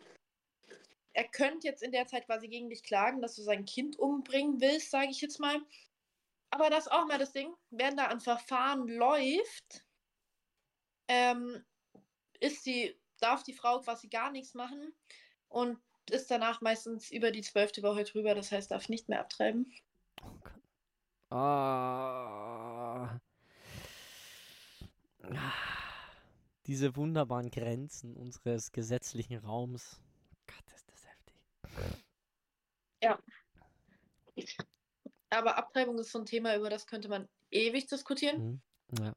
Er 1.13 1.27
könnte 1.27 1.67
jetzt 1.67 1.83
in 1.83 1.91
der 1.91 2.07
Zeit 2.07 2.25
quasi 2.25 2.47
gegen 2.47 2.69
dich 2.69 2.83
klagen, 2.83 3.21
dass 3.21 3.35
du 3.35 3.41
sein 3.43 3.65
Kind 3.65 3.97
umbringen 3.97 4.59
willst, 4.61 4.91
sage 4.91 5.09
ich 5.11 5.21
jetzt 5.21 5.39
mal. 5.39 5.61
Aber 6.49 6.69
das 6.69 6.87
ist 6.87 6.91
auch 6.91 7.05
mal 7.05 7.19
das 7.19 7.33
Ding, 7.33 7.53
wenn 7.69 7.97
da 7.97 8.07
ein 8.07 8.19
Verfahren 8.21 8.87
läuft, 8.87 9.84
ähm, 11.07 11.63
ist 12.39 12.65
die, 12.65 12.95
darf 13.19 13.43
die 13.43 13.53
Frau 13.53 13.79
quasi 13.81 14.07
gar 14.07 14.31
nichts 14.31 14.53
machen 14.53 14.93
und 15.49 15.79
ist 16.09 16.29
danach 16.29 16.61
meistens 16.61 17.11
über 17.11 17.31
die 17.31 17.41
zwölfte 17.41 17.81
Woche 17.83 18.03
drüber, 18.03 18.35
das 18.35 18.51
heißt, 18.51 18.71
darf 18.71 18.89
nicht 18.89 19.09
mehr 19.09 19.21
abtreiben. 19.21 19.71
Ah. 21.29 23.19
Diese 26.67 26.95
wunderbaren 26.95 27.49
Grenzen 27.49 28.15
unseres 28.15 28.71
gesetzlichen 28.71 29.37
Raums. 29.37 30.01
Gott, 30.47 30.73
ist 30.73 30.87
das 30.91 31.07
heftig. 31.07 31.35
Ja. 33.01 33.19
Aber 35.29 35.57
Abtreibung 35.57 35.97
ist 35.99 36.11
so 36.11 36.19
ein 36.19 36.25
Thema, 36.25 36.55
über 36.55 36.69
das 36.69 36.85
könnte 36.87 37.09
man 37.09 37.27
ewig 37.51 37.87
diskutieren. 37.87 38.61
Mhm. 38.91 39.03
Ja. 39.03 39.13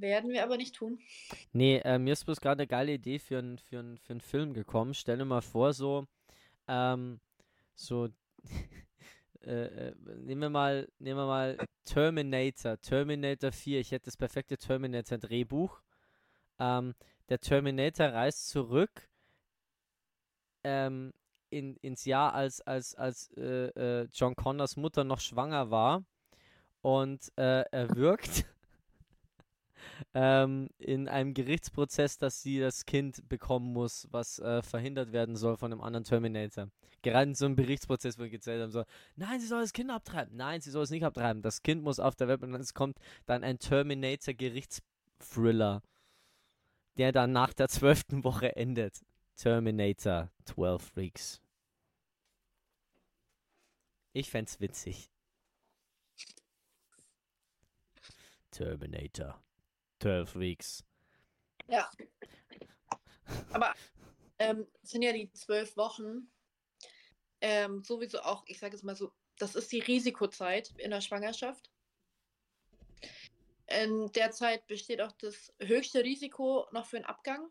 Werden 0.00 0.30
wir 0.30 0.42
aber 0.42 0.56
nicht 0.56 0.74
tun. 0.74 0.98
Nee, 1.52 1.78
äh, 1.78 1.98
mir 1.98 2.12
ist 2.12 2.24
bloß 2.24 2.40
gerade 2.40 2.62
eine 2.62 2.66
geile 2.66 2.92
Idee 2.92 3.18
für 3.18 3.38
einen 3.38 3.58
für 3.58 3.96
für 3.98 4.12
n 4.12 4.20
Film 4.20 4.54
gekommen. 4.54 4.94
Stell 4.94 5.18
dir 5.18 5.24
mal 5.24 5.42
vor, 5.42 5.72
so, 5.72 6.06
ähm, 6.68 7.20
so, 7.74 8.08
äh, 9.42 9.88
äh, 9.88 9.94
nehmen 10.18 10.42
wir 10.42 10.50
mal, 10.50 10.88
nehmen 10.98 11.18
wir 11.18 11.26
mal 11.26 11.58
Terminator, 11.84 12.80
Terminator 12.80 13.52
4. 13.52 13.80
Ich 13.80 13.92
hätte 13.92 14.06
das 14.06 14.16
perfekte 14.16 14.56
Terminator-Drehbuch. 14.56 15.80
Ähm, 16.58 16.94
der 17.28 17.40
Terminator 17.40 18.08
reist 18.08 18.48
zurück 18.48 19.08
ähm, 20.64 21.12
in, 21.50 21.76
ins 21.76 22.04
Jahr, 22.04 22.34
als, 22.34 22.60
als, 22.62 22.94
als 22.94 23.30
äh, 23.36 24.02
äh, 24.02 24.08
John 24.12 24.34
Connors 24.34 24.76
Mutter 24.76 25.04
noch 25.04 25.20
schwanger 25.20 25.70
war 25.70 26.04
und 26.82 27.32
äh, 27.36 27.62
er 27.70 27.96
wirkt 27.96 28.44
ähm, 30.14 30.68
in 30.78 31.08
einem 31.08 31.34
Gerichtsprozess, 31.34 32.18
dass 32.18 32.42
sie 32.42 32.60
das 32.60 32.86
Kind 32.86 33.28
bekommen 33.28 33.72
muss, 33.72 34.06
was 34.10 34.38
äh, 34.38 34.62
verhindert 34.62 35.12
werden 35.12 35.34
soll 35.36 35.56
von 35.56 35.72
einem 35.72 35.80
anderen 35.80 36.04
Terminator. 36.04 36.68
Gerade 37.02 37.30
in 37.30 37.34
so 37.34 37.46
einem 37.46 37.56
Gerichtsprozess, 37.56 38.18
wo 38.18 38.22
wir 38.22 38.30
gezählt 38.30 38.62
haben, 38.62 38.70
so, 38.70 38.84
nein, 39.16 39.40
sie 39.40 39.46
soll 39.46 39.60
das 39.60 39.72
Kind 39.72 39.90
abtreiben, 39.90 40.36
nein, 40.36 40.60
sie 40.60 40.70
soll 40.70 40.82
es 40.82 40.90
nicht 40.90 41.04
abtreiben, 41.04 41.42
das 41.42 41.62
Kind 41.62 41.82
muss 41.82 42.00
auf 42.00 42.16
der 42.16 42.28
Welt 42.28 42.42
und 42.42 42.54
es 42.54 42.74
kommt 42.74 42.98
dann 43.26 43.44
ein 43.44 43.58
Terminator-Gerichtsthriller, 43.58 45.82
der 46.96 47.12
dann 47.12 47.32
nach 47.32 47.52
der 47.52 47.68
zwölften 47.68 48.24
Woche 48.24 48.56
endet. 48.56 49.04
Terminator 49.36 50.30
12 50.46 50.96
Weeks. 50.96 51.40
Ich 54.12 54.30
fänd's 54.30 54.58
witzig. 54.58 55.10
Terminator 58.50 59.40
12 60.00 60.36
Weeks. 60.36 60.84
Ja. 61.68 61.90
Aber 63.52 63.74
ähm, 64.38 64.66
es 64.82 64.90
sind 64.90 65.02
ja 65.02 65.12
die 65.12 65.30
zwölf 65.32 65.76
Wochen 65.76 66.30
ähm, 67.40 67.84
sowieso 67.84 68.20
auch, 68.20 68.44
ich 68.46 68.58
sage 68.58 68.74
es 68.74 68.82
mal 68.82 68.96
so, 68.96 69.12
das 69.38 69.54
ist 69.54 69.70
die 69.70 69.80
Risikozeit 69.80 70.72
in 70.78 70.90
der 70.90 71.00
Schwangerschaft. 71.00 71.70
In 73.66 74.10
der 74.12 74.30
Zeit 74.32 74.66
besteht 74.66 75.00
auch 75.00 75.12
das 75.12 75.52
höchste 75.60 76.02
Risiko 76.02 76.66
noch 76.72 76.86
für 76.86 76.96
einen 76.96 77.04
Abgang. 77.04 77.48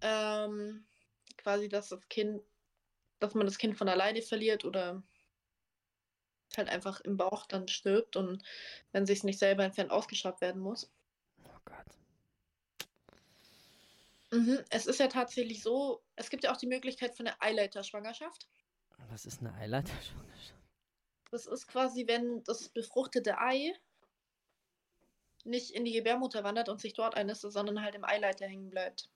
Ähm, 0.00 0.84
quasi, 1.36 1.68
dass 1.68 1.90
das 1.90 2.08
Kind, 2.08 2.42
dass 3.20 3.34
man 3.34 3.46
das 3.46 3.58
Kind 3.58 3.78
von 3.78 3.88
alleine 3.88 4.20
verliert 4.20 4.64
oder 4.64 5.02
halt 6.58 6.68
einfach 6.68 7.00
im 7.00 7.16
Bauch 7.16 7.46
dann 7.46 7.68
stirbt 7.68 8.16
und 8.16 8.42
wenn 8.92 9.06
sich 9.06 9.24
nicht 9.24 9.38
selber 9.38 9.64
entfernt 9.64 9.90
ausgeschabt 9.90 10.40
werden 10.40 10.60
muss. 10.60 10.90
Oh 11.44 11.58
Gott. 11.64 11.86
Mhm. 14.30 14.58
Es 14.70 14.86
ist 14.86 15.00
ja 15.00 15.08
tatsächlich 15.08 15.62
so, 15.62 16.02
es 16.16 16.30
gibt 16.30 16.44
ja 16.44 16.52
auch 16.52 16.56
die 16.56 16.66
Möglichkeit 16.66 17.14
von 17.14 17.26
der 17.26 17.42
Eileiterschwangerschaft. 17.42 18.48
Was 19.10 19.26
ist 19.26 19.40
eine 19.40 19.54
Eileiterschwangerschaft? 19.54 20.54
Das 21.30 21.46
ist 21.46 21.66
quasi, 21.66 22.06
wenn 22.06 22.44
das 22.44 22.68
befruchtete 22.68 23.38
Ei 23.38 23.74
nicht 25.44 25.70
in 25.70 25.84
die 25.84 25.92
Gebärmutter 25.92 26.44
wandert 26.44 26.68
und 26.68 26.80
sich 26.80 26.94
dort 26.94 27.16
einnistet, 27.16 27.52
sondern 27.52 27.82
halt 27.82 27.94
im 27.94 28.04
Eileiter 28.04 28.46
hängen 28.46 28.70
bleibt. 28.70 29.08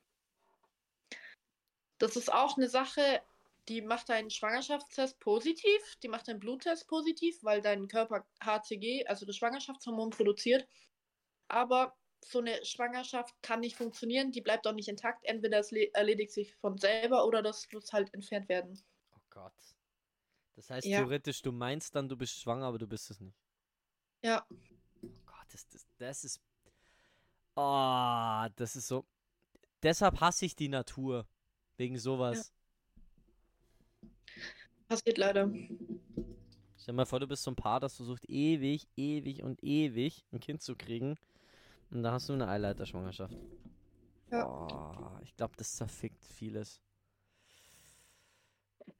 Das 1.98 2.16
ist 2.16 2.32
auch 2.32 2.56
eine 2.56 2.68
Sache, 2.68 3.22
die 3.68 3.82
macht 3.82 4.08
deinen 4.08 4.30
Schwangerschaftstest 4.30 5.18
positiv, 5.20 5.96
die 6.02 6.08
macht 6.08 6.28
deinen 6.28 6.40
Bluttest 6.40 6.86
positiv, 6.88 7.42
weil 7.42 7.60
dein 7.60 7.88
Körper 7.88 8.26
HCG, 8.40 9.06
also 9.06 9.26
das 9.26 9.36
Schwangerschaftshormon, 9.36 10.10
produziert. 10.10 10.66
Aber 11.48 11.96
so 12.24 12.38
eine 12.40 12.64
Schwangerschaft 12.64 13.34
kann 13.42 13.60
nicht 13.60 13.76
funktionieren, 13.76 14.32
die 14.32 14.40
bleibt 14.40 14.66
auch 14.66 14.72
nicht 14.72 14.88
intakt. 14.88 15.24
Entweder 15.24 15.58
es 15.58 15.70
le- 15.70 15.92
erledigt 15.94 16.32
sich 16.32 16.54
von 16.56 16.78
selber 16.78 17.26
oder 17.26 17.42
das 17.42 17.66
muss 17.72 17.92
halt 17.92 18.12
entfernt 18.14 18.48
werden. 18.48 18.82
Oh 19.14 19.20
Gott. 19.30 19.52
Das 20.54 20.70
heißt 20.70 20.86
Ja. 20.86 20.98
theoretisch, 20.98 21.42
du 21.42 21.52
meinst 21.52 21.94
dann, 21.94 22.08
du 22.08 22.16
bist 22.16 22.40
schwanger, 22.40 22.66
aber 22.66 22.78
du 22.78 22.86
bist 22.86 23.10
es 23.10 23.20
nicht. 23.20 23.36
Ja. 24.22 24.46
Oh 25.02 25.08
Gott, 25.26 25.46
das, 25.52 25.68
das, 25.68 25.86
das 25.98 26.24
ist. 26.24 26.40
Oh, 27.54 28.46
das 28.56 28.76
ist 28.76 28.88
so. 28.88 29.06
Deshalb 29.82 30.20
hasse 30.20 30.46
ich 30.46 30.56
die 30.56 30.68
Natur. 30.68 31.26
Wegen 31.76 31.98
sowas. 31.98 32.52
Passiert 34.88 35.18
leider. 35.18 35.50
Stell 36.78 36.92
dir 36.92 36.96
mal 36.96 37.06
vor, 37.06 37.20
du 37.20 37.26
bist 37.26 37.42
so 37.42 37.50
ein 37.50 37.56
Paar, 37.56 37.80
das 37.80 37.96
versucht 37.96 38.24
ewig, 38.28 38.86
ewig 38.96 39.42
und 39.42 39.62
ewig 39.62 40.24
ein 40.32 40.40
Kind 40.40 40.62
zu 40.62 40.76
kriegen. 40.76 41.16
Und 41.90 42.02
da 42.02 42.12
hast 42.12 42.28
du 42.28 42.34
eine 42.34 42.48
Eileiterschwangerschaft. 42.48 43.36
Ja. 44.30 44.46
Oh, 44.46 45.18
ich 45.22 45.34
glaube, 45.36 45.54
das 45.56 45.74
zerfickt 45.76 46.24
vieles. 46.24 46.80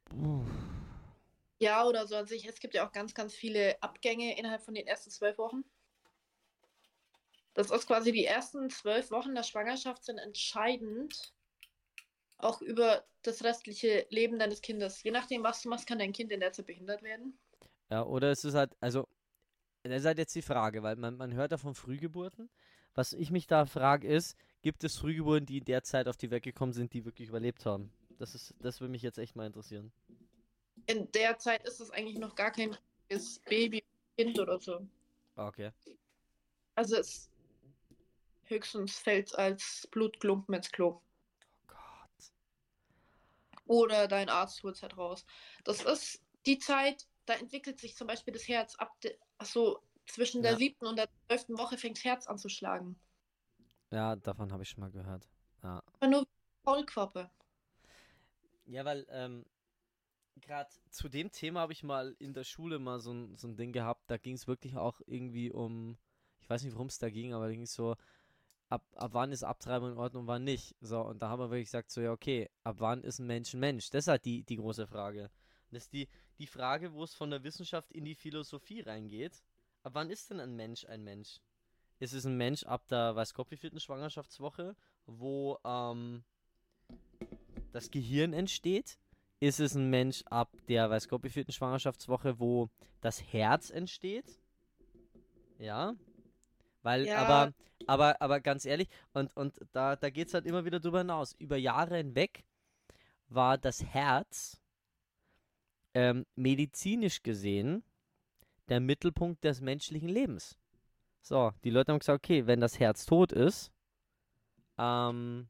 Puh. 0.05 0.43
Ja, 1.59 1.85
oder 1.85 2.05
so 2.07 2.15
an 2.15 2.27
sich. 2.27 2.47
Es 2.47 2.59
gibt 2.59 2.73
ja 2.73 2.87
auch 2.87 2.91
ganz, 2.91 3.13
ganz 3.13 3.33
viele 3.33 3.81
Abgänge 3.81 4.37
innerhalb 4.37 4.61
von 4.61 4.73
den 4.73 4.87
ersten 4.87 5.09
zwölf 5.09 5.37
Wochen. 5.37 5.63
Das 7.53 7.71
ist 7.71 7.87
quasi 7.87 8.11
die 8.11 8.25
ersten 8.25 8.69
zwölf 8.69 9.09
Wochen 9.09 9.33
der 9.33 9.43
Schwangerschaft 9.43 10.03
sind 10.03 10.19
entscheidend 10.19 11.33
auch 12.37 12.61
über 12.61 13.05
das 13.23 13.43
restliche 13.43 14.05
Leben 14.09 14.39
deines 14.39 14.61
Kindes. 14.61 15.03
Je 15.03 15.11
nachdem, 15.11 15.43
was 15.43 15.61
du 15.61 15.69
machst, 15.69 15.87
kann 15.87 15.99
dein 15.99 16.13
Kind 16.13 16.31
in 16.31 16.39
der 16.39 16.53
Zeit 16.53 16.67
behindert 16.67 17.01
werden. 17.03 17.37
Ja, 17.89 18.03
oder 18.03 18.31
es 18.31 18.43
ist 18.43 18.53
halt, 18.53 18.75
also, 18.79 19.07
das 19.83 20.01
ist 20.01 20.05
halt 20.05 20.17
jetzt 20.17 20.35
die 20.35 20.41
Frage, 20.41 20.83
weil 20.83 20.95
man, 20.97 21.17
man 21.17 21.33
hört 21.33 21.51
ja 21.51 21.57
von 21.57 21.75
Frühgeburten. 21.75 22.49
Was 22.93 23.13
ich 23.13 23.31
mich 23.31 23.47
da 23.47 23.65
frage 23.65 24.07
ist, 24.07 24.35
gibt 24.61 24.83
es 24.83 24.97
Frühgeburten, 24.97 25.45
die 25.45 25.59
in 25.59 25.65
der 25.65 25.83
Zeit 25.83 26.07
auf 26.07 26.17
die 26.17 26.31
Welt 26.31 26.43
gekommen 26.43 26.73
sind, 26.73 26.93
die 26.93 27.05
wirklich 27.05 27.29
überlebt 27.29 27.65
haben? 27.65 27.91
Das 28.17 28.33
ist, 28.35 28.55
das 28.59 28.81
würde 28.81 28.91
mich 28.91 29.03
jetzt 29.03 29.19
echt 29.19 29.35
mal 29.35 29.45
interessieren. 29.45 29.91
In 30.87 31.11
der 31.11 31.37
Zeit 31.37 31.63
ist 31.67 31.79
es 31.79 31.91
eigentlich 31.91 32.17
noch 32.17 32.35
gar 32.35 32.51
kein 32.51 32.75
richtiges 33.09 33.39
Baby, 33.39 33.83
Kind 34.17 34.39
oder 34.39 34.59
so. 34.59 34.87
Ah, 35.35 35.47
Okay. 35.47 35.71
Also 36.75 36.97
es 36.97 37.29
höchstens 38.45 38.99
fällt 38.99 39.33
als 39.35 39.87
Blutklumpen 39.91 40.53
ins 40.55 40.71
Klo. 40.71 41.01
Oder 43.67 44.07
dein 44.07 44.29
Arzt 44.29 44.63
holt 44.63 44.75
es 44.75 44.81
halt 44.81 44.97
raus. 44.97 45.25
Das 45.63 45.81
ist 45.83 46.23
die 46.45 46.59
Zeit, 46.59 47.07
da 47.25 47.33
entwickelt 47.35 47.79
sich 47.79 47.95
zum 47.95 48.07
Beispiel 48.07 48.33
das 48.33 48.47
Herz 48.47 48.75
ab, 48.75 48.99
de, 49.01 49.17
achso, 49.37 49.79
zwischen 50.07 50.41
der 50.41 50.53
Ja. 50.53 50.57
siebten 50.57 50.87
und 50.87 50.95
der 50.97 51.09
zwölften 51.27 51.57
Woche 51.57 51.77
fängt 51.77 51.97
das 51.97 52.03
Herz 52.05 52.27
an 52.27 52.37
zu 52.37 52.49
schlagen. 52.49 52.99
Ja, 53.91 54.15
davon 54.15 54.51
habe 54.51 54.63
ich 54.63 54.69
schon 54.69 54.81
mal 54.81 54.91
gehört. 54.91 55.29
Ja. 55.63 55.81
Aber 55.99 56.09
nur 56.09 56.27
Faulquappe. 56.63 57.29
Ja, 58.65 58.85
weil, 58.85 59.05
ähm, 59.09 59.45
gerade 60.41 60.69
zu 60.89 61.09
dem 61.09 61.31
Thema 61.31 61.61
habe 61.61 61.73
ich 61.73 61.83
mal 61.83 62.15
in 62.19 62.33
der 62.33 62.43
Schule 62.43 62.79
mal 62.79 62.99
so 62.99 63.13
ein, 63.13 63.35
so 63.37 63.47
ein 63.47 63.57
Ding 63.57 63.71
gehabt, 63.73 64.09
da 64.11 64.17
ging 64.17 64.35
es 64.35 64.47
wirklich 64.47 64.77
auch 64.77 65.01
irgendwie 65.07 65.51
um, 65.51 65.97
ich 66.41 66.49
weiß 66.49 66.63
nicht, 66.63 66.73
worum 66.75 66.87
es 66.87 66.99
da 66.99 67.09
ging, 67.09 67.33
aber 67.33 67.45
da 67.47 67.51
ging 67.53 67.63
es 67.63 67.73
so, 67.73 67.95
ab, 68.69 68.83
ab 68.95 69.11
wann 69.13 69.31
ist 69.31 69.43
Abtreibung 69.43 69.91
in 69.91 69.97
Ordnung, 69.97 70.27
wann 70.27 70.43
nicht. 70.43 70.75
So, 70.81 71.01
und 71.01 71.21
da 71.21 71.29
haben 71.29 71.39
wir 71.39 71.49
wirklich 71.49 71.67
gesagt, 71.67 71.91
so, 71.91 72.01
ja, 72.01 72.11
okay, 72.11 72.49
ab 72.63 72.77
wann 72.79 73.03
ist 73.03 73.19
ein 73.19 73.27
Mensch 73.27 73.53
ein 73.53 73.59
Mensch? 73.59 73.89
Das 73.89 74.05
ist 74.05 74.07
halt 74.07 74.25
die, 74.25 74.43
die 74.43 74.57
große 74.57 74.87
Frage. 74.87 75.29
Das 75.71 75.83
ist 75.83 75.93
die, 75.93 76.07
die 76.37 76.47
Frage, 76.47 76.93
wo 76.93 77.03
es 77.03 77.13
von 77.13 77.29
der 77.29 77.43
Wissenschaft 77.43 77.91
in 77.91 78.05
die 78.05 78.15
Philosophie 78.15 78.81
reingeht. 78.81 79.43
Ab 79.83 79.93
wann 79.95 80.09
ist 80.09 80.29
denn 80.29 80.39
ein 80.39 80.55
Mensch 80.55 80.85
ein 80.85 81.03
Mensch? 81.03 81.41
Ist 81.99 82.13
es 82.13 82.25
ein 82.25 82.37
Mensch 82.37 82.63
ab 82.63 82.87
der, 82.87 83.15
weiß 83.15 83.33
Gott, 83.33 83.51
wie 83.51 83.57
vierten 83.57 83.79
Schwangerschaftswoche, 83.79 84.75
wo, 85.05 85.57
ähm, 85.65 86.23
das 87.71 87.89
Gehirn 87.91 88.33
entsteht? 88.33 88.97
ist 89.39 89.59
es 89.59 89.75
ein 89.75 89.89
Mensch 89.89 90.23
ab 90.29 90.49
der, 90.67 90.89
weiß 90.89 91.07
Gott, 91.07 91.23
wie 91.23 91.29
vierten 91.29 91.51
Schwangerschaftswoche, 91.51 92.39
wo 92.39 92.69
das 93.01 93.21
Herz 93.21 93.69
entsteht. 93.69 94.25
Ja. 95.59 95.95
Weil, 96.81 97.05
Ja. 97.05 97.17
aber, 97.17 97.53
aber, 97.87 98.21
aber 98.21 98.39
ganz 98.39 98.65
ehrlich, 98.65 98.89
und, 99.13 99.35
und 99.35 99.59
da, 99.71 99.95
da 99.95 100.09
geht 100.09 100.27
es 100.27 100.33
halt 100.33 100.45
immer 100.45 100.65
wieder 100.65 100.79
drüber 100.79 100.99
hinaus. 100.99 101.33
Über 101.39 101.57
Jahre 101.57 101.97
hinweg 101.97 102.43
war 103.29 103.57
das 103.57 103.83
Herz 103.83 104.61
ähm, 105.93 106.25
medizinisch 106.35 107.23
gesehen 107.23 107.83
der 108.69 108.79
Mittelpunkt 108.79 109.43
des 109.43 109.61
menschlichen 109.61 110.09
Lebens. 110.09 110.57
So, 111.21 111.51
die 111.63 111.69
Leute 111.69 111.91
haben 111.91 111.99
gesagt, 111.99 112.23
okay, 112.23 112.45
wenn 112.45 112.59
das 112.59 112.79
Herz 112.79 113.05
tot 113.05 113.31
ist, 113.31 113.71
ähm, 114.77 115.49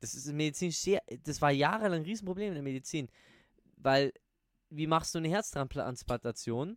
das 0.00 0.14
ist 0.14 0.26
medizinisch 0.32 0.76
sehr, 0.76 1.02
das 1.24 1.40
war 1.42 1.50
jahrelang 1.50 2.00
ein 2.00 2.04
Riesenproblem 2.04 2.48
in 2.48 2.54
der 2.54 2.62
Medizin, 2.62 3.08
weil 3.76 4.12
wie 4.70 4.86
machst 4.86 5.14
du 5.14 5.18
eine 5.18 5.28
Herztransplantation? 5.28 6.76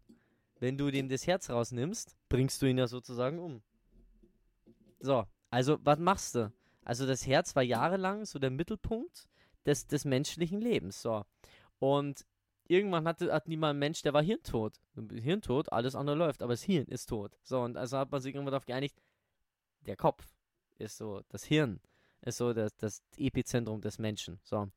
Wenn 0.60 0.78
du 0.78 0.92
dem 0.92 1.08
das 1.10 1.26
Herz 1.26 1.50
rausnimmst, 1.50 2.16
bringst 2.28 2.62
du 2.62 2.66
ihn 2.66 2.78
ja 2.78 2.88
sozusagen 2.88 3.40
um. 3.40 3.62
So, 5.00 5.26
also 5.50 5.78
was 5.84 6.00
machst 6.00 6.36
du? 6.36 6.52
Also 6.84 7.06
das 7.06 7.26
Herz 7.28 7.56
war 7.56 7.64
jahrelang 7.64 8.26
so 8.26 8.40
der 8.40 8.50
Mittelpunkt 8.50 9.28
des, 9.66 9.88
des 9.88 10.06
menschlichen 10.06 10.62
Lebens. 10.62 11.02
So. 11.02 11.26
Und 11.80 12.26
irgendwann 12.68 13.08
hatte, 13.08 13.34
hat 13.34 13.48
niemand 13.48 13.72
einen 13.72 13.80
Mensch, 13.80 14.02
der 14.02 14.14
war 14.14 14.24
hirntot. 14.24 14.80
Hirntot, 15.12 15.72
alles 15.72 15.96
andere 15.96 16.16
läuft, 16.16 16.42
aber 16.42 16.54
das 16.54 16.64
Hirn 16.64 16.88
ist 16.88 17.08
tot. 17.08 17.38
So, 17.44 17.62
und 17.62 17.78
also 17.78 17.98
hat 17.98 18.12
man 18.12 18.22
sich 18.22 18.34
irgendwann 18.34 18.54
darauf 18.54 18.66
geeinigt, 18.66 18.96
der 19.86 19.96
Kopf 19.96 20.26
ist 20.78 20.98
so, 20.98 21.22
das 21.30 21.44
Hirn 21.44 21.80
ist 22.22 22.38
so 22.38 22.54
das, 22.54 22.76
das 22.78 23.02
Epizentrum 23.18 23.82
des 23.82 23.98
Menschen. 23.98 24.40
So. 24.44 24.70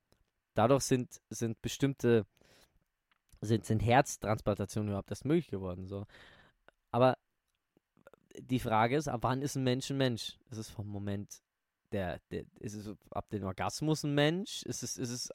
Dadurch 0.54 0.84
sind, 0.84 1.20
sind 1.30 1.60
bestimmte, 1.62 2.26
sind, 3.40 3.64
sind 3.64 3.80
Herztransplantationen 3.80 4.88
überhaupt 4.90 5.10
erst 5.10 5.24
möglich 5.24 5.48
geworden. 5.48 5.86
So. 5.86 6.06
Aber 6.90 7.18
die 8.38 8.60
Frage 8.60 8.96
ist, 8.96 9.08
ab 9.08 9.20
wann 9.22 9.42
ist 9.42 9.56
ein 9.56 9.64
Mensch 9.64 9.90
ein 9.90 9.96
Mensch? 9.96 10.38
Ist 10.50 10.58
es 10.58 10.70
vom 10.70 10.88
Moment 10.88 11.42
der, 11.92 12.20
der 12.30 12.44
ist 12.58 12.74
es 12.74 12.96
ab 13.10 13.28
dem 13.30 13.44
Orgasmus 13.44 14.04
ein 14.04 14.14
Mensch? 14.14 14.62
Ist 14.62 14.82
es, 14.82 14.96
ist 14.96 15.10
es, 15.10 15.30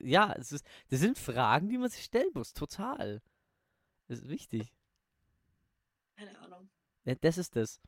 ja, 0.00 0.32
es 0.38 0.52
ist, 0.52 0.64
das 0.88 1.00
sind 1.00 1.18
Fragen, 1.18 1.68
die 1.68 1.78
man 1.78 1.88
sich 1.88 2.04
stellen 2.04 2.30
muss, 2.34 2.52
total. 2.52 3.22
Das 4.08 4.20
ist 4.20 4.28
wichtig. 4.28 4.74
Keine 6.16 6.38
Ahnung. 6.40 6.68
Ja, 7.04 7.14
das 7.14 7.38
ist 7.38 7.56
das. 7.56 7.80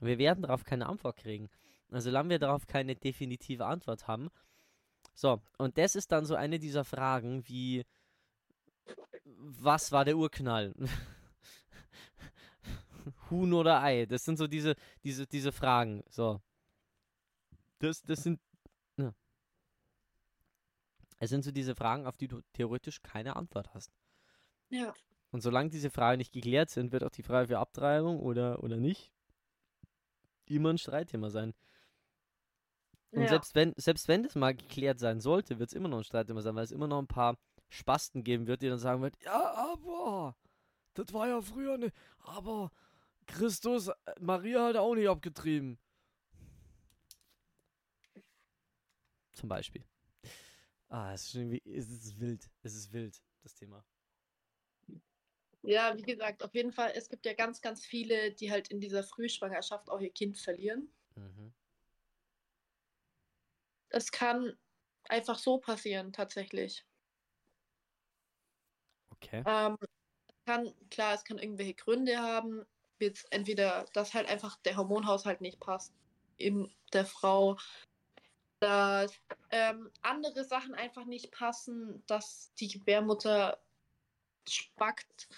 Und 0.00 0.08
wir 0.08 0.18
werden 0.18 0.42
darauf 0.42 0.64
keine 0.64 0.86
Antwort 0.86 1.16
kriegen. 1.16 1.48
Also 1.90 2.10
solange 2.10 2.30
wir 2.30 2.38
darauf 2.38 2.66
keine 2.66 2.96
definitive 2.96 3.64
Antwort 3.64 4.06
haben. 4.06 4.28
So, 5.14 5.40
und 5.56 5.78
das 5.78 5.96
ist 5.96 6.12
dann 6.12 6.26
so 6.26 6.34
eine 6.34 6.58
dieser 6.58 6.84
Fragen 6.84 7.46
wie, 7.48 7.84
was 9.24 9.90
war 9.92 10.04
der 10.04 10.16
Urknall? 10.16 10.74
Huhn 13.30 13.52
oder 13.52 13.82
Ei? 13.82 14.06
Das 14.06 14.24
sind 14.24 14.36
so 14.36 14.46
diese, 14.46 14.74
diese, 15.04 15.26
diese 15.26 15.52
Fragen. 15.52 16.02
So. 16.08 16.40
Das, 17.78 18.02
das 18.02 18.22
sind. 18.22 18.40
Ja. 18.96 19.14
Es 21.18 21.30
sind 21.30 21.44
so 21.44 21.52
diese 21.52 21.74
Fragen, 21.74 22.06
auf 22.06 22.16
die 22.16 22.28
du 22.28 22.40
theoretisch 22.52 23.02
keine 23.02 23.36
Antwort 23.36 23.72
hast. 23.74 23.92
Ja. 24.70 24.94
Und 25.30 25.42
solange 25.42 25.70
diese 25.70 25.90
Fragen 25.90 26.18
nicht 26.18 26.32
geklärt 26.32 26.70
sind, 26.70 26.92
wird 26.92 27.04
auch 27.04 27.10
die 27.10 27.22
Frage 27.22 27.48
für 27.48 27.58
Abtreibung 27.58 28.20
oder, 28.20 28.62
oder 28.62 28.76
nicht 28.76 29.12
immer 30.46 30.70
ein 30.70 30.78
Streitthema 30.78 31.30
sein. 31.30 31.54
Und 33.10 33.22
ja. 33.22 33.28
selbst 33.28 33.54
wenn, 33.54 33.72
selbst 33.76 34.08
wenn 34.08 34.22
das 34.22 34.34
mal 34.34 34.54
geklärt 34.54 34.98
sein 34.98 35.20
sollte, 35.20 35.58
wird 35.58 35.70
es 35.70 35.74
immer 35.74 35.88
noch 35.88 35.98
ein 35.98 36.04
Streitthema 36.04 36.42
sein, 36.42 36.54
weil 36.54 36.64
es 36.64 36.72
immer 36.72 36.86
noch 36.86 36.98
ein 36.98 37.06
paar 37.06 37.38
Spasten 37.68 38.24
geben 38.24 38.46
wird, 38.46 38.62
die 38.62 38.68
dann 38.68 38.78
sagen 38.78 39.02
wird, 39.02 39.14
ja, 39.22 39.54
aber, 39.54 40.36
das 40.94 41.12
war 41.12 41.28
ja 41.28 41.40
früher 41.40 41.78
ne, 41.78 41.92
aber 42.18 42.70
Christus, 43.28 43.88
äh, 43.88 43.94
Maria 44.18 44.66
hat 44.66 44.76
auch 44.76 44.94
nicht 44.94 45.08
abgetrieben. 45.08 45.78
Zum 49.32 49.48
Beispiel. 49.48 49.84
Ah, 50.88 51.12
es 51.12 51.26
ist, 51.26 51.34
irgendwie, 51.34 51.62
es 51.64 51.88
ist 51.88 52.18
wild, 52.18 52.50
es 52.62 52.74
ist 52.74 52.92
wild, 52.92 53.22
das 53.42 53.54
Thema. 53.54 53.84
ja, 55.62 55.96
wie 55.96 56.02
gesagt, 56.02 56.42
auf 56.42 56.54
jeden 56.54 56.72
Fall, 56.72 56.92
es 56.96 57.08
gibt 57.08 57.26
ja 57.26 57.34
ganz, 57.34 57.60
ganz 57.60 57.84
viele, 57.84 58.32
die 58.32 58.50
halt 58.50 58.68
in 58.68 58.80
dieser 58.80 59.04
Frühschwangerschaft 59.04 59.90
auch 59.90 60.00
ihr 60.00 60.10
Kind 60.12 60.38
verlieren. 60.38 60.90
Mhm. 61.14 61.52
Es 63.90 64.10
kann 64.10 64.58
einfach 65.04 65.38
so 65.38 65.58
passieren, 65.58 66.12
tatsächlich. 66.12 66.84
Okay. 69.10 69.42
Ähm, 69.46 69.76
kann, 70.46 70.74
klar, 70.90 71.14
es 71.14 71.24
kann 71.24 71.38
irgendwelche 71.38 71.74
Gründe 71.74 72.18
haben. 72.18 72.64
Jetzt 73.00 73.26
entweder, 73.30 73.84
dass 73.92 74.14
halt 74.14 74.28
einfach 74.28 74.56
der 74.62 74.76
Hormonhaushalt 74.76 75.40
nicht 75.40 75.60
passt 75.60 75.92
in 76.36 76.72
der 76.92 77.04
Frau, 77.04 77.56
dass 78.60 79.12
ähm, 79.50 79.90
andere 80.02 80.44
Sachen 80.44 80.74
einfach 80.74 81.04
nicht 81.04 81.30
passen, 81.30 82.02
dass 82.06 82.52
die 82.54 82.68
Gebärmutter 82.68 83.58
spackt. 84.48 85.28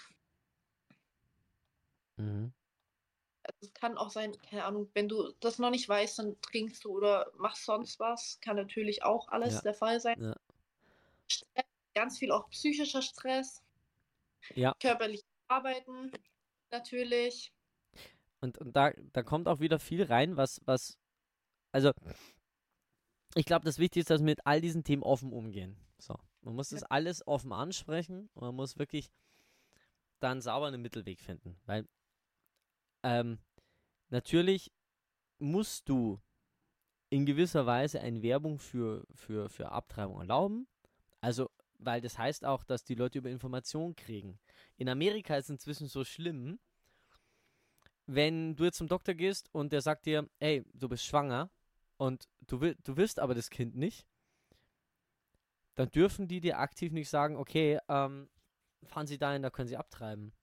Mhm. 2.17 2.51
Also 3.43 3.57
es 3.61 3.73
kann 3.73 3.97
auch 3.97 4.09
sein, 4.09 4.39
keine 4.49 4.65
Ahnung, 4.65 4.89
wenn 4.93 5.09
du 5.09 5.33
das 5.39 5.59
noch 5.59 5.71
nicht 5.71 5.87
weißt, 5.87 6.19
dann 6.19 6.39
trinkst 6.41 6.83
du 6.85 6.91
oder 6.91 7.31
machst 7.37 7.65
sonst 7.65 7.99
was. 7.99 8.39
Kann 8.41 8.55
natürlich 8.55 9.03
auch 9.03 9.27
alles 9.29 9.55
Ja. 9.55 9.61
der 9.61 9.73
Fall 9.73 9.99
sein. 9.99 10.21
Ja. 10.21 10.35
Stress, 11.27 11.65
ganz 11.93 12.19
viel 12.19 12.31
auch 12.31 12.49
psychischer 12.49 13.01
Stress. 13.01 13.63
Ja. 14.55 14.73
Körperlich 14.79 15.23
arbeiten, 15.47 16.11
natürlich. 16.71 17.53
Und, 18.39 18.57
und 18.57 18.75
da, 18.75 18.91
da 19.13 19.23
kommt 19.23 19.47
auch 19.47 19.59
wieder 19.59 19.79
viel 19.79 20.03
rein, 20.03 20.37
was, 20.37 20.61
was, 20.65 20.97
also, 21.71 21.91
ich 23.35 23.45
glaube, 23.45 23.65
das 23.65 23.77
Wichtigste 23.77 23.99
ist, 23.99 24.09
dass 24.09 24.21
wir 24.21 24.31
mit 24.31 24.45
all 24.45 24.61
diesen 24.61 24.83
Themen 24.83 25.03
offen 25.03 25.31
umgehen. 25.31 25.77
So, 25.99 26.17
man 26.41 26.55
muss 26.55 26.69
das 26.69 26.83
alles 26.83 27.25
offen 27.27 27.53
ansprechen 27.53 28.29
und 28.33 28.41
man 28.41 28.55
muss 28.55 28.79
wirklich 28.79 29.11
dann 30.19 30.41
sauber 30.41 30.67
einen 30.67 30.81
Mittelweg 30.81 31.21
finden, 31.21 31.59
weil, 31.65 31.87
ähm, 33.03 33.39
natürlich 34.09 34.71
musst 35.39 35.87
du 35.89 36.19
in 37.09 37.25
gewisser 37.25 37.65
Weise 37.65 37.99
eine 38.01 38.21
Werbung 38.21 38.57
für, 38.57 39.05
für, 39.13 39.49
für 39.49 39.71
Abtreibung 39.71 40.19
erlauben, 40.19 40.67
also, 41.21 41.51
weil 41.81 42.01
das 42.01 42.17
heißt 42.17 42.45
auch, 42.45 42.63
dass 42.63 42.83
die 42.83 42.95
Leute 42.95 43.17
über 43.17 43.29
Informationen 43.29 43.95
kriegen. 43.95 44.39
In 44.77 44.87
Amerika 44.87 45.35
ist 45.35 45.45
es 45.45 45.49
inzwischen 45.49 45.87
so 45.87 46.03
schlimm, 46.03 46.59
wenn 48.05 48.55
du 48.55 48.65
jetzt 48.65 48.77
zum 48.77 48.87
Doktor 48.87 49.13
gehst 49.13 49.49
und 49.53 49.73
der 49.73 49.81
sagt 49.81 50.05
dir, 50.05 50.29
ey, 50.39 50.63
du 50.73 50.89
bist 50.89 51.05
schwanger 51.05 51.49
und 51.97 52.27
du, 52.41 52.61
will, 52.61 52.77
du 52.83 52.97
willst 52.97 53.19
aber 53.19 53.35
das 53.35 53.49
Kind 53.49 53.75
nicht, 53.75 54.05
dann 55.75 55.89
dürfen 55.89 56.27
die 56.27 56.41
dir 56.41 56.59
aktiv 56.59 56.91
nicht 56.91 57.09
sagen, 57.09 57.37
okay, 57.37 57.79
ähm, 57.87 58.29
fahren 58.83 59.07
Sie 59.07 59.17
dahin, 59.17 59.41
da 59.41 59.49
können 59.49 59.69
Sie 59.69 59.77
abtreiben. 59.77 60.33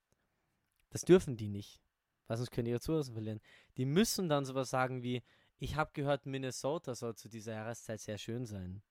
Das 0.90 1.02
dürfen 1.02 1.36
die 1.36 1.48
nicht, 1.48 1.80
weil 2.26 2.38
sonst 2.38 2.50
können 2.50 2.64
die 2.64 2.70
ihre 2.70 2.80
Zulassung 2.80 3.14
verlieren. 3.14 3.40
Die 3.76 3.84
müssen 3.84 4.28
dann 4.28 4.44
sowas 4.44 4.70
sagen 4.70 5.02
wie, 5.02 5.22
ich 5.58 5.76
habe 5.76 5.90
gehört, 5.92 6.24
Minnesota 6.24 6.94
soll 6.94 7.14
zu 7.16 7.28
dieser 7.28 7.52
Jahreszeit 7.52 8.00
sehr 8.00 8.18
schön 8.18 8.46
sein. 8.46 8.82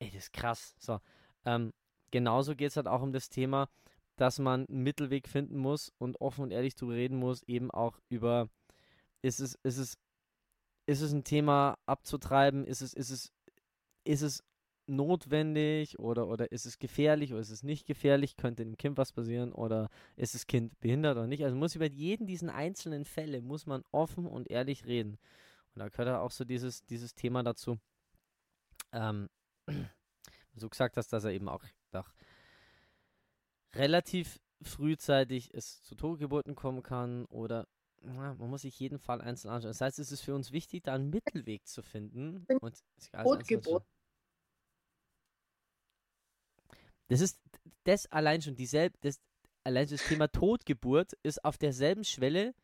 Ey, 0.00 0.10
das 0.10 0.24
ist 0.24 0.32
krass. 0.32 0.74
So, 0.78 1.00
ähm, 1.44 1.72
genauso 2.10 2.54
geht 2.54 2.70
es 2.70 2.76
halt 2.76 2.86
auch 2.88 3.02
um 3.02 3.12
das 3.12 3.28
Thema, 3.28 3.68
dass 4.16 4.38
man 4.38 4.66
einen 4.66 4.82
Mittelweg 4.82 5.28
finden 5.28 5.58
muss 5.58 5.92
und 5.98 6.20
offen 6.20 6.42
und 6.42 6.50
ehrlich 6.50 6.74
drüber 6.74 6.94
reden 6.94 7.18
muss, 7.18 7.42
eben 7.44 7.70
auch 7.70 7.98
über, 8.08 8.48
ist 9.22 9.40
es, 9.40 9.56
ist 9.62 9.78
es, 9.78 9.98
ist 10.86 11.02
es 11.02 11.12
ein 11.12 11.24
Thema 11.24 11.78
abzutreiben, 11.86 12.64
ist 12.64 12.80
es, 12.80 12.94
ist 12.94 13.10
es, 13.10 13.32
ist 14.04 14.22
es 14.22 14.42
notwendig 14.88 15.98
oder, 15.98 16.28
oder 16.28 16.50
ist 16.50 16.66
es 16.66 16.78
gefährlich 16.78 17.32
oder 17.32 17.40
ist 17.42 17.50
es 17.50 17.62
nicht 17.62 17.86
gefährlich, 17.86 18.36
könnte 18.36 18.64
dem 18.64 18.76
Kind 18.76 18.96
was 18.96 19.12
passieren 19.12 19.52
oder 19.52 19.90
ist 20.16 20.34
das 20.34 20.46
Kind 20.46 20.78
behindert 20.80 21.16
oder 21.16 21.26
nicht. 21.26 21.44
Also 21.44 21.56
muss 21.56 21.74
über 21.76 21.86
jeden 21.86 22.26
diesen 22.26 22.48
einzelnen 22.50 23.04
Fälle 23.04 23.42
muss 23.42 23.66
man 23.66 23.82
offen 23.92 24.26
und 24.26 24.50
ehrlich 24.50 24.86
reden. 24.86 25.18
Und 25.74 25.80
da 25.80 25.88
gehört 25.88 26.08
auch 26.08 26.30
so 26.30 26.44
dieses, 26.44 26.84
dieses 26.86 27.14
Thema 27.14 27.42
dazu, 27.42 27.78
ähm, 28.92 29.28
du 30.54 30.68
gesagt 30.68 30.96
hast, 30.96 31.12
dass 31.12 31.24
er 31.24 31.32
eben 31.32 31.48
auch, 31.48 31.64
auch 31.92 32.10
relativ 33.74 34.40
frühzeitig 34.62 35.54
es 35.54 35.82
zu 35.82 35.94
Totgeburten 35.94 36.54
kommen 36.54 36.82
kann 36.82 37.24
oder 37.26 37.66
na, 38.00 38.34
man 38.34 38.50
muss 38.50 38.62
sich 38.62 38.78
jeden 38.78 38.98
Fall 38.98 39.20
einzeln 39.20 39.50
anschauen. 39.50 39.70
Das 39.70 39.80
heißt, 39.80 39.98
es 39.98 40.12
ist 40.12 40.20
für 40.20 40.34
uns 40.34 40.52
wichtig, 40.52 40.84
da 40.84 40.94
einen 40.94 41.10
Mittelweg 41.10 41.66
zu 41.66 41.82
finden 41.82 42.46
und. 42.60 42.82
Das 47.08 47.20
ist 47.20 47.40
das 47.84 48.06
allein 48.06 48.42
schon 48.42 48.54
dieselbe, 48.54 48.96
das 49.00 49.20
allein 49.64 49.88
das 49.88 50.04
Thema 50.04 50.28
Totgeburt 50.28 51.14
ist 51.22 51.44
auf 51.44 51.58
derselben 51.58 52.04
Schwelle, 52.04 52.54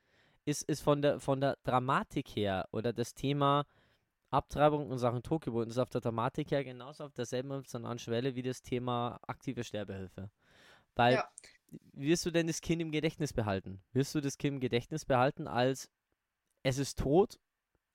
ist, 0.44 0.62
ist 0.62 0.82
von 0.82 1.02
der 1.02 1.18
von 1.18 1.40
der 1.40 1.56
Dramatik 1.64 2.28
her 2.36 2.68
oder 2.70 2.92
das 2.92 3.14
Thema 3.14 3.66
Abtreibung 4.34 4.90
und 4.90 4.98
Sachen 4.98 5.22
Totgeburt 5.22 5.68
ist 5.68 5.78
auf 5.78 5.90
der 5.90 6.00
Thematik 6.00 6.50
ja 6.50 6.62
genauso 6.62 7.04
auf 7.04 7.12
derselben 7.12 7.50
emotionalen 7.50 7.98
Schwelle 7.98 8.34
wie 8.34 8.42
das 8.42 8.62
Thema 8.62 9.18
aktive 9.26 9.64
Sterbehilfe. 9.64 10.30
Weil, 10.94 11.14
Ja. 11.14 11.28
wirst 11.92 12.24
du 12.26 12.30
denn 12.30 12.46
das 12.46 12.60
Kind 12.60 12.82
im 12.82 12.92
Gedächtnis 12.92 13.32
behalten? 13.32 13.82
Wirst 13.92 14.14
du 14.14 14.20
das 14.20 14.38
Kind 14.38 14.54
im 14.56 14.60
Gedächtnis 14.60 15.04
behalten 15.04 15.48
als 15.48 15.90
es 16.62 16.78
ist 16.78 16.98
tot, 16.98 17.38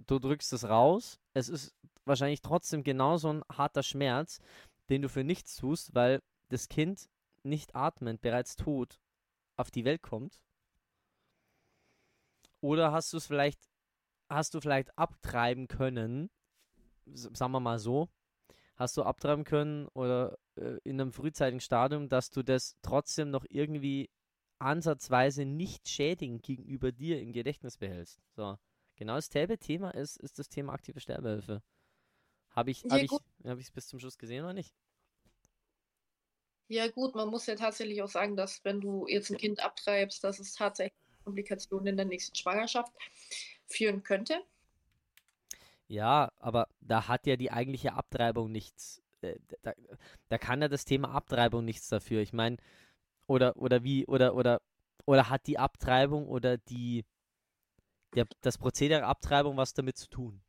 du 0.06 0.20
drückst 0.20 0.54
es 0.54 0.64
raus, 0.66 1.20
es 1.34 1.50
ist 1.50 1.76
wahrscheinlich 2.06 2.42
trotzdem 2.42 2.84
genauso 2.84 3.34
ein 3.34 3.44
harter 3.52 3.84
Schmerz, 3.84 4.40
den 4.90 5.02
du 5.02 5.10
für 5.10 5.24
nichts 5.24 5.56
tust, 5.56 5.96
weil 5.96 6.22
das 6.50 6.70
Kind 6.70 7.10
nicht 7.44 7.76
atmend, 7.76 8.22
bereits 8.22 8.56
tot 8.56 9.00
auf 9.56 9.72
die 9.72 9.86
Welt 9.86 10.02
kommt? 10.02 10.40
Oder 12.62 12.92
hast 12.92 13.14
du 13.14 13.18
es 13.18 13.28
vielleicht, 13.28 13.69
hast 14.30 14.54
du 14.54 14.62
vielleicht 14.62 14.98
abtreiben 14.98 15.68
können, 15.68 16.30
sagen 17.06 17.52
wir 17.52 17.60
mal 17.60 17.80
so, 17.80 18.10
hast 18.76 18.98
du 18.98 19.04
abtreiben 19.04 19.44
können 19.44 19.88
oder 19.90 20.38
äh, 20.56 20.78
in 20.84 21.02
einem 21.02 21.14
frühzeitigen 21.14 21.62
Stadium, 21.62 22.10
dass 22.10 22.30
du 22.32 22.44
das 22.44 22.78
trotzdem 22.82 23.32
noch 23.32 23.46
irgendwie 23.50 24.10
ansatzweise 24.60 25.46
nicht 25.46 25.90
schädigend 25.90 26.44
gegenüber 26.44 26.92
dir 26.92 27.22
im 27.22 27.34
Gedächtnis 27.34 27.78
behältst. 27.78 28.20
So. 28.36 28.58
Genau 28.98 29.16
dasselbe 29.16 29.58
Thema 29.58 29.92
ist, 29.92 30.18
ist 30.18 30.40
das 30.40 30.50
Thema 30.50 30.74
aktive 30.74 31.00
Sterbehilfe. 31.00 31.64
Habe 32.52 32.72
ich, 32.72 32.84
Ja, 32.84 32.90
habe 32.90 33.06
ich, 33.06 33.12
es 33.68 33.72
bis 33.72 33.88
zum 33.88 34.00
Schluss 34.00 34.18
gesehen 34.18 34.44
oder 34.44 34.54
nicht? 34.54 34.74
Ja, 36.68 36.88
gut, 36.88 37.16
man 37.16 37.30
muss 37.30 37.48
ja 37.48 37.56
tatsächlich 37.56 38.02
auch 38.02 38.08
sagen, 38.08 38.36
dass 38.36 38.64
wenn 38.64 38.80
du 38.80 39.08
jetzt 39.08 39.30
ein 39.32 39.38
Kind 39.38 39.60
abtreibst, 39.60 40.24
dass 40.24 40.40
es 40.40 40.54
tatsächlich 40.54 40.94
Komplikationen 41.24 41.88
in 41.88 41.98
der 41.98 42.06
nächsten 42.06 42.36
Schwangerschaft 42.36 42.94
führen 43.70 44.04
könnte. 44.04 44.42
Ja, 45.88 46.32
aber 46.40 46.68
da 46.82 47.08
hat 47.08 47.26
ja 47.26 47.36
die 47.36 47.52
eigentliche 47.52 47.94
Abtreibung 47.94 48.52
nichts. 48.52 49.02
äh, 49.22 49.40
Da, 49.64 49.74
da 50.30 50.38
kann 50.38 50.62
ja 50.62 50.68
das 50.68 50.86
Thema 50.86 51.12
Abtreibung 51.12 51.66
nichts 51.66 51.88
dafür. 51.90 52.22
Ich 52.22 52.34
meine, 52.34 52.58
oder, 53.28 53.56
oder 53.58 53.84
wie, 53.84 54.06
oder, 54.06 54.36
oder, 54.36 54.62
oder 55.06 55.30
hat 55.30 55.48
die 55.48 55.58
Abtreibung 55.58 56.28
oder 56.28 56.58
die, 56.58 57.06
der, 58.16 58.28
das 58.42 58.58
Prozedere 58.58 59.06
Abtreibung 59.06 59.58
was 59.58 59.74
damit 59.74 59.98
zu 59.98 60.08
tun? 60.10 60.42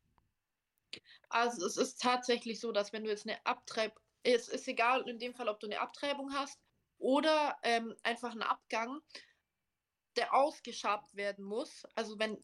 Also 1.29 1.65
es 1.65 1.77
ist 1.77 2.01
tatsächlich 2.01 2.59
so, 2.59 2.71
dass 2.71 2.93
wenn 2.93 3.03
du 3.03 3.09
jetzt 3.09 3.27
eine 3.27 3.43
Abtreib... 3.45 3.99
Es 4.23 4.49
ist 4.49 4.67
egal 4.67 5.09
in 5.09 5.17
dem 5.17 5.33
Fall, 5.33 5.49
ob 5.49 5.59
du 5.59 5.65
eine 5.65 5.79
Abtreibung 5.79 6.31
hast 6.33 6.59
oder 6.99 7.57
ähm, 7.63 7.95
einfach 8.03 8.33
einen 8.33 8.43
Abgang, 8.43 9.01
der 10.15 10.35
ausgeschabt 10.35 11.15
werden 11.15 11.43
muss. 11.43 11.87
Also 11.95 12.19
wenn 12.19 12.37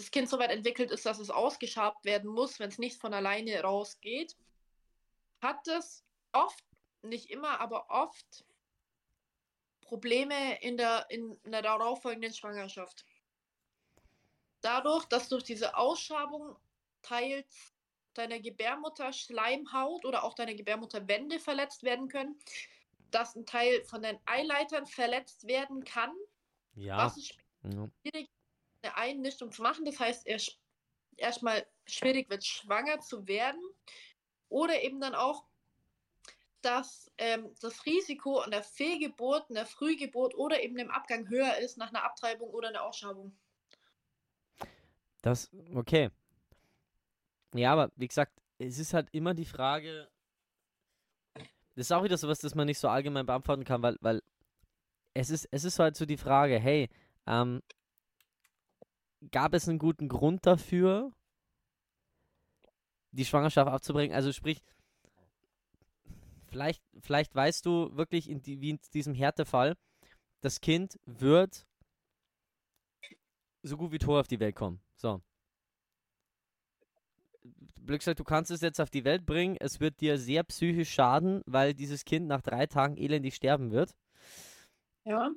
das 0.00 0.10
Kind 0.10 0.28
so 0.28 0.38
weit 0.38 0.50
entwickelt 0.50 0.90
ist, 0.90 1.06
dass 1.06 1.18
es 1.18 1.30
ausgeschabt 1.30 2.04
werden 2.04 2.30
muss, 2.30 2.58
wenn 2.58 2.70
es 2.70 2.78
nicht 2.78 3.00
von 3.00 3.12
alleine 3.12 3.60
rausgeht, 3.60 4.36
hat 5.42 5.66
es 5.68 6.04
oft, 6.32 6.64
nicht 7.02 7.30
immer, 7.30 7.60
aber 7.60 7.90
oft 7.90 8.44
Probleme 9.80 10.60
in 10.62 10.76
der, 10.76 11.06
in, 11.10 11.38
in 11.44 11.52
der 11.52 11.62
darauffolgenden 11.62 12.32
Schwangerschaft. 12.32 13.04
Dadurch, 14.60 15.04
dass 15.06 15.28
durch 15.28 15.44
diese 15.44 15.76
Ausschabung 15.76 16.56
teils 17.02 17.74
deiner 18.14 18.40
Gebärmutter 18.40 19.12
Schleimhaut 19.12 20.04
oder 20.04 20.24
auch 20.24 20.34
deine 20.34 20.54
Gebärmutterwände 20.54 21.38
verletzt 21.38 21.82
werden 21.82 22.08
können, 22.08 22.38
dass 23.10 23.34
ein 23.34 23.46
Teil 23.46 23.82
von 23.84 24.02
den 24.02 24.18
Eileitern 24.26 24.86
verletzt 24.86 25.46
werden 25.46 25.84
kann, 25.84 26.12
Ja. 26.74 26.98
was 26.98 27.16
es 27.16 27.28
schwierig 27.28 28.30
eine 28.82 28.96
Einmischung 28.96 29.52
zu 29.52 29.62
machen. 29.62 29.84
Das 29.84 29.98
heißt, 29.98 30.26
erst 30.26 30.58
erstmal 31.16 31.66
schwierig 31.86 32.30
wird, 32.30 32.44
schwanger 32.44 33.00
zu 33.00 33.26
werden. 33.26 33.60
Oder 34.48 34.82
eben 34.82 35.00
dann 35.00 35.14
auch, 35.14 35.44
dass 36.62 37.10
ähm, 37.18 37.54
das 37.60 37.86
Risiko 37.86 38.38
an 38.38 38.50
der 38.50 38.62
Fehlgeburt, 38.62 39.48
einer 39.50 39.66
Frühgeburt 39.66 40.34
oder 40.34 40.62
eben 40.62 40.76
dem 40.76 40.90
Abgang 40.90 41.28
höher 41.28 41.56
ist 41.58 41.78
nach 41.78 41.88
einer 41.88 42.04
Abtreibung 42.04 42.50
oder 42.50 42.68
einer 42.68 42.82
Ausschabung. 42.82 43.38
Das, 45.22 45.50
okay. 45.74 46.10
Ja, 47.54 47.72
aber 47.72 47.90
wie 47.96 48.08
gesagt, 48.08 48.32
es 48.58 48.78
ist 48.78 48.94
halt 48.94 49.08
immer 49.12 49.34
die 49.34 49.44
Frage. 49.44 50.08
Das 51.34 51.86
ist 51.86 51.92
auch 51.92 52.04
wieder 52.04 52.18
sowas, 52.18 52.40
das 52.40 52.54
man 52.54 52.66
nicht 52.66 52.78
so 52.78 52.88
allgemein 52.88 53.26
beantworten 53.26 53.64
kann, 53.64 53.82
weil, 53.82 53.96
weil 54.00 54.22
es 55.14 55.30
ist, 55.30 55.48
es 55.50 55.64
ist 55.64 55.78
halt 55.78 55.96
so 55.96 56.04
die 56.04 56.16
Frage, 56.16 56.58
hey, 56.58 56.88
ähm, 57.26 57.62
gab 59.30 59.54
es 59.54 59.68
einen 59.68 59.78
guten 59.78 60.08
Grund 60.08 60.46
dafür, 60.46 61.12
die 63.12 63.24
Schwangerschaft 63.24 63.70
abzubringen? 63.70 64.14
Also 64.14 64.32
sprich, 64.32 64.62
vielleicht, 66.48 66.82
vielleicht 67.00 67.34
weißt 67.34 67.64
du 67.66 67.94
wirklich, 67.96 68.28
in 68.28 68.42
die, 68.42 68.60
wie 68.60 68.70
in 68.70 68.80
diesem 68.94 69.14
Härtefall, 69.14 69.76
das 70.40 70.60
Kind 70.60 70.98
wird 71.04 71.66
so 73.62 73.76
gut 73.76 73.92
wie 73.92 73.98
tot 73.98 74.20
auf 74.20 74.28
die 74.28 74.40
Welt 74.40 74.56
kommen. 74.56 74.80
So. 74.96 75.22
Gesagt, 77.86 78.20
du 78.20 78.24
kannst 78.24 78.52
es 78.52 78.60
jetzt 78.60 78.80
auf 78.80 78.90
die 78.90 79.04
Welt 79.04 79.26
bringen, 79.26 79.56
es 79.58 79.80
wird 79.80 80.00
dir 80.00 80.16
sehr 80.16 80.44
psychisch 80.44 80.92
schaden, 80.92 81.42
weil 81.46 81.74
dieses 81.74 82.04
Kind 82.04 82.28
nach 82.28 82.40
drei 82.40 82.66
Tagen 82.66 82.96
elendig 82.96 83.34
sterben 83.34 83.72
wird. 83.72 83.96
Ja. 85.04 85.30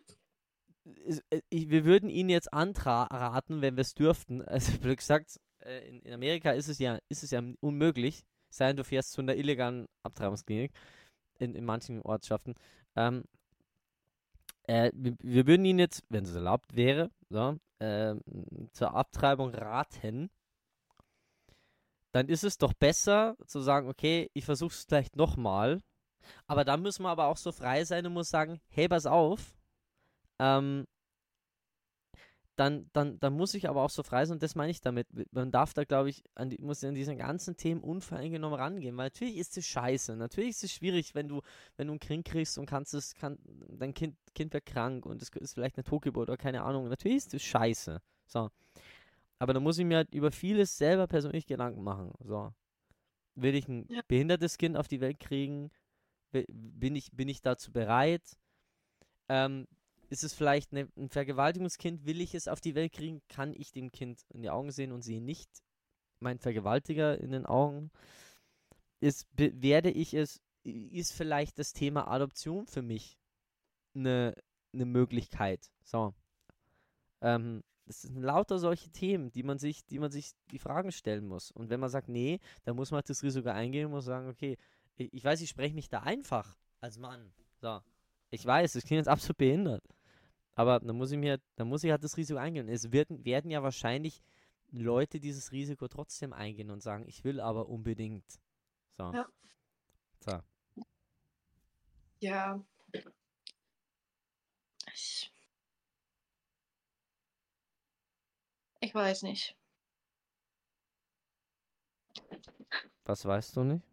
Äh, 0.85 1.41
ich, 1.49 1.69
wir 1.69 1.85
würden 1.85 2.09
ihn 2.09 2.29
jetzt 2.29 2.53
anraten, 2.53 3.61
wenn 3.61 3.75
wir 3.75 3.81
es 3.81 3.93
dürften. 3.93 4.41
Also 4.47 4.77
blöd 4.79 4.97
gesagt, 4.97 5.39
äh, 5.59 5.87
in, 5.87 6.01
in 6.01 6.13
Amerika 6.13 6.51
ist 6.51 6.67
es 6.67 6.79
ja, 6.79 6.99
ist 7.09 7.23
es 7.23 7.31
ja 7.31 7.41
unmöglich, 7.61 8.23
sei 8.49 8.73
du 8.73 8.83
fährst 8.83 9.13
zu 9.13 9.21
einer 9.21 9.35
illegalen 9.35 9.87
Abtreibungsklinik 10.03 10.71
in, 11.39 11.55
in 11.55 11.65
manchen 11.65 12.01
Ortschaften. 12.01 12.55
Ähm, 12.95 13.23
äh, 14.63 14.91
wir, 14.93 15.15
wir 15.19 15.47
würden 15.47 15.65
ihn 15.65 15.79
jetzt, 15.79 16.03
wenn 16.09 16.23
es 16.25 16.35
erlaubt 16.35 16.75
wäre, 16.75 17.11
so, 17.29 17.57
ähm, 17.79 18.21
zur 18.71 18.93
Abtreibung 18.93 19.53
raten. 19.53 20.29
Dann 22.11 22.29
ist 22.29 22.43
es 22.43 22.57
doch 22.57 22.73
besser 22.73 23.35
zu 23.47 23.59
sagen, 23.59 23.89
okay, 23.89 24.29
ich 24.33 24.45
versuche 24.45 24.73
es 24.73 24.85
vielleicht 24.87 25.15
nochmal. 25.15 25.81
Aber 26.47 26.63
dann 26.63 26.81
müssen 26.81 27.03
wir 27.03 27.09
aber 27.09 27.27
auch 27.27 27.37
so 27.37 27.51
frei 27.51 27.83
sein 27.83 28.05
und 28.05 28.13
muss 28.13 28.29
sagen, 28.29 28.61
hey, 28.69 28.87
pass 28.87 29.05
auf. 29.05 29.55
Ähm, 30.39 30.85
dann, 32.55 32.87
dann, 32.93 33.19
dann 33.19 33.33
muss 33.33 33.55
ich 33.55 33.67
aber 33.67 33.81
auch 33.81 33.89
so 33.89 34.03
frei 34.03 34.25
sein, 34.25 34.35
und 34.35 34.43
das 34.43 34.53
meine 34.53 34.69
ich 34.69 34.79
damit. 34.79 35.07
Man 35.31 35.51
darf 35.51 35.73
da, 35.73 35.85
glaube 35.85 36.09
ich, 36.09 36.23
an 36.35 36.51
die, 36.51 36.61
muss 36.61 36.83
an 36.83 36.93
diesen 36.93 37.17
ganzen 37.17 37.57
Themen 37.57 37.81
unvoreingenommen 37.81 38.59
rangehen, 38.59 38.95
weil 38.95 39.07
natürlich 39.07 39.37
ist 39.37 39.57
es 39.57 39.65
scheiße. 39.65 40.15
Natürlich 40.15 40.51
ist 40.51 40.63
es 40.63 40.71
schwierig, 40.71 41.15
wenn 41.15 41.27
du, 41.27 41.41
wenn 41.77 41.87
du 41.87 41.93
ein 41.93 41.99
Kind 41.99 42.25
kriegst 42.25 42.59
und 42.59 42.67
kannst 42.67 42.93
es, 42.93 43.15
kann, 43.15 43.39
dein 43.69 43.95
Kind, 43.95 44.15
Kind 44.35 44.53
wird 44.53 44.67
krank 44.67 45.05
und 45.07 45.21
es 45.23 45.29
ist 45.29 45.55
vielleicht 45.55 45.77
eine 45.77 45.83
Totgeburt 45.83 46.29
oder 46.29 46.37
keine 46.37 46.61
Ahnung. 46.61 46.87
Natürlich 46.89 47.17
ist 47.17 47.33
es 47.33 47.41
scheiße. 47.41 47.99
So. 48.27 48.49
Aber 49.39 49.53
da 49.53 49.59
muss 49.59 49.77
ich 49.79 49.85
mir 49.85 49.97
halt 49.97 50.13
über 50.13 50.31
vieles 50.31 50.77
selber 50.77 51.07
persönlich 51.07 51.47
Gedanken 51.47 51.83
machen. 51.83 52.13
So. 52.23 52.53
Will 53.35 53.55
ich 53.55 53.67
ein 53.67 53.87
Ja. 53.89 54.01
behindertes 54.07 54.57
Kind 54.57 54.77
auf 54.77 54.87
die 54.87 55.01
Welt 55.01 55.19
kriegen? 55.19 55.71
Bi- 56.31 56.45
Bin 56.49 56.95
ich, 56.95 57.11
bin 57.11 57.29
ich 57.29 57.41
dazu 57.41 57.71
bereit? 57.71 58.37
Ähm, 59.29 59.67
ist 60.13 60.23
es 60.23 60.35
vielleicht 60.35 60.71
eine, 60.71 60.87
ein 60.95 61.09
Vergewaltigungskind? 61.09 62.05
Will 62.05 62.21
ich 62.21 62.35
es 62.35 62.47
auf 62.47 62.61
die 62.61 62.75
Welt 62.75 62.93
kriegen? 62.93 63.23
Kann 63.29 63.51
ich 63.51 63.71
dem 63.71 63.91
Kind 63.91 64.21
in 64.29 64.43
die 64.43 64.51
Augen 64.51 64.71
sehen 64.71 64.91
und 64.91 65.01
sehe 65.01 65.21
nicht 65.21 65.49
mein 66.19 66.37
Vergewaltiger 66.37 67.19
in 67.19 67.31
den 67.31 67.47
Augen? 67.47 67.89
Ist, 68.99 69.27
werde 69.35 69.89
ich 69.89 70.13
es, 70.13 70.39
ist 70.63 71.13
vielleicht 71.13 71.57
das 71.57 71.73
Thema 71.73 72.07
Adoption 72.07 72.67
für 72.67 72.83
mich 72.83 73.17
eine, 73.95 74.35
eine 74.71 74.85
Möglichkeit? 74.85 75.71
So. 75.83 76.13
Ähm, 77.21 77.63
das 77.87 78.03
sind 78.03 78.21
lauter 78.21 78.59
solche 78.59 78.91
Themen, 78.91 79.31
die 79.31 79.41
man 79.41 79.57
sich, 79.57 79.83
die 79.87 79.97
man 79.97 80.11
sich 80.11 80.33
die 80.51 80.59
Fragen 80.59 80.91
stellen 80.91 81.27
muss. 81.27 81.49
Und 81.49 81.71
wenn 81.71 81.79
man 81.79 81.89
sagt, 81.89 82.07
nee, 82.07 82.39
dann 82.65 82.75
muss 82.75 82.91
man 82.91 82.97
halt 82.97 83.09
das 83.09 83.23
Risiko 83.23 83.49
eingehen 83.49 83.87
und 83.87 83.93
muss 83.93 84.05
sagen, 84.05 84.29
okay, 84.29 84.57
ich, 84.95 85.11
ich 85.11 85.23
weiß, 85.23 85.41
ich 85.41 85.49
spreche 85.49 85.73
mich 85.73 85.89
da 85.89 86.01
einfach 86.01 86.55
als 86.81 86.99
Mann. 86.99 87.33
So. 87.59 87.81
Ich 88.29 88.45
weiß, 88.45 88.73
das 88.73 88.83
klingt 88.85 88.99
jetzt 88.99 89.07
absolut 89.07 89.37
behindert. 89.37 89.83
Aber 90.55 90.79
dann 90.79 90.95
muss 90.95 91.11
ich 91.11 91.17
mir, 91.17 91.39
dann 91.55 91.67
muss 91.67 91.83
ich 91.83 91.91
halt 91.91 92.03
das 92.03 92.17
Risiko 92.17 92.39
eingehen. 92.39 92.69
Es 92.69 92.91
werden, 92.91 93.25
werden 93.25 93.49
ja 93.49 93.63
wahrscheinlich 93.63 94.21
Leute 94.71 95.19
dieses 95.19 95.51
Risiko 95.51 95.87
trotzdem 95.87 96.33
eingehen 96.33 96.69
und 96.71 96.81
sagen, 96.81 97.05
ich 97.07 97.23
will 97.23 97.39
aber 97.39 97.69
unbedingt. 97.69 98.25
So. 98.97 99.11
Ja. 99.13 99.27
So. 100.19 100.39
Ja. 102.19 102.63
Ich, 104.93 105.33
ich 108.79 108.93
weiß 108.93 109.23
nicht. 109.23 109.57
Was 113.05 113.25
weißt 113.25 113.55
du 113.57 113.63
nicht? 113.63 113.83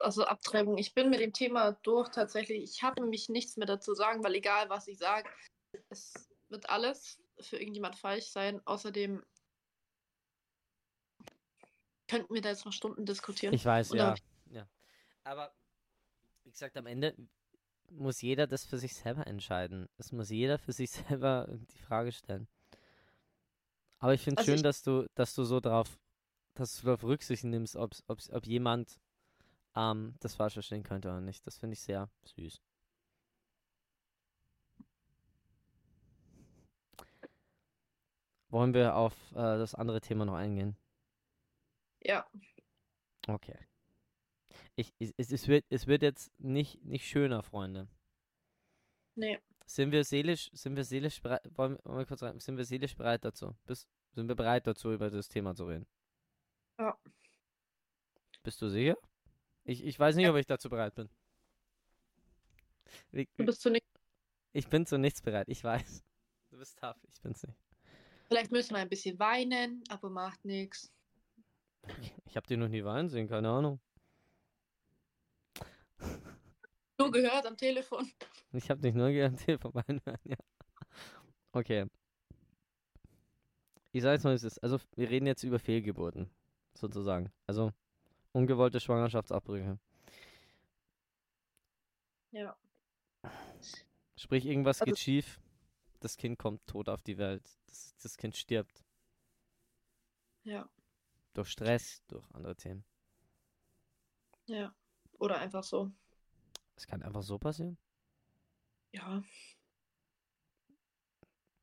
Also 0.00 0.24
Abtreibung, 0.24 0.78
ich 0.78 0.94
bin 0.94 1.10
mit 1.10 1.20
dem 1.20 1.32
Thema 1.32 1.72
durch 1.82 2.08
tatsächlich. 2.08 2.62
Ich 2.62 2.82
habe 2.82 3.00
nämlich 3.02 3.28
nichts 3.28 3.56
mehr 3.56 3.66
dazu 3.66 3.94
sagen, 3.94 4.24
weil 4.24 4.34
egal 4.34 4.70
was 4.70 4.88
ich 4.88 4.98
sage, 4.98 5.28
es 5.90 6.14
wird 6.48 6.68
alles 6.70 7.20
für 7.38 7.58
irgendjemand 7.58 7.96
falsch 7.96 8.26
sein. 8.26 8.60
Außerdem 8.64 9.22
könnten 12.08 12.34
wir 12.34 12.40
da 12.40 12.48
jetzt 12.48 12.64
noch 12.64 12.72
Stunden 12.72 13.04
diskutieren. 13.04 13.54
Ich 13.54 13.64
weiß, 13.64 13.92
ja. 13.92 14.14
ja. 14.50 14.68
Aber 15.22 15.54
wie 16.44 16.50
gesagt, 16.50 16.76
am 16.76 16.86
Ende 16.86 17.14
muss 17.90 18.20
jeder 18.20 18.46
das 18.46 18.64
für 18.64 18.78
sich 18.78 18.94
selber 18.94 19.26
entscheiden. 19.26 19.88
Es 19.98 20.12
muss 20.12 20.30
jeder 20.30 20.58
für 20.58 20.72
sich 20.72 20.90
selber 21.08 21.46
die 21.72 21.78
Frage 21.78 22.12
stellen. 22.12 22.48
Aber 23.98 24.14
ich 24.14 24.22
finde 24.22 24.38
Also 24.38 24.52
schön, 24.52 24.62
dass 24.62 24.82
du, 24.82 25.06
dass 25.14 25.34
du 25.34 25.44
so 25.44 25.60
drauf, 25.60 25.98
dass 26.54 26.80
du 26.80 26.86
darauf 26.86 27.04
Rücksicht 27.04 27.44
nimmst, 27.44 27.76
ob's, 27.76 28.02
ob's, 28.08 28.30
ob 28.30 28.46
jemand 28.46 28.98
ähm, 29.80 30.14
das 30.20 30.34
falsch 30.34 30.54
verstehen 30.54 30.82
könnte 30.82 31.08
oder 31.08 31.20
nicht. 31.20 31.46
Das 31.46 31.58
finde 31.58 31.74
ich 31.74 31.80
sehr 31.80 32.10
süß. 32.24 32.60
Wollen 38.50 38.74
wir 38.74 38.96
auf 38.96 39.14
äh, 39.32 39.34
das 39.36 39.74
andere 39.74 40.00
Thema 40.00 40.24
noch 40.24 40.34
eingehen? 40.34 40.76
Ja, 42.02 42.26
Okay. 43.28 43.56
Ich, 44.76 44.94
ich, 44.98 45.12
es, 45.16 45.30
es, 45.32 45.48
wird, 45.48 45.64
es 45.68 45.86
wird 45.86 46.02
jetzt 46.02 46.32
nicht, 46.38 46.82
nicht 46.84 47.06
schöner, 47.06 47.42
Freunde. 47.42 47.88
nee. 49.16 49.38
Sind 49.66 49.92
wir 49.92 50.02
seelisch, 50.02 50.50
sind 50.52 50.74
wir 50.74 50.82
seelisch 50.84 51.22
bereit, 51.22 51.42
wollen, 51.56 51.78
wollen 51.84 51.98
wir 51.98 52.06
kurz 52.06 52.24
rein, 52.24 52.40
sind 52.40 52.56
wir 52.56 52.64
seelisch 52.64 52.96
bereit 52.96 53.24
dazu? 53.24 53.54
Bist, 53.66 53.88
sind 54.10 54.26
wir 54.26 54.34
bereit 54.34 54.66
dazu, 54.66 54.92
über 54.92 55.10
das 55.10 55.28
Thema 55.28 55.54
zu 55.54 55.66
reden? 55.66 55.86
Ja. 56.78 56.98
Bist 58.42 58.60
du 58.62 58.68
sicher? 58.68 58.96
Ich, 59.64 59.84
ich 59.84 59.98
weiß 59.98 60.16
nicht, 60.16 60.28
ob 60.28 60.36
ich 60.36 60.46
dazu 60.46 60.68
bereit 60.68 60.94
bin. 60.94 61.08
Du 63.12 63.44
bist 63.44 63.60
zu 63.60 63.70
nicht. 63.70 63.86
ich 64.52 64.68
bin 64.68 64.86
zu 64.86 64.98
nichts 64.98 65.22
bereit, 65.22 65.48
ich 65.48 65.62
weiß. 65.62 66.02
Du 66.50 66.58
bist 66.58 66.78
tough, 66.78 66.96
ich 67.08 67.20
bin's 67.20 67.42
nicht. 67.44 67.56
Vielleicht 68.28 68.50
müssen 68.52 68.74
wir 68.74 68.78
ein 68.78 68.88
bisschen 68.88 69.18
weinen, 69.18 69.82
aber 69.88 70.10
macht 70.10 70.44
nichts. 70.44 70.92
Ich 72.26 72.36
habe 72.36 72.46
dich 72.46 72.58
noch 72.58 72.68
nie 72.68 72.84
weinen 72.84 73.08
sehen, 73.08 73.28
keine 73.28 73.48
Ahnung. 73.48 73.80
Nur 76.98 77.10
gehört 77.10 77.46
am 77.46 77.56
Telefon. 77.56 78.10
Ich 78.52 78.68
habe 78.68 78.80
dich 78.80 78.94
nur 78.94 79.06
am 79.06 79.36
Telefon 79.36 79.74
weinen 79.74 80.00
ja. 80.24 80.36
Okay. 81.52 81.86
Ich 83.92 84.02
sage 84.02 84.14
jetzt 84.14 84.24
mal, 84.24 84.30
wie 84.30 84.36
es 84.36 84.44
ist. 84.44 84.58
Also, 84.58 84.78
wir 84.94 85.10
reden 85.10 85.26
jetzt 85.26 85.42
über 85.42 85.58
Fehlgeburten, 85.58 86.30
sozusagen. 86.74 87.32
Also, 87.46 87.72
ungewollte 88.32 88.80
Schwangerschaftsabbrüche. 88.80 89.78
Ja. 92.32 92.56
Sprich, 94.16 94.46
irgendwas 94.46 94.80
Also- 94.80 94.90
geht 94.92 94.98
schief, 94.98 95.40
das 96.00 96.16
Kind 96.16 96.38
kommt 96.38 96.66
tot 96.66 96.88
auf 96.88 97.02
die 97.02 97.18
Welt. 97.18 97.42
Das, 97.66 97.96
das 98.02 98.16
Kind 98.16 98.36
stirbt. 98.36 98.84
Ja, 100.44 100.68
Durch 101.34 101.48
Stress, 101.50 102.02
durch 102.08 102.28
andere 102.32 102.56
Themen. 102.56 102.84
ja. 104.46 104.74
Oder 105.18 105.38
einfach 105.38 105.62
so. 105.62 105.92
Es 106.76 106.86
kann 106.86 107.02
einfach 107.02 107.22
so 107.22 107.38
passieren? 107.38 107.76
Ja, 108.92 109.22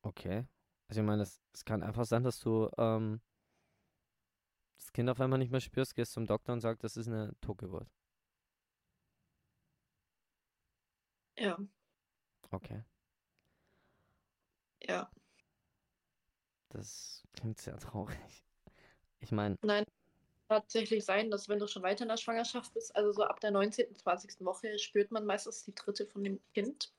Okay. 0.02 0.46
Also, 0.86 1.00
ich 1.00 1.06
meine, 1.06 1.22
es, 1.22 1.42
es 1.52 1.64
kann 1.64 1.82
einfach 1.82 2.04
sein, 2.06 2.22
dass 2.22 2.38
du 2.38 2.70
ähm, 2.78 3.20
das 4.78 4.92
Kind 4.92 5.10
auf 5.10 5.20
einmal 5.20 5.38
nicht 5.38 5.50
mehr 5.52 5.60
spürst, 5.60 5.94
gehst 5.94 6.12
zum 6.12 6.26
Doktor 6.26 6.52
und 6.54 6.60
sagst, 6.60 6.84
das 6.84 6.96
ist 6.96 7.08
eine 7.08 7.34
Totgeburt. 7.40 7.88
ja, 11.36 11.58
Okay. 12.52 12.82
ja. 14.88 15.10
Das 16.70 17.22
klingt 17.32 17.58
sehr 17.60 17.76
traurig. 17.78 18.44
Ich 19.20 19.32
meine, 19.32 19.56
Nein, 19.62 19.84
tatsächlich 20.48 21.04
sein, 21.04 21.30
dass 21.30 21.48
wenn 21.48 21.58
du 21.60 21.68
schon 21.68 21.82
weiter 21.84 22.04
in 22.04 22.08
der 22.10 22.16
Schwangerschaft 22.18 22.74
bist, 22.74 22.94
also 22.96 23.12
so 23.12 23.24
ab 23.24 23.40
der 23.40 23.50
19., 23.52 23.94
20. 23.96 24.44
Woche, 24.44 24.78
spürt 24.78 25.10
man 25.12 25.26
meistens 25.26 25.64
die 25.64 25.74
dritte 25.74 26.06
von 26.06 26.24
dem 26.24 26.40
Kind. 26.54 26.92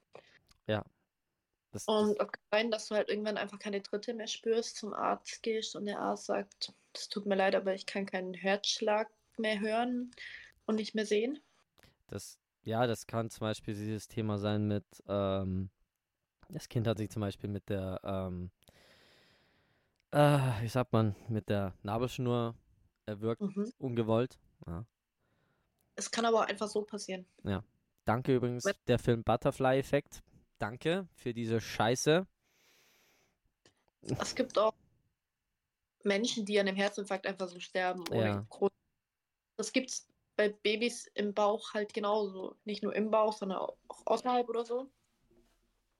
Das, 1.71 1.85
Und 1.85 2.19
das, 2.19 2.27
kann 2.31 2.41
sein, 2.51 2.71
dass 2.71 2.87
du 2.87 2.95
halt 2.95 3.09
irgendwann 3.09 3.37
einfach 3.37 3.59
keine 3.59 3.81
dritte 3.81 4.13
mehr 4.13 4.27
spürst, 4.27 4.77
zum 4.77 4.93
Arzt 4.93 5.41
gehst 5.43 5.75
und 5.75 5.85
der 5.85 5.99
Arzt 5.99 6.25
sagt, 6.25 6.73
es 6.93 7.09
tut 7.09 7.25
mir 7.25 7.35
leid, 7.35 7.55
aber 7.55 7.73
ich 7.73 7.85
kann 7.85 8.05
keinen 8.05 8.33
Herzschlag 8.33 9.09
mehr 9.37 9.59
hören 9.59 10.11
und 10.65 10.75
nicht 10.75 10.95
mehr 10.95 11.05
sehen. 11.05 11.39
das, 12.07 12.39
ja, 12.63 12.87
das 12.87 13.07
kann 13.07 13.29
zum 13.29 13.41
Beispiel 13.41 13.73
dieses 13.73 14.07
Thema 14.07 14.37
sein 14.37 14.67
mit, 14.67 14.85
ähm, 15.07 15.69
das 16.49 16.69
Kind 16.69 16.87
hat 16.87 16.97
sich 16.97 17.09
zum 17.09 17.21
Beispiel 17.21 17.49
mit 17.49 17.69
der, 17.69 17.99
ähm, 18.03 18.51
äh, 20.11 20.39
wie 20.61 20.67
sagt 20.67 20.93
man, 20.93 21.15
mit 21.27 21.49
der 21.49 21.73
Nabelschnur 21.83 22.55
erwürgt, 23.05 23.41
Mhm. 23.41 23.71
ungewollt. 23.77 24.39
Ja. 24.65 24.85
Es 25.95 26.09
kann 26.09 26.25
aber 26.25 26.39
auch 26.39 26.47
einfach 26.47 26.67
so 26.67 26.81
passieren. 26.81 27.25
Danke 28.05 28.35
übrigens, 28.35 28.63
der 28.87 28.97
Film 28.97 29.23
Butterfly-Effekt. 29.23 30.23
Danke 30.59 31.07
für 31.15 31.33
diese 31.33 31.61
Scheiße. 31.61 32.27
Es 34.01 34.35
gibt 34.35 34.57
auch 34.57 34.73
Menschen, 36.03 36.45
die 36.45 36.59
an 36.59 36.67
einem 36.67 36.77
Herzinfarkt 36.77 37.25
einfach 37.25 37.47
so 37.47 37.59
sterben. 37.59 38.03
Ja. 38.13 38.45
Das 39.55 39.71
gibt 39.71 39.89
es 39.89 40.07
bei 40.35 40.49
Babys 40.49 41.07
im 41.15 41.33
Bauch 41.33 41.73
halt 41.73 41.93
genauso. 41.93 42.55
Nicht 42.65 42.83
nur 42.83 42.95
im 42.95 43.09
Bauch, 43.09 43.33
sondern 43.33 43.59
auch 43.59 43.77
außerhalb 44.05 44.47
oder 44.47 44.65
so. 44.65 44.89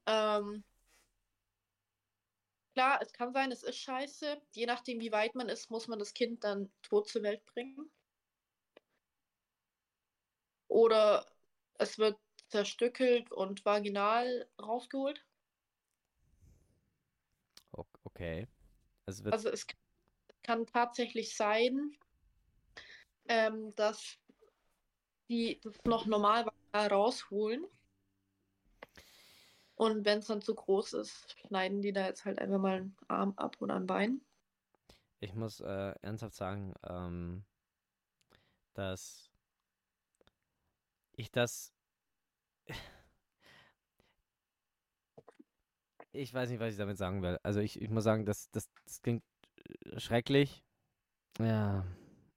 Ähm, 0.05 0.63
klar, 2.73 3.01
es 3.01 3.11
kann 3.13 3.33
sein, 3.33 3.51
es 3.51 3.63
ist 3.63 3.77
scheiße. 3.77 4.41
Je 4.51 4.65
nachdem, 4.65 4.99
wie 4.99 5.11
weit 5.11 5.35
man 5.35 5.49
ist, 5.49 5.69
muss 5.71 5.87
man 5.87 5.99
das 5.99 6.13
Kind 6.13 6.43
dann 6.43 6.71
tot 6.81 7.07
zur 7.07 7.23
Welt 7.23 7.45
bringen. 7.45 7.91
Oder 10.67 11.25
es 11.77 11.97
wird 11.97 12.17
zerstückelt 12.49 13.31
und 13.31 13.63
vaginal 13.65 14.47
rausgeholt. 14.61 15.25
Okay. 18.03 18.47
Es 19.05 19.23
wird, 19.23 19.33
Also 19.33 19.49
es 19.49 19.65
kann 20.43 20.65
tatsächlich 20.65 21.35
sein, 21.35 21.95
ähm, 23.27 23.73
dass 23.75 24.17
die 25.29 25.59
das 25.61 25.75
noch 25.85 26.05
normal 26.05 26.45
rausholen. 26.75 27.65
Und 29.75 30.03
wenn 30.03 30.19
es 30.19 30.27
dann 30.27 30.41
zu 30.41 30.55
groß 30.55 30.93
ist, 30.93 31.37
schneiden 31.47 31.81
die 31.81 31.93
da 31.93 32.05
jetzt 32.05 32.25
halt 32.25 32.39
einfach 32.39 32.59
mal 32.59 32.77
einen 32.77 32.97
Arm 33.07 33.33
ab 33.37 33.55
oder 33.61 33.75
ein 33.75 33.87
Bein. 33.87 34.21
ich 35.21 35.33
muss 35.35 35.59
äh, 35.59 35.93
ernsthaft 36.01 36.35
sagen, 36.35 36.73
ähm, 36.83 37.45
dass 38.73 39.29
ich 41.13 41.31
das. 41.31 41.73
Ich 46.11 46.33
weiß 46.33 46.49
nicht, 46.49 46.59
was 46.59 46.71
ich 46.71 46.77
damit 46.77 46.97
sagen 46.97 47.21
will. 47.21 47.37
Also 47.43 47.59
ich, 47.59 47.79
ich 47.81 47.89
muss 47.89 48.03
sagen, 48.03 48.25
das, 48.25 48.49
das, 48.51 48.69
das 48.83 49.01
klingt 49.01 49.23
äh, 49.85 49.99
schrecklich. 49.99 50.63
Ja. 51.39 51.85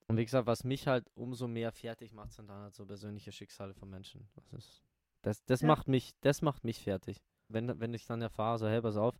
Und 0.08 0.18
wie 0.18 0.24
gesagt, 0.24 0.46
was 0.46 0.62
mich 0.64 0.86
halt 0.86 1.10
umso 1.14 1.48
mehr 1.48 1.72
fertig 1.72 2.12
macht, 2.12 2.32
sind 2.32 2.48
dann 2.48 2.62
halt 2.62 2.74
so 2.74 2.84
persönliche 2.84 3.32
Schicksale 3.32 3.72
von 3.72 3.88
Menschen. 3.88 4.28
Das 4.34 4.52
ist, 4.52 4.84
das, 5.22 5.44
das 5.46 5.62
Ja. 5.62 5.68
macht 5.68 5.88
mich, 5.88 6.12
das 6.20 6.42
macht 6.42 6.64
mich 6.64 6.80
fertig. 6.82 7.22
Wenn, 7.48 7.80
wenn 7.80 7.94
ich 7.94 8.06
dann 8.06 8.20
erfahre, 8.20 8.58
so, 8.58 8.68
hey, 8.68 8.82
pass 8.82 8.96
auf, 8.96 9.18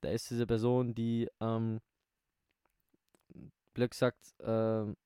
da 0.00 0.10
ist 0.10 0.28
diese 0.30 0.46
Person, 0.46 0.94
die, 0.94 1.28
ähm, 1.40 1.80
Glück 3.74 3.94
sagt, 3.94 4.34
ähm, 4.40 4.96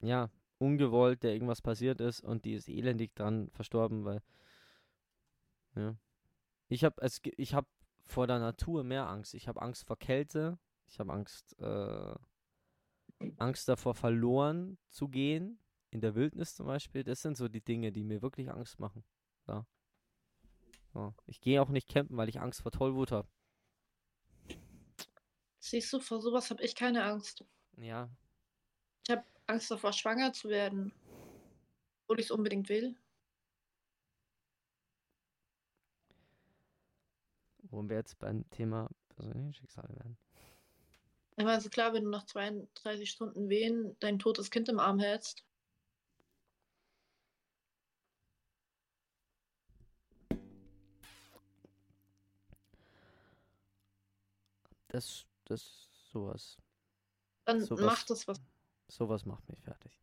ja, 0.00 0.30
ungewollt, 0.62 1.22
der 1.22 1.32
irgendwas 1.32 1.60
passiert 1.60 2.00
ist 2.00 2.20
und 2.20 2.44
die 2.44 2.54
ist 2.54 2.68
elendig 2.68 3.14
dran 3.14 3.50
verstorben, 3.50 4.04
weil, 4.04 4.22
ja. 5.74 5.96
Ich 6.68 6.84
habe 6.84 7.02
es, 7.02 7.20
ich 7.36 7.52
habe 7.52 7.66
vor 8.06 8.26
der 8.26 8.38
Natur 8.38 8.84
mehr 8.84 9.08
Angst. 9.08 9.34
Ich 9.34 9.48
habe 9.48 9.60
Angst 9.60 9.86
vor 9.86 9.98
Kälte. 9.98 10.58
Ich 10.86 10.98
habe 10.98 11.12
Angst, 11.12 11.58
äh, 11.60 12.14
Angst 13.36 13.68
davor, 13.68 13.94
verloren 13.94 14.78
zu 14.88 15.08
gehen. 15.08 15.58
In 15.90 16.00
der 16.00 16.14
Wildnis 16.14 16.54
zum 16.54 16.66
Beispiel. 16.66 17.04
Das 17.04 17.20
sind 17.20 17.36
so 17.36 17.48
die 17.48 17.60
Dinge, 17.60 17.92
die 17.92 18.04
mir 18.04 18.22
wirklich 18.22 18.50
Angst 18.50 18.78
machen. 18.80 19.04
Ja. 19.46 19.66
So. 20.94 21.14
Ich 21.26 21.40
gehe 21.40 21.60
auch 21.60 21.68
nicht 21.68 21.88
campen, 21.88 22.16
weil 22.16 22.30
ich 22.30 22.40
Angst 22.40 22.62
vor 22.62 22.72
Tollwut 22.72 23.12
habe. 23.12 23.28
Siehst 25.58 25.92
du, 25.92 26.00
vor 26.00 26.20
sowas 26.20 26.50
habe 26.50 26.62
ich 26.62 26.74
keine 26.74 27.04
Angst. 27.04 27.44
Ja, 27.76 28.10
Angst 29.52 29.70
davor, 29.70 29.92
schwanger 29.92 30.32
zu 30.32 30.48
werden. 30.48 30.92
Obwohl 32.04 32.20
ich 32.20 32.26
es 32.26 32.30
unbedingt 32.30 32.68
will. 32.68 32.96
wo 37.70 37.82
wir 37.88 37.96
jetzt 37.96 38.18
beim 38.18 38.44
Thema 38.50 38.90
persönliche 39.08 39.60
Schicksale 39.60 39.88
werden. 39.96 40.18
Ich 41.38 41.44
meine, 41.44 41.58
so 41.62 41.70
klar, 41.70 41.94
wenn 41.94 42.04
du 42.04 42.10
nach 42.10 42.26
32 42.26 43.08
Stunden 43.08 43.48
Wehen 43.48 43.96
dein 44.00 44.18
totes 44.18 44.50
Kind 44.50 44.68
im 44.68 44.78
Arm 44.78 44.98
hältst. 44.98 45.42
Das, 54.88 55.24
das, 55.46 55.88
sowas. 56.12 56.58
Dann 57.46 57.60
Sowas- 57.64 57.84
macht 57.84 58.10
es 58.10 58.28
was. 58.28 58.40
Sowas 58.92 59.24
macht 59.24 59.48
mich 59.48 59.58
fertig. 59.62 59.98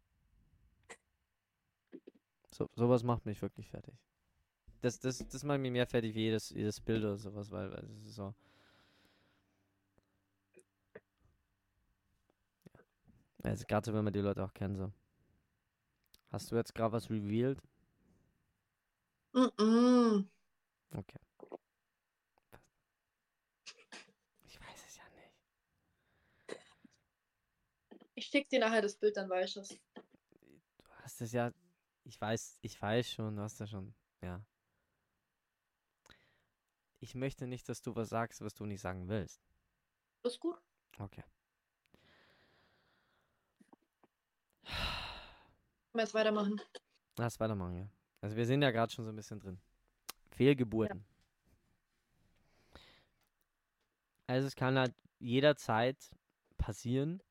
So, 2.49 2.67
sowas 2.73 3.03
macht 3.03 3.23
mich 3.23 3.39
wirklich 3.39 3.69
fertig. 3.69 3.93
Das, 4.81 4.99
das, 4.99 5.19
das 5.27 5.43
macht 5.43 5.59
mich 5.59 5.71
mehr 5.71 5.85
fertig 5.85 6.15
wie 6.15 6.21
jedes, 6.21 6.49
jedes 6.49 6.81
Bild 6.81 7.03
oder 7.03 7.17
sowas, 7.17 7.51
weil, 7.51 7.71
weil 7.71 7.83
das 7.83 8.07
ist 8.07 8.15
so. 8.15 8.33
Ja. 13.43 13.51
Also 13.51 13.65
gerade 13.67 13.93
wenn 13.93 14.03
man 14.03 14.11
die 14.11 14.21
Leute 14.21 14.43
auch 14.43 14.53
kennt, 14.55 14.77
so. 14.77 14.91
Hast 16.31 16.51
du 16.51 16.55
jetzt 16.55 16.73
gerade 16.73 16.91
was 16.91 17.11
revealed? 17.11 17.61
Mm-mm. 19.35 20.25
Okay. 20.95 21.19
Ich 24.45 24.59
weiß 24.59 24.83
es 24.87 24.97
ja 24.97 25.03
nicht. 25.15 25.35
Ich 28.19 28.25
schick 28.25 28.49
dir 28.49 28.59
nachher 28.59 28.81
das 28.81 28.97
Bild, 28.97 29.15
dann 29.15 29.29
weißt 29.29 29.55
du 29.55 29.59
es. 29.61 29.69
Du 29.69 30.91
hast 31.03 31.21
es 31.21 31.31
ja. 31.31 31.53
Ich 32.03 32.19
weiß, 32.19 32.59
ich 32.61 32.81
weiß 32.81 33.09
schon, 33.09 33.37
du 33.37 33.41
hast 33.41 33.61
ja 33.61 33.65
schon. 33.65 33.95
Ja. 34.21 34.43
Ich 36.99 37.15
möchte 37.15 37.47
nicht, 37.47 37.69
dass 37.69 37.81
du 37.81 37.95
was 37.95 38.09
sagst, 38.09 38.41
was 38.41 38.53
du 38.53 38.65
nicht 38.65 38.81
sagen 38.81 39.07
willst. 39.07 39.41
Ist 40.23 40.41
gut. 40.41 40.57
Okay. 40.97 41.23
Können 44.65 44.75
wir 45.93 46.01
jetzt 46.01 46.13
weitermachen. 46.13 46.59
Lass 47.17 47.39
weitermachen, 47.39 47.77
ja. 47.77 47.89
Also 48.19 48.35
wir 48.35 48.45
sind 48.45 48.61
ja 48.61 48.71
gerade 48.71 48.91
schon 48.91 49.05
so 49.05 49.13
ein 49.13 49.15
bisschen 49.15 49.39
drin. 49.39 49.61
Fehlgeburten. 50.31 51.05
Also 54.27 54.45
es 54.45 54.57
kann 54.57 54.77
halt 54.77 54.93
jederzeit 55.19 55.97
passieren, 56.57 57.23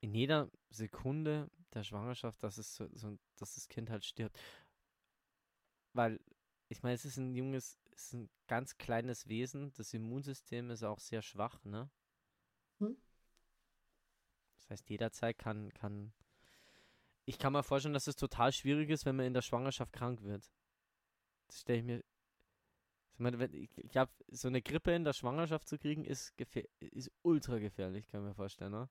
in 0.00 0.14
jeder 0.14 0.50
Sekunde 0.70 1.50
der 1.74 1.84
Schwangerschaft, 1.84 2.42
dass 2.42 2.58
es 2.58 2.74
so, 2.74 2.88
so 2.92 3.18
dass 3.36 3.54
das 3.54 3.68
Kind 3.68 3.90
halt 3.90 4.04
stirbt. 4.04 4.38
Weil, 5.92 6.20
ich 6.68 6.82
meine, 6.82 6.94
es 6.94 7.04
ist 7.04 7.16
ein 7.16 7.34
junges, 7.34 7.78
es 7.92 8.06
ist 8.06 8.12
ein 8.14 8.30
ganz 8.46 8.76
kleines 8.76 9.28
Wesen, 9.28 9.72
das 9.74 9.92
Immunsystem 9.92 10.70
ist 10.70 10.82
auch 10.82 11.00
sehr 11.00 11.22
schwach, 11.22 11.64
ne? 11.64 11.90
Mhm. 12.78 12.96
Das 14.54 14.70
heißt, 14.70 14.90
jederzeit 14.90 15.38
kann, 15.38 15.72
kann 15.74 16.12
ich 17.30 17.38
kann 17.38 17.52
mir 17.52 17.62
vorstellen, 17.62 17.94
dass 17.94 18.08
es 18.08 18.16
total 18.16 18.52
schwierig 18.52 18.90
ist, 18.90 19.06
wenn 19.06 19.14
man 19.14 19.26
in 19.26 19.34
der 19.34 19.42
Schwangerschaft 19.42 19.92
krank 19.92 20.22
wird. 20.22 20.50
Das 21.46 21.60
stelle 21.60 21.78
ich 21.78 21.84
mir. 21.84 22.04
Ich 23.12 23.20
meine, 23.20 23.38
wenn- 23.38 23.68
glaube, 23.90 24.10
so 24.28 24.48
eine 24.48 24.62
Grippe 24.62 24.92
in 24.92 25.04
der 25.04 25.12
Schwangerschaft 25.12 25.68
zu 25.68 25.78
kriegen, 25.78 26.04
ist, 26.04 26.34
ist 26.80 27.12
ultra 27.22 27.58
gefährlich, 27.58 28.08
kann 28.08 28.22
ich 28.22 28.28
mir 28.28 28.34
vorstellen, 28.34 28.72
ne? 28.72 28.88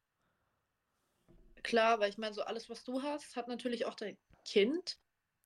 Klar, 1.69 1.99
weil 1.99 2.09
ich 2.09 2.17
meine, 2.17 2.33
so 2.33 2.41
alles, 2.41 2.69
was 2.69 2.83
du 2.83 3.03
hast, 3.03 3.35
hat 3.35 3.47
natürlich 3.47 3.85
auch 3.85 3.93
dein 3.95 4.17
Kind. 4.43 4.97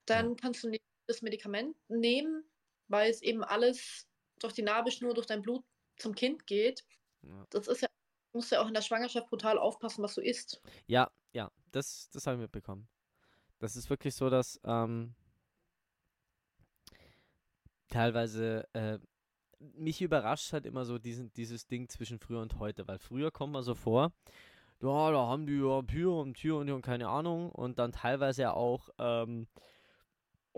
Dann 0.06 0.36
kannst 0.38 0.64
du 0.64 0.70
nicht 0.70 0.84
das 1.08 1.22
Medikament 1.22 1.76
nehmen, 1.90 2.44
weil 2.88 3.12
es 3.12 3.22
eben 3.22 3.44
alles 3.44 4.08
durch 4.40 4.54
die 4.54 4.62
Nabelschnur, 4.62 5.14
durch 5.14 5.28
dein 5.28 5.42
Blut 5.42 5.64
zum 5.98 6.16
Kind 6.16 6.48
geht. 6.48 6.86
Ja, 7.24 7.46
Das 7.50 7.68
ist 7.68 7.82
ja, 7.82 7.88
du 8.32 8.38
musst 8.38 8.52
ja 8.52 8.62
auch 8.62 8.68
in 8.68 8.74
der 8.74 8.82
Schwangerschaft 8.82 9.30
brutal 9.30 9.58
aufpassen, 9.58 10.02
was 10.02 10.16
du 10.16 10.22
isst. 10.22 10.62
ja, 10.88 11.12
ja 11.34 11.52
das, 11.72 12.10
das 12.12 12.26
habe 12.26 12.38
ich 12.38 12.42
mitbekommen. 12.42 12.88
Das 13.60 13.76
ist 13.76 13.90
wirklich 13.90 14.16
so, 14.16 14.30
dass 14.30 14.60
ähm, 14.64 15.16
teilweise 17.90 18.68
äh, 18.74 19.00
mich 19.60 20.02
überrascht 20.02 20.54
halt 20.54 20.66
immer 20.66 20.86
so 20.86 21.00
diesen, 21.00 21.32
dieses 21.34 21.68
Ding 21.68 21.88
zwischen 21.90 22.20
früher 22.20 22.42
und 22.42 22.60
heute, 22.60 22.88
weil 22.88 23.00
früher 23.00 23.32
kommt 23.32 23.54
man 23.54 23.64
so 23.64 23.76
vor, 23.76 24.12
ja, 24.84 25.12
da 25.12 25.28
haben 25.28 25.48
die 25.48 25.54
ja 25.54 25.82
Tür 25.84 26.18
und 26.18 26.36
Tür 26.36 26.58
und, 26.58 26.70
und 26.70 26.82
keine 26.82 27.08
Ahnung 27.08 27.50
und 27.50 27.80
dann 27.80 27.94
teilweise 27.94 28.44
ja 28.44 28.54
auch, 28.54 28.90
ähm, 29.00 29.48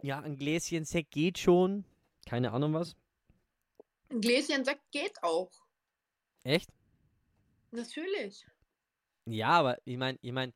ja, 0.01 0.19
ein 0.19 0.35
Gläschen 0.35 0.83
Sekt 0.83 1.11
geht 1.11 1.37
schon, 1.37 1.85
keine 2.25 2.51
Ahnung 2.51 2.73
was. 2.73 2.95
Ein 4.09 4.21
Gläschen 4.21 4.65
Sekt 4.65 4.91
geht 4.91 5.21
auch. 5.21 5.51
Echt? 6.43 6.71
Natürlich. 7.71 8.45
Ja, 9.25 9.49
aber 9.49 9.77
ich 9.85 9.97
meine, 9.97 10.17
ich 10.21 10.31
meine, 10.31 10.53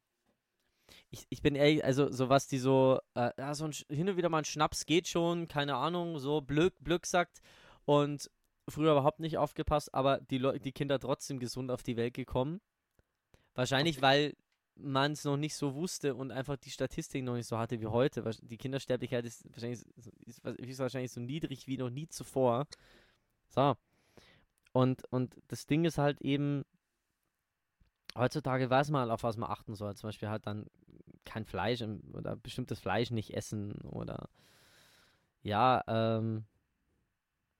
ich, 1.11 1.27
ich 1.29 1.41
bin 1.41 1.55
ehrlich, 1.55 1.83
also 1.83 2.11
so 2.11 2.29
was 2.29 2.47
die 2.47 2.57
so, 2.57 2.99
äh, 3.13 3.31
ja, 3.37 3.53
so 3.53 3.65
ein, 3.65 3.71
hin 3.89 4.09
und 4.09 4.17
wieder 4.17 4.29
mal 4.29 4.39
ein 4.39 4.45
Schnaps 4.45 4.85
geht 4.85 5.07
schon, 5.07 5.47
keine 5.47 5.75
Ahnung, 5.75 6.17
so 6.17 6.41
Blöck, 6.41 6.73
Blöck 6.79 7.05
sagt 7.05 7.41
und 7.85 8.31
früher 8.67 8.91
überhaupt 8.91 9.19
nicht 9.19 9.37
aufgepasst, 9.37 9.93
aber 9.93 10.19
die 10.19 10.37
Leu 10.39 10.57
die 10.57 10.71
Kinder 10.71 10.99
trotzdem 10.99 11.39
gesund 11.39 11.69
auf 11.71 11.83
die 11.83 11.97
Welt 11.97 12.13
gekommen. 12.15 12.61
Wahrscheinlich, 13.59 14.01
weil 14.01 14.35
man 14.77 15.11
es 15.11 15.25
noch 15.25 15.35
nicht 15.35 15.53
so 15.53 15.75
wusste 15.75 16.15
und 16.15 16.31
einfach 16.31 16.55
die 16.55 16.69
Statistik 16.69 17.25
noch 17.25 17.35
nicht 17.35 17.47
so 17.47 17.57
hatte 17.57 17.81
wie 17.81 17.87
heute. 17.87 18.23
Die 18.43 18.57
Kindersterblichkeit 18.57 19.25
ist 19.25 19.43
wahrscheinlich, 19.51 19.79
so- 19.97 20.11
ist, 20.25 20.45
wa- 20.45 20.51
ist 20.51 20.79
wahrscheinlich 20.79 21.11
so 21.11 21.19
niedrig 21.19 21.67
wie 21.67 21.77
noch 21.77 21.89
nie 21.89 22.07
zuvor. 22.07 22.67
So. 23.49 23.75
Und, 24.73 25.03
und 25.11 25.35
das 25.49 25.65
Ding 25.65 25.85
ist 25.85 25.97
halt 25.97 26.21
eben, 26.21 26.63
heutzutage 28.17 28.69
weiß 28.69 28.91
man 28.91 29.01
halt, 29.01 29.11
auf 29.11 29.23
was 29.23 29.37
man 29.37 29.49
achten 29.49 29.75
soll. 29.75 29.95
Zum 29.95 30.07
Beispiel 30.09 30.29
halt 30.29 30.45
dann 30.47 30.67
kein 31.25 31.45
Fleisch 31.45 31.83
oder 32.13 32.35
bestimmtes 32.37 32.79
Fleisch 32.79 33.11
nicht 33.11 33.33
essen 33.35 33.73
oder 33.81 34.29
ja, 35.43 35.83
ähm, 35.87 36.45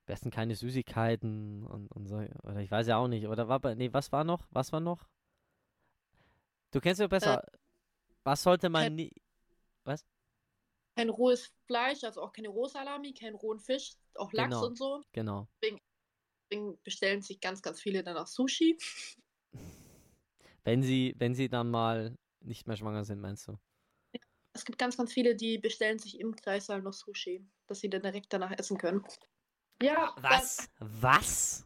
besten 0.06 0.30
keine 0.30 0.56
Süßigkeiten 0.56 1.64
und, 1.64 1.90
und 1.92 2.06
so. 2.06 2.16
Oder 2.42 2.60
ich 2.60 2.70
weiß 2.70 2.86
ja 2.86 2.96
auch 2.98 3.08
nicht. 3.08 3.26
Oder 3.28 3.48
war 3.48 3.60
bei, 3.60 3.74
nee, 3.74 3.92
was 3.92 4.12
war 4.12 4.24
noch? 4.24 4.46
Was 4.50 4.72
war 4.72 4.80
noch? 4.80 5.06
Du 6.70 6.80
kennst 6.80 7.00
ja 7.00 7.06
besser. 7.06 7.42
was 8.24 8.42
sollte 8.42 8.68
man 8.68 8.82
kein- 8.82 8.94
nie. 8.94 9.12
Kein 10.96 11.08
rohes 11.08 11.50
Fleisch, 11.66 12.04
also 12.04 12.20
auch 12.20 12.32
keine 12.32 12.48
Rohsalami, 12.48 13.14
keinen 13.14 13.34
rohen 13.36 13.58
Fisch, 13.60 13.92
auch 14.16 14.32
Lachs 14.32 14.50
Genau. 14.50 14.66
und 14.66 14.76
so. 14.76 15.02
Genau. 15.12 15.48
Deswegen 15.62 16.78
bestellen 16.82 17.22
sich 17.22 17.40
ganz, 17.40 17.62
ganz 17.62 17.80
viele 17.80 18.02
dann 18.02 18.16
auch 18.16 18.26
Sushi. 18.26 18.76
Wenn 20.64 20.82
sie, 20.82 21.14
wenn 21.16 21.34
sie 21.34 21.48
dann 21.48 21.70
mal 21.70 22.18
nicht 22.40 22.66
mehr 22.66 22.76
schwanger 22.76 23.04
sind, 23.04 23.18
meinst 23.20 23.48
du? 23.48 23.56
Es 24.52 24.64
gibt 24.66 24.78
ganz, 24.78 24.96
ganz 24.96 25.10
viele, 25.12 25.34
die 25.34 25.56
bestellen 25.58 25.98
sich 25.98 26.20
im 26.20 26.36
Kreissaal 26.36 26.82
noch 26.82 26.92
Sushi, 26.92 27.42
dass 27.66 27.80
sie 27.80 27.88
dann 27.88 28.02
direkt 28.02 28.30
danach 28.32 28.50
essen 28.58 28.76
können. 28.76 29.02
Ja, 29.80 30.14
Was? 30.20 30.68
Was? 30.80 31.64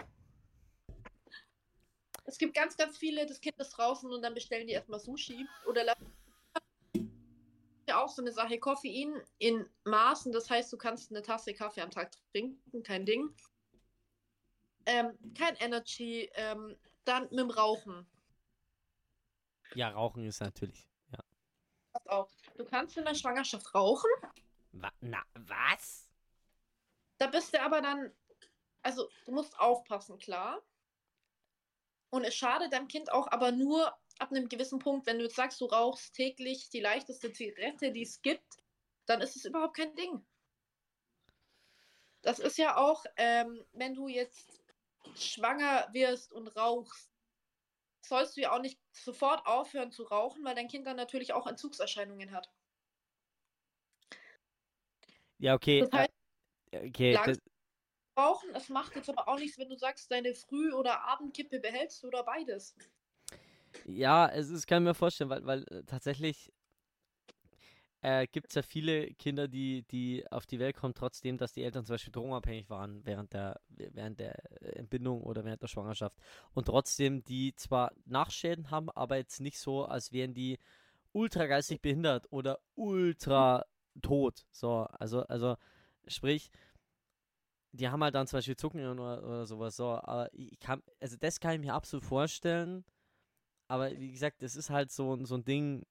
Es 2.25 2.39
gibt 2.39 2.55
ganz, 2.55 2.77
ganz 2.77 2.97
viele, 2.97 3.27
das 3.27 3.41
Kind 3.41 3.59
ist 3.59 3.71
draußen 3.71 4.11
und 4.11 4.23
dann 4.23 4.35
bestellen 4.35 4.67
die 4.67 4.73
erstmal 4.73 4.99
Sushi. 4.99 5.47
Oder 5.67 5.95
ja 7.87 8.03
auch 8.03 8.09
so 8.09 8.23
eine 8.23 8.33
Sache, 8.33 8.59
Koffein 8.59 9.21
in 9.39 9.69
Maßen, 9.85 10.33
das 10.33 10.49
heißt, 10.49 10.73
du 10.73 10.79
kannst 10.79 11.11
eine 11.11 11.23
Tasse 11.23 11.55
Kaffee 11.55 11.83
am 11.83 11.91
Tag 11.91 12.13
trinken, 12.33 12.83
kein 12.83 13.05
Ding. 13.05 13.35
Ähm, 14.87 15.19
kein 15.37 15.55
Energy, 15.57 16.31
ähm, 16.35 16.77
dann 17.05 17.25
mit 17.25 17.39
dem 17.39 17.51
Rauchen. 17.51 18.07
Ja, 19.75 19.91
Rauchen 19.91 20.25
ist 20.25 20.41
natürlich. 20.41 20.89
Ja. 21.13 21.19
Pass 21.93 22.07
auf, 22.07 22.31
du 22.57 22.65
kannst 22.65 22.97
in 22.97 23.05
der 23.05 23.15
Schwangerschaft 23.15 23.75
rauchen, 23.75 24.11
Wa 24.73 24.91
na, 25.01 25.23
was? 25.35 26.09
da 27.19 27.29
bist 27.29 27.55
du 27.55 27.63
aber 27.63 27.81
dann, 27.81 28.13
also 28.83 29.09
du 29.25 29.33
musst 29.33 29.59
aufpassen, 29.59 30.19
klar. 30.19 30.63
Und 32.15 32.23
es 32.23 32.37
schadet 32.37 32.73
deinem 32.73 32.87
Kind 32.87 33.11
auch, 33.11 33.27
aber 33.33 33.51
nur 33.51 33.89
ab 34.21 34.31
einem 34.31 34.49
gewissen 34.49 34.79
Punkt. 34.79 35.05
Wenn 35.05 35.19
du 35.19 35.25
jetzt 35.25 35.35
sagst, 35.35 35.61
du 35.61 35.65
rauchst 35.65 36.15
täglich 36.15 36.71
die 36.71 36.79
leichteste 36.79 37.33
Zigarette, 37.33 37.91
die 37.91 38.03
es 38.03 38.23
gibt, 38.23 38.59
dann 39.07 39.21
ist 39.21 39.35
es 39.35 39.45
überhaupt 39.45 39.77
kein 39.77 39.97
Ding. 39.97 40.25
Das 42.23 42.39
ist 42.39 42.57
ja 42.57 42.77
auch, 42.77 43.05
ähm, 43.17 43.67
wenn 43.73 43.95
du 43.95 44.07
jetzt 44.07 44.63
schwanger 45.17 45.89
wirst 45.91 46.33
und 46.33 46.47
rauchst, 46.57 47.11
sollst 48.01 48.37
du 48.37 48.43
ja 48.43 48.53
auch 48.53 48.61
nicht 48.61 48.79
sofort 48.93 49.45
aufhören 49.45 49.91
zu 49.91 50.05
rauchen, 50.05 50.45
weil 50.45 50.55
dein 50.55 50.69
Kind 50.69 50.87
dann 50.87 50.97
natürlich 50.97 51.33
auch 51.33 51.49
Entzugserscheinungen 51.49 52.31
hat. 52.31 52.49
Ja, 55.39 55.55
okay. 55.55 55.81
Das 55.81 55.91
heißt, 55.91 56.13
äh, 56.71 56.89
okay, 56.89 57.13
lang- 57.15 57.27
das, 57.27 57.39
rauchen, 58.17 58.51
es 58.55 58.69
macht 58.69 58.97
jetzt 58.97 59.09
aber 59.11 59.29
auch 59.29 59.39
nichts, 59.39 59.59
wenn 59.59 59.69
du 59.69 59.77
sagst, 59.77 60.11
deine 60.11 60.35
Früh- 60.35 60.73
oder 60.73 61.03
Abendkippe 61.05 61.61
behältst 61.61 62.05
oder 62.05 62.25
beides. 62.25 62.77
ja, 63.85 64.29
es 64.29 64.51
ist, 64.51 64.67
kann 64.67 64.85
mir 64.85 64.95
vorstellen, 64.95 65.31
weil, 65.31 65.45
weil 65.47 65.65
äh, 65.71 65.85
tatsächlich 65.85 66.53
äh, 68.03 68.27
gibt 68.27 68.49
es 68.51 68.55
ja 68.55 68.63
viele 68.63 69.15
Kinder, 69.15 69.49
die, 69.49 69.83
die 69.91 70.31
auf 70.31 70.47
die 70.47 70.59
Welt 70.59 70.77
kommen, 70.77 70.95
trotzdem, 70.95 71.39
dass 71.39 71.53
die 71.53 71.63
Eltern 71.63 71.85
zum 71.87 71.95
Beispiel 71.95 72.13
drogenabhängig 72.13 72.69
waren 72.69 73.05
während 73.05 73.33
der, 73.33 73.61
während 73.69 74.21
der 74.21 74.35
Entbindung 74.77 75.23
oder 75.23 75.45
während 75.45 75.63
der 75.63 75.69
Schwangerschaft. 75.69 76.17
Und 76.53 76.67
trotzdem 76.67 77.25
die 77.25 77.55
zwar 77.57 77.93
Nachschäden 78.05 78.71
haben, 78.71 78.91
aber 78.91 79.17
jetzt 79.17 79.41
nicht 79.41 79.59
so, 79.59 79.87
als 79.87 80.13
wären 80.13 80.35
die 80.35 80.59
ultra 81.13 81.47
geistig 81.47 81.81
behindert 81.81 82.27
oder 82.31 82.61
ultra 82.75 83.65
tot. 84.03 84.45
So, 84.51 84.83
also, 84.99 85.23
also 85.23 85.57
sprich, 86.07 86.51
die 87.75 87.89
haben 87.89 88.03
halt 88.05 88.15
dann 88.15 88.27
zum 88.27 88.39
Beispiel 88.39 88.57
Zucken 88.57 88.87
oder, 88.87 89.23
oder 89.25 89.47
sowas. 89.47 89.77
So, 89.77 89.91
aber 89.91 90.29
ich 90.33 90.59
kann, 90.61 90.83
also 91.01 91.17
das 91.19 91.41
kann 91.41 91.55
ich 91.55 91.61
mir 91.61 91.75
absolut 91.75 92.05
vorstellen. 92.05 92.85
aber 93.69 93.91
wie 93.99 94.13
gesagt, 94.13 94.43
das 94.43 94.57
ist 94.57 94.71
halt 94.71 94.91
so, 94.93 95.25
so 95.25 95.37
ein 95.37 95.45
Ding, 95.45 95.85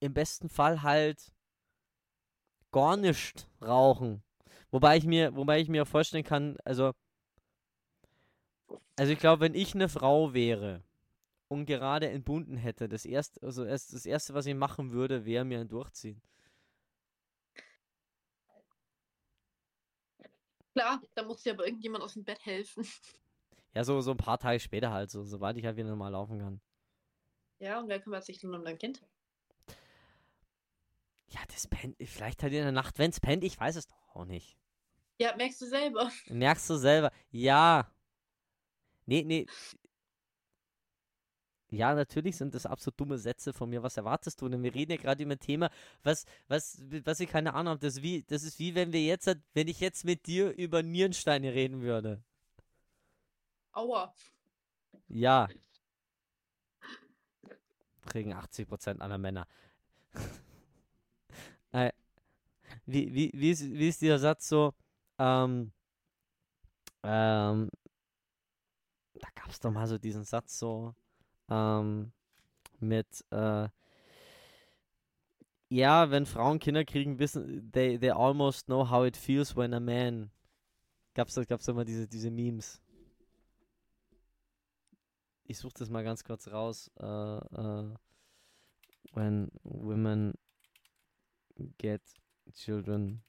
im 0.00 0.14
besten 0.14 0.48
Fall 0.48 0.82
halt 0.82 1.32
gar 2.72 2.96
nicht 2.96 3.48
rauchen. 3.62 4.22
Wobei 4.70 4.96
ich 4.96 5.04
mir, 5.06 5.34
wobei 5.36 5.60
ich 5.60 5.68
mir 5.68 5.86
vorstellen 5.86 6.24
kann, 6.24 6.56
also, 6.64 6.92
also 8.96 9.12
ich 9.12 9.18
glaube, 9.18 9.40
wenn 9.40 9.54
ich 9.54 9.74
eine 9.74 9.88
Frau 9.88 10.34
wäre 10.34 10.82
und 11.48 11.66
gerade 11.66 12.08
entbunden 12.10 12.56
hätte, 12.56 12.88
das 12.88 13.04
erste, 13.06 13.42
also 13.42 13.64
das 13.64 14.06
erste, 14.06 14.34
was 14.34 14.46
ich 14.46 14.54
machen 14.54 14.92
würde, 14.92 15.24
wäre 15.24 15.44
mir 15.44 15.60
ein 15.60 15.68
Durchziehen. 15.68 16.20
Klar, 20.74 21.00
da 21.14 21.22
muss 21.22 21.42
dir 21.42 21.52
aber 21.52 21.66
irgendjemand 21.66 22.02
aus 22.02 22.14
dem 22.14 22.24
Bett 22.24 22.44
helfen. 22.44 22.86
Ja, 23.74 23.84
so, 23.84 24.00
so 24.00 24.10
ein 24.10 24.16
paar 24.16 24.38
Tage 24.38 24.60
später 24.60 24.90
halt, 24.92 25.10
so, 25.10 25.24
sobald 25.24 25.56
ich 25.56 25.64
halt 25.64 25.76
wieder 25.76 25.88
normal 25.88 26.12
laufen 26.12 26.38
kann. 26.38 26.60
Ja, 27.60 27.78
und 27.80 27.88
wer 27.88 28.00
kümmert 28.00 28.24
sich 28.24 28.42
nun 28.42 28.54
um 28.54 28.64
dein 28.64 28.78
Kind? 28.78 29.02
Ja, 31.28 31.40
das 31.48 31.66
pennt, 31.66 31.96
vielleicht 32.04 32.42
halt 32.42 32.52
in 32.52 32.62
der 32.62 32.72
Nacht, 32.72 32.98
wenn's 32.98 33.20
pennt, 33.20 33.44
ich 33.44 33.58
weiß 33.58 33.76
es 33.76 33.86
doch 33.86 34.08
auch 34.14 34.24
nicht. 34.24 34.56
Ja, 35.18 35.34
merkst 35.36 35.60
du 35.60 35.66
selber. 35.66 36.10
Merkst 36.28 36.68
du 36.70 36.76
selber? 36.76 37.12
Ja. 37.30 37.88
Nee, 39.06 39.22
nee. 39.22 39.46
Ja, 41.74 41.94
natürlich 41.94 42.36
sind 42.36 42.54
das 42.54 42.66
absolut 42.66 43.00
dumme 43.00 43.18
Sätze 43.18 43.52
von 43.52 43.68
mir. 43.68 43.82
Was 43.82 43.96
erwartest 43.96 44.40
du 44.40 44.48
denn? 44.48 44.62
Wir 44.62 44.74
reden 44.74 44.92
ja 44.92 44.96
gerade 44.96 45.22
über 45.22 45.32
ein 45.32 45.40
Thema, 45.40 45.70
was, 46.02 46.24
was, 46.48 46.82
was 47.04 47.20
ich 47.20 47.28
keine 47.28 47.54
Ahnung 47.54 47.72
habe. 47.72 47.80
Das, 47.80 47.96
ist 47.96 48.02
wie, 48.02 48.22
das 48.22 48.42
ist 48.42 48.58
wie 48.58 48.74
wenn 48.74 48.92
wir 48.92 49.02
jetzt, 49.02 49.28
wenn 49.54 49.68
ich 49.68 49.80
jetzt 49.80 50.04
mit 50.04 50.26
dir 50.26 50.56
über 50.56 50.82
Nierensteine 50.82 51.52
reden 51.52 51.82
würde. 51.82 52.22
Aua. 53.72 54.14
Ja. 55.08 55.48
Kriegen 58.06 58.34
80% 58.34 59.00
aller 59.00 59.18
Männer. 59.18 59.48
äh, 61.72 61.90
wie, 62.86 63.12
wie, 63.14 63.30
wie, 63.34 63.50
ist, 63.50 63.62
wie 63.62 63.88
ist 63.88 64.00
dieser 64.00 64.18
Satz 64.18 64.48
so? 64.48 64.74
Ähm, 65.18 65.72
ähm, 67.02 67.70
da 69.14 69.28
gab 69.34 69.48
es 69.50 69.60
doch 69.60 69.70
mal 69.70 69.86
so 69.86 69.98
diesen 69.98 70.24
Satz 70.24 70.58
so 70.58 70.94
ähm, 71.48 72.12
mit 72.80 73.24
äh, 73.30 73.68
ja, 75.68 76.10
wenn 76.10 76.26
Frauen 76.26 76.58
Kinder 76.58 76.84
kriegen, 76.84 77.18
wissen 77.18 77.72
they, 77.72 77.98
they 77.98 78.10
almost 78.10 78.66
know 78.66 78.88
how 78.88 79.04
it 79.04 79.16
feels 79.16 79.56
when 79.56 79.74
a 79.74 79.80
man 79.80 80.30
gab's 81.14 81.34
da 81.34 81.44
gab's 81.44 81.66
mal 81.68 81.84
diese 81.84 82.06
diese 82.06 82.30
Memes. 82.30 82.80
Ich 85.46 85.58
suche 85.58 85.74
das 85.78 85.90
mal 85.90 86.04
ganz 86.04 86.24
kurz 86.24 86.48
raus. 86.48 86.90
Äh, 86.98 87.04
äh, 87.04 87.94
when 89.12 89.50
women 89.62 90.34
get 91.78 92.02
children 92.52 93.22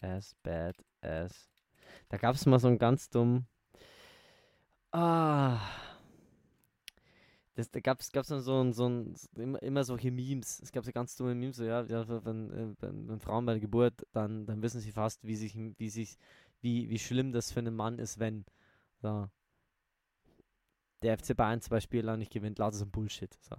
as 0.00 0.34
bad 0.42 0.76
as. 1.00 1.48
Da 2.08 2.16
gab 2.16 2.34
es 2.34 2.46
mal 2.46 2.58
so 2.58 2.68
einen 2.68 2.78
ganz 2.78 3.08
dummen. 3.08 3.46
Ah. 4.92 5.60
Das, 7.54 7.70
da 7.70 7.80
gab 7.80 8.00
es 8.00 8.12
gab's 8.12 8.28
so 8.28 8.60
ein, 8.62 8.72
so 8.74 8.86
ein, 8.86 9.14
immer, 9.36 9.62
immer 9.62 9.82
solche 9.84 10.10
Memes. 10.10 10.60
Es 10.60 10.72
gab 10.72 10.84
so 10.84 10.92
ganz 10.92 11.16
dumme 11.16 11.34
Memes, 11.34 11.56
so 11.56 11.64
ja, 11.64 11.82
ja 11.84 12.06
wenn, 12.24 12.50
äh, 12.50 12.74
wenn, 12.80 13.08
wenn 13.08 13.20
Frauen 13.20 13.46
bei 13.46 13.52
der 13.52 13.60
Geburt, 13.60 14.06
dann, 14.12 14.46
dann 14.46 14.60
wissen 14.62 14.80
sie 14.80 14.92
fast, 14.92 15.24
wie 15.24 15.36
sich, 15.36 15.56
wie 15.56 15.88
sich, 15.88 16.18
wie, 16.60 16.90
wie 16.90 16.98
schlimm 16.98 17.32
das 17.32 17.52
für 17.52 17.60
einen 17.60 17.74
Mann 17.74 17.98
ist, 17.98 18.18
wenn 18.18 18.44
so, 19.00 19.28
der 21.02 21.18
FC 21.18 21.34
Bayern 21.36 21.60
zwei 21.62 21.80
Spiele 21.80 22.02
lang 22.02 22.18
nicht 22.18 22.32
gewinnt, 22.32 22.58
lauter 22.58 22.76
so 22.76 22.84
ein 22.84 22.90
Bullshit. 22.90 23.32
So. 23.40 23.56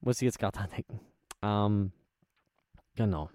Muss 0.00 0.20
ich 0.20 0.26
jetzt 0.26 0.38
gerade 0.38 0.58
dran 0.58 0.70
denken. 0.70 1.00
Ähm, 1.42 1.92
genau. 2.94 3.30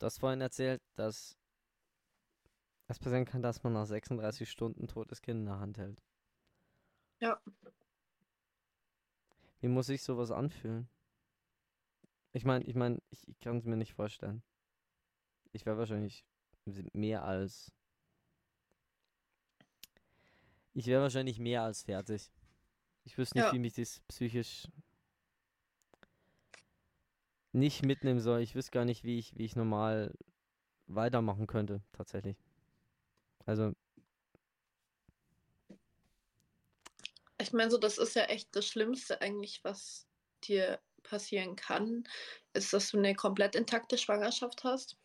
Du 0.00 0.06
hast 0.06 0.18
vorhin 0.18 0.40
erzählt, 0.40 0.82
dass 0.94 1.36
es 2.88 2.98
passieren 2.98 3.26
kann, 3.26 3.42
dass 3.42 3.62
man 3.62 3.74
nach 3.74 3.84
36 3.84 4.50
Stunden 4.50 4.88
totes 4.88 5.20
Kind 5.20 5.40
in 5.40 5.46
der 5.46 5.60
Hand 5.60 5.76
hält. 5.76 6.02
Ja. 7.20 7.38
Wie 9.60 9.68
muss 9.68 9.86
sich 9.88 10.02
sowas 10.02 10.30
anfühlen? 10.30 10.88
Ich 12.32 12.46
meine, 12.46 12.64
ich 12.64 12.74
meine, 12.74 12.98
ich, 13.10 13.28
ich 13.28 13.38
kann 13.40 13.58
es 13.58 13.66
mir 13.66 13.76
nicht 13.76 13.92
vorstellen. 13.92 14.42
Ich 15.52 15.66
wäre 15.66 15.76
wahrscheinlich 15.76 16.24
mehr 16.64 17.24
als. 17.24 17.70
Ich 20.72 20.86
wäre 20.86 21.02
wahrscheinlich 21.02 21.38
mehr 21.38 21.62
als 21.62 21.82
fertig. 21.82 22.32
Ich 23.04 23.18
wüsste 23.18 23.36
nicht, 23.38 23.46
Ja. 23.48 23.52
wie 23.52 23.58
mich 23.58 23.74
das 23.74 24.00
psychisch 24.08 24.66
nicht 27.52 27.84
mitnehmen 27.84 28.20
soll. 28.20 28.40
Ich 28.40 28.54
wüsste 28.54 28.72
gar 28.72 28.84
nicht, 28.84 29.04
wie 29.04 29.18
ich, 29.18 29.36
wie 29.36 29.44
ich 29.44 29.56
normal 29.56 30.12
weitermachen 30.86 31.46
könnte, 31.46 31.82
tatsächlich. 31.92 32.36
Also, 33.46 33.72
Ich 37.40 37.52
meine, 37.54 37.70
so, 37.70 37.78
das 37.78 37.96
ist 37.96 38.14
ja 38.14 38.24
echt 38.24 38.54
das 38.54 38.66
Schlimmste 38.66 39.22
eigentlich, 39.22 39.64
was 39.64 40.06
dir 40.44 40.78
passieren 41.02 41.56
kann, 41.56 42.04
ist, 42.52 42.72
dass 42.72 42.90
du 42.90 42.98
eine 42.98 43.14
komplett 43.14 43.54
intakte 43.54 43.96
Schwangerschaft 43.96 44.62
hast. 44.62 44.98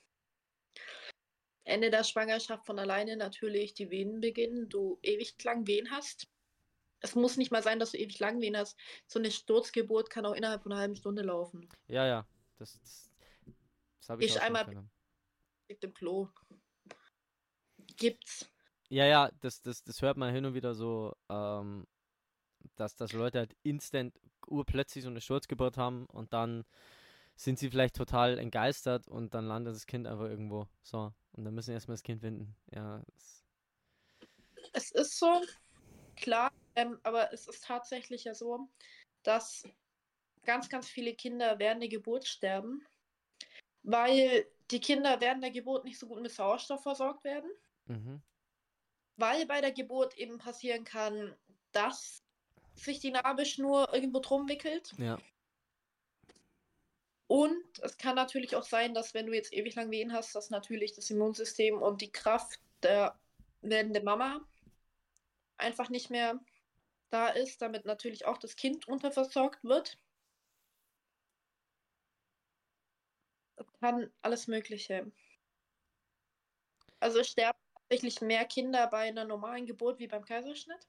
Ende 1.63 1.89
der 1.89 2.03
Schwangerschaft 2.03 2.65
von 2.65 2.77
alleine 2.77 3.15
natürlich 3.15 3.73
die 3.73 3.89
Wehen 3.89 4.19
beginnen, 4.19 4.67
du 4.69 4.99
ewig 5.01 5.41
lang 5.43 5.65
Wehen 5.65 5.89
hast. 5.91 6.27
Es 6.99 7.15
muss 7.15 7.37
nicht 7.37 7.51
mal 7.51 7.63
sein, 7.63 7.79
dass 7.79 7.91
du 7.91 7.97
ewig 7.97 8.19
lang 8.19 8.41
Wehen 8.41 8.57
hast. 8.57 8.77
So 9.07 9.17
eine 9.17 9.31
Sturzgeburt 9.31 10.09
kann 10.09 10.25
auch 10.25 10.33
innerhalb 10.33 10.63
von 10.63 10.73
einer 10.73 10.81
halben 10.81 10.95
Stunde 10.95 11.21
laufen. 11.23 11.69
ja, 11.87 12.05
ja. 12.05 12.27
Das, 12.57 12.79
das, 12.79 13.11
das 13.99 14.09
habe 14.09 14.23
ich 14.23 14.31
Ich 14.31 14.41
einmal- 14.41 14.63
mitgenommen. 14.63 14.91
Liegt 15.67 15.83
im 15.83 15.93
Klo. 15.93 16.29
Gibt's. 17.97 18.49
Ja, 18.89 19.05
ja, 19.05 19.31
das, 19.41 19.61
das, 19.61 19.83
das 19.83 20.01
hört 20.01 20.17
man 20.17 20.33
hin 20.33 20.45
und 20.45 20.53
wieder 20.53 20.75
so, 20.75 21.15
ähm, 21.29 21.87
dass, 22.75 22.95
dass 22.95 23.13
Leute 23.13 23.39
halt 23.39 23.55
instant 23.63 24.19
urplötzlich 24.47 25.03
so 25.03 25.09
eine 25.09 25.21
Sturzgeburt 25.21 25.77
haben 25.77 26.05
und 26.07 26.33
dann 26.33 26.65
sind 27.35 27.57
sie 27.59 27.69
vielleicht 27.69 27.95
total 27.95 28.37
entgeistert 28.37 29.07
und 29.07 29.33
dann 29.33 29.45
landet 29.45 29.75
das 29.75 29.87
Kind 29.87 30.07
einfach 30.07 30.25
irgendwo. 30.25 30.67
So. 30.83 31.11
Und 31.33 31.45
dann 31.45 31.53
müssen 31.55 31.67
sie 31.67 31.73
erstmal 31.73 31.95
das 31.95 32.03
Kind 32.03 32.21
finden. 32.21 32.55
Ja, 32.71 33.01
das, 33.13 33.43
Es 34.73 34.91
ist 34.91 35.17
so, 35.17 35.41
klar, 36.15 36.51
ähm, 36.75 36.99
aber 37.03 37.33
es 37.33 37.47
ist 37.47 37.63
tatsächlich 37.63 38.23
ja 38.25 38.35
so, 38.35 38.69
dass 39.23 39.63
ganz, 40.45 40.69
ganz 40.69 40.87
viele 40.87 41.13
Kinder 41.13 41.59
während 41.59 41.81
der 41.81 41.89
Geburt 41.89 42.27
sterben, 42.27 42.85
weil 43.83 44.47
die 44.71 44.79
Kinder 44.79 45.19
während 45.21 45.43
der 45.43 45.51
Geburt 45.51 45.85
nicht 45.85 45.99
so 45.99 46.07
gut 46.07 46.21
mit 46.21 46.31
Sauerstoff 46.31 46.83
versorgt 46.83 47.23
werden, 47.23 47.49
mhm. 47.85 48.21
weil 49.17 49.45
bei 49.45 49.61
der 49.61 49.71
Geburt 49.71 50.17
eben 50.17 50.37
passieren 50.37 50.83
kann, 50.83 51.35
dass 51.71 52.23
sich 52.73 52.99
die 52.99 53.11
Nabelschnur 53.11 53.93
irgendwo 53.93 54.19
drum 54.19 54.47
wickelt. 54.49 54.93
Ja. 54.97 55.17
Und 57.27 57.79
es 57.81 57.97
kann 57.97 58.15
natürlich 58.15 58.55
auch 58.55 58.63
sein, 58.63 58.93
dass 58.93 59.13
wenn 59.13 59.25
du 59.25 59.33
jetzt 59.33 59.53
ewig 59.53 59.75
lang 59.75 59.89
Wehen 59.89 60.13
hast, 60.13 60.35
dass 60.35 60.49
natürlich 60.49 60.93
das 60.93 61.09
Immunsystem 61.09 61.81
und 61.81 62.01
die 62.01 62.11
Kraft 62.11 62.59
der 62.83 63.17
werdenden 63.61 64.03
Mama 64.03 64.41
einfach 65.57 65.89
nicht 65.89 66.09
mehr 66.09 66.39
da 67.09 67.29
ist, 67.29 67.61
damit 67.61 67.85
natürlich 67.85 68.25
auch 68.25 68.37
das 68.37 68.55
Kind 68.55 68.87
unterversorgt 68.87 69.63
wird. 69.63 69.97
Kann 73.79 74.11
alles 74.21 74.47
Mögliche. 74.47 75.11
Also 76.99 77.23
sterben 77.23 77.59
tatsächlich 77.73 78.21
mehr 78.21 78.45
Kinder 78.45 78.87
bei 78.87 79.07
einer 79.07 79.25
normalen 79.25 79.65
Geburt 79.65 79.99
wie 79.99 80.07
beim 80.07 80.25
Kaiserschnitt. 80.25 80.87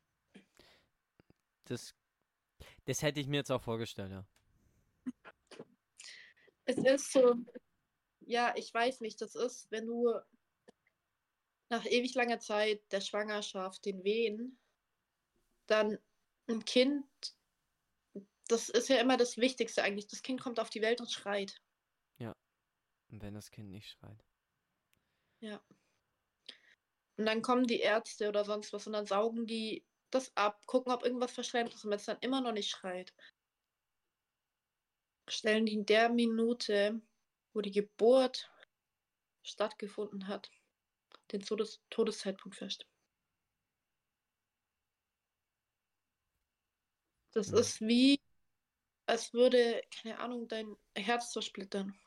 Das, 1.64 1.95
das 2.84 3.03
hätte 3.03 3.20
ich 3.20 3.26
mir 3.26 3.39
jetzt 3.39 3.51
auch 3.51 3.62
vorgestellt, 3.62 4.12
ja. 4.12 4.26
Es 6.64 6.78
ist 6.78 7.12
so, 7.12 7.34
ja, 8.20 8.53
ich 8.57 8.72
weiß 8.72 9.01
nicht, 9.01 9.20
das 9.20 9.34
ist, 9.34 9.70
wenn 9.70 9.87
du 9.87 10.12
nach 11.68 11.84
ewig 11.84 12.14
langer 12.14 12.41
Zeit 12.41 12.80
der 12.93 13.01
Schwangerschaft, 13.01 13.84
den 13.84 14.05
Wehen, 14.05 14.59
dann 15.66 15.99
ein 16.49 16.64
Kind, 16.64 17.05
das 18.49 18.68
ist 18.68 18.89
ja 18.89 18.97
immer 19.01 19.16
das 19.16 19.37
Wichtigste 19.37 19.82
eigentlich. 19.82 20.07
Das 20.07 20.22
Kind 20.22 20.41
kommt 20.41 20.61
auf 20.61 20.70
die 20.70 20.82
Welt 20.82 21.01
und 21.01 21.11
schreit. 21.11 21.61
Und 23.17 23.23
wenn 23.23 23.33
das 23.33 23.51
Kind 23.51 23.71
nicht 23.71 23.89
schreit. 23.89 24.23
Und 27.17 27.25
dann 27.25 27.41
kommen 27.41 27.67
die 27.67 27.81
Ärzte 27.81 28.29
oder 28.29 28.45
sonst 28.45 28.75
was 28.75 28.87
und 28.87 28.93
dann 28.93 29.07
saugen 29.07 29.47
die 29.47 29.87
das 30.11 30.37
ab, 30.37 30.61
gucken, 30.67 30.93
ob 30.93 31.03
irgendwas 31.03 31.33
verschleimt 31.33 31.73
ist. 31.73 31.83
Und 31.83 31.91
wenn 31.93 31.97
es 31.99 32.05
dann 32.05 32.19
immer 32.21 32.43
noch 32.43 32.53
nicht 32.53 32.69
schreit, 32.69 33.14
stellen 35.29 35.64
die 35.64 35.73
in 35.73 35.87
der 35.87 36.11
Minute 36.11 37.01
wo 37.55 37.62
die 37.62 37.71
Geburt 37.71 38.51
stattgefunden 39.43 40.29
hat, 40.29 40.51
den 41.33 41.41
Todes 41.41 41.81
Todeszeitpunkt 41.89 42.59
fest. 42.59 42.87
Das 47.33 47.49
Ja. 47.49 47.61
ist 47.61 47.81
wie, 47.81 48.21
als 49.07 49.33
würde, 49.33 49.81
keine 50.03 50.19
Ahnung, 50.19 50.49
dein 50.49 50.77
Herz 50.95 51.33
zersplittern. 51.33 51.99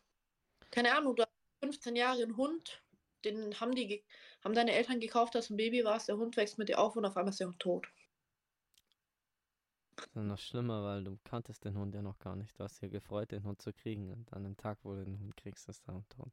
Keine 0.71 0.95
Ahnung, 0.95 1.15
du 1.15 1.23
hast 1.23 1.31
15 1.63 1.95
Jahre 1.95 2.23
einen 2.23 2.37
Hund, 2.37 2.83
den 3.25 3.59
haben 3.59 3.73
die, 3.75 4.03
haben 4.43 4.53
deine 4.53 4.73
Eltern 4.73 4.99
gekauft, 4.99 5.35
als 5.35 5.47
du 5.47 5.53
ein 5.55 5.57
Baby 5.57 5.83
warst, 5.83 6.07
der 6.07 6.17
Hund 6.17 6.37
wächst 6.37 6.57
mit 6.57 6.69
dir 6.69 6.79
auf 6.79 6.95
und 6.95 7.05
auf 7.05 7.17
einmal 7.17 7.31
ist 7.31 7.39
der 7.39 7.47
Hund 7.47 7.59
tot. 7.59 7.87
Das 9.95 10.07
ist 10.07 10.15
ja 10.15 10.23
noch 10.23 10.39
schlimmer, 10.39 10.83
weil 10.83 11.03
du 11.03 11.17
kanntest 11.25 11.65
den 11.65 11.77
Hund 11.77 11.93
ja 11.93 12.01
noch 12.01 12.19
gar 12.19 12.35
nicht. 12.35 12.57
Du 12.57 12.63
hast 12.63 12.81
ja 12.81 12.87
gefreut, 12.87 13.31
den 13.31 13.43
Hund 13.43 13.61
zu 13.61 13.73
kriegen. 13.73 14.11
Und 14.11 14.31
an 14.31 14.43
dem 14.43 14.55
Tag, 14.55 14.79
wo 14.83 14.93
du 14.93 15.03
den 15.03 15.19
Hund 15.19 15.35
kriegst, 15.35 15.67
ist 15.67 15.85
der 15.87 15.95
Hund 15.95 16.09
tot. 16.09 16.31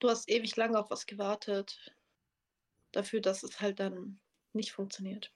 Du 0.00 0.10
hast 0.10 0.28
ewig 0.28 0.56
lange 0.56 0.78
auf 0.78 0.90
was 0.90 1.06
gewartet, 1.06 1.94
dafür, 2.90 3.20
dass 3.20 3.42
es 3.42 3.60
halt 3.60 3.80
dann 3.80 4.20
nicht 4.52 4.72
funktioniert. 4.72 5.32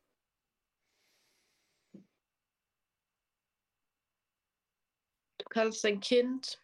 Kannst 5.57 5.85
dein 5.85 6.01
Kind 6.01 6.61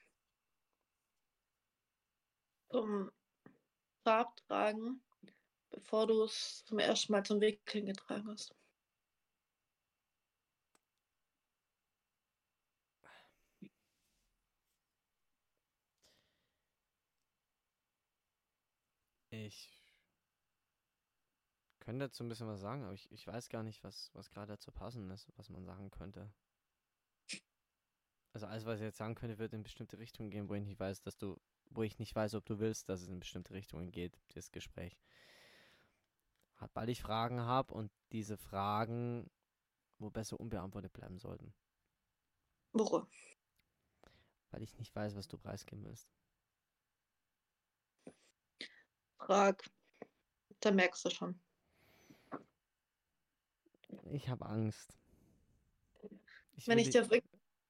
zum 2.71 3.11
Grab 4.05 4.37
tragen, 4.37 5.03
bevor 5.71 6.07
du 6.07 6.25
es 6.25 6.65
zum 6.67 6.79
ersten 6.79 7.13
Mal 7.13 7.25
zum 7.25 7.41
Wickeln 7.41 7.87
getragen 7.87 8.29
hast. 8.29 8.55
Ich 19.31 19.71
könnte 21.81 22.07
dazu 22.07 22.25
ein 22.25 22.29
bisschen 22.29 22.47
was 22.47 22.61
sagen, 22.61 22.83
aber 22.85 22.93
ich, 22.93 23.11
ich 23.11 23.27
weiß 23.27 23.49
gar 23.49 23.63
nicht, 23.63 23.83
was, 23.85 24.11
was 24.15 24.31
gerade 24.31 24.53
dazu 24.53 24.71
passend 24.71 25.11
ist, 25.11 25.33
was 25.37 25.49
man 25.49 25.65
sagen 25.65 25.91
könnte. 25.91 26.31
Also 28.33 28.47
alles, 28.47 28.65
was 28.65 28.79
ich 28.79 28.85
jetzt 28.85 28.97
sagen 28.99 29.15
könnte, 29.15 29.39
wird 29.39 29.53
in 29.53 29.63
bestimmte 29.63 29.99
Richtungen 29.99 30.31
gehen, 30.31 30.49
wo 30.49 30.55
ich 30.55 30.65
nicht 30.65 30.81
weiß, 30.81 31.03
dass 31.03 31.19
du, 31.19 31.39
wo 31.71 31.83
ich 31.83 31.99
nicht 31.99 32.15
weiß, 32.15 32.35
ob 32.35 32.47
du 32.47 32.59
willst, 32.59 32.89
dass 32.89 33.03
es 33.03 33.09
in 33.09 33.21
bestimmte 33.21 33.53
Richtungen 33.53 33.91
geht, 33.91 34.19
das 34.35 34.53
Gespräch. 34.53 34.99
Weil 36.75 36.89
ich 36.89 37.03
Fragen 37.03 37.41
habe 37.41 37.75
und 37.75 37.91
diese 38.13 38.37
Fragen 38.37 39.29
wo 40.03 40.11
besser 40.11 40.39
unbeantwortet 40.39 40.93
bleiben 40.93 41.19
sollten. 41.19 41.55
Woche. 42.73 43.07
Weil 44.51 44.63
ich 44.63 44.77
nicht 44.77 44.95
weiß, 44.95 45.15
was 45.15 45.29
du 45.29 45.39
preisgeben 45.39 45.85
willst. 45.85 46.11
Frag. 49.17 49.63
Da 50.61 50.71
merkst 50.71 51.05
du 51.05 51.11
schon. 51.11 51.41
Ich 54.11 54.29
habe 54.29 54.45
Angst. 54.47 54.99
Ich 56.55 56.67
Wenn 56.67 56.79
ich 56.79 56.91
dir 56.91 57.03
auf 57.03 57.11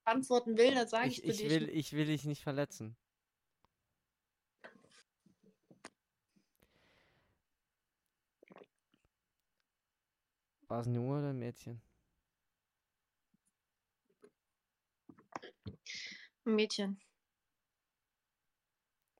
antworten 0.04 0.56
will, 0.56 0.74
dann 0.74 0.88
sage 0.88 1.08
ich, 1.08 1.24
ich, 1.24 1.36
dir 1.38 1.44
ich, 1.46 1.50
will, 1.50 1.68
ich 1.68 1.92
will 1.92 2.06
dich 2.06 2.24
nicht 2.24 2.42
verletzen. 2.42 2.96
War 10.68 10.80
es 10.80 10.86
ein 10.86 10.94
Junge 10.94 11.18
oder 11.18 11.30
ein 11.30 11.38
Mädchen? 11.38 11.82
Ein 16.44 16.54
Mädchen. 16.54 17.00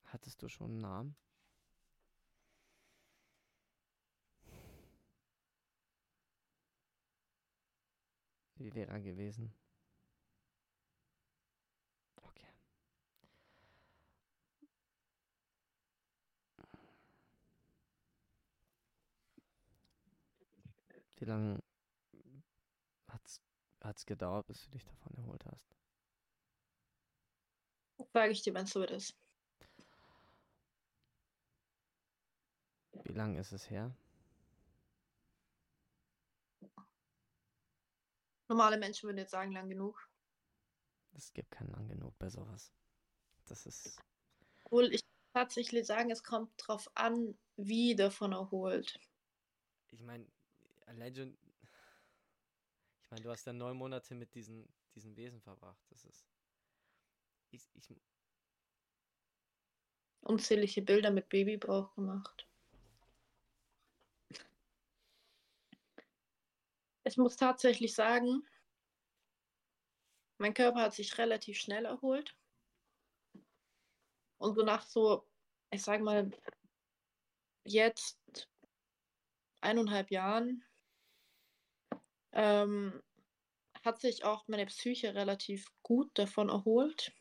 Hattest 0.07 0.43
du 0.43 0.49
schon 0.49 0.71
einen 0.71 0.81
Namen? 0.81 1.17
Wie 8.57 8.75
wäre 8.75 8.91
er 8.93 9.01
gewesen? 9.01 9.53
Okay. 12.23 12.47
Wie 21.23 21.27
lange 21.27 21.63
hat's, 23.07 23.41
hat's 23.81 24.05
gedauert, 24.05 24.45
bis 24.49 24.65
du 24.65 24.71
dich 24.71 24.85
davon 24.85 25.15
erholt 25.15 25.47
hast? 25.47 25.77
Sage 28.13 28.33
ich 28.33 28.43
dir, 28.43 28.53
wenn 28.55 28.65
es 28.65 28.71
so 28.73 28.83
ist. 28.83 29.15
Wie 33.05 33.13
lange 33.13 33.39
ist 33.39 33.53
es 33.53 33.71
her? 33.71 33.97
Normale 38.49 38.77
Menschen 38.77 39.07
würden 39.07 39.19
jetzt 39.19 39.31
sagen, 39.31 39.53
lang 39.53 39.69
genug. 39.69 40.11
Es 41.13 41.33
gibt 41.33 41.53
keinen 41.53 41.71
lang 41.71 41.87
genug 41.87 42.19
bei 42.19 42.31
sowas. 42.31 42.73
Das 43.47 43.65
ist. 43.65 44.03
Obwohl 44.65 44.93
ich 44.93 45.05
tatsächlich 45.33 45.87
sagen, 45.87 46.11
es 46.11 46.25
kommt 46.25 46.51
drauf 46.57 46.91
an, 46.97 47.39
wie 47.55 47.95
davon 47.95 48.33
erholt. 48.33 48.99
Ich 49.93 50.01
meine, 50.01 50.27
schon. 51.15 51.37
Ich 53.03 53.11
meine, 53.11 53.23
du 53.23 53.31
hast 53.31 53.47
ja 53.47 53.53
neun 53.53 53.77
Monate 53.77 54.15
mit 54.15 54.35
diesen, 54.35 54.69
diesen 54.95 55.17
Wesen 55.17 55.41
verbracht. 55.41 55.85
Das 55.91 56.05
ist. 56.05 56.27
Ich, 57.51 57.63
ich, 57.75 57.95
Unzählige 60.23 60.83
Bilder 60.83 61.11
mit 61.11 61.29
Babybauch 61.29 61.95
gemacht. 61.95 62.47
Ich 67.05 67.17
muss 67.17 67.37
tatsächlich 67.37 67.95
sagen, 67.95 68.47
mein 70.39 70.55
Körper 70.55 70.83
hat 70.83 70.95
sich 70.95 71.19
relativ 71.19 71.59
schnell 71.59 71.85
erholt. 71.85 72.37
Und 74.39 74.55
so 74.55 74.63
nach 74.63 74.83
so, 74.83 75.27
ich 75.71 75.83
sag 75.83 76.01
mal, 76.01 76.31
jetzt 77.65 78.49
eineinhalb 79.61 80.11
Jahren 80.11 80.65
ähm, 82.33 83.03
hat 83.85 84.01
sich 84.01 84.25
auch 84.25 84.47
meine 84.49 84.67
Psyche 84.67 85.15
relativ 85.15 85.67
gut 85.83 86.11
davon 86.19 86.49
erholt. 86.49 87.13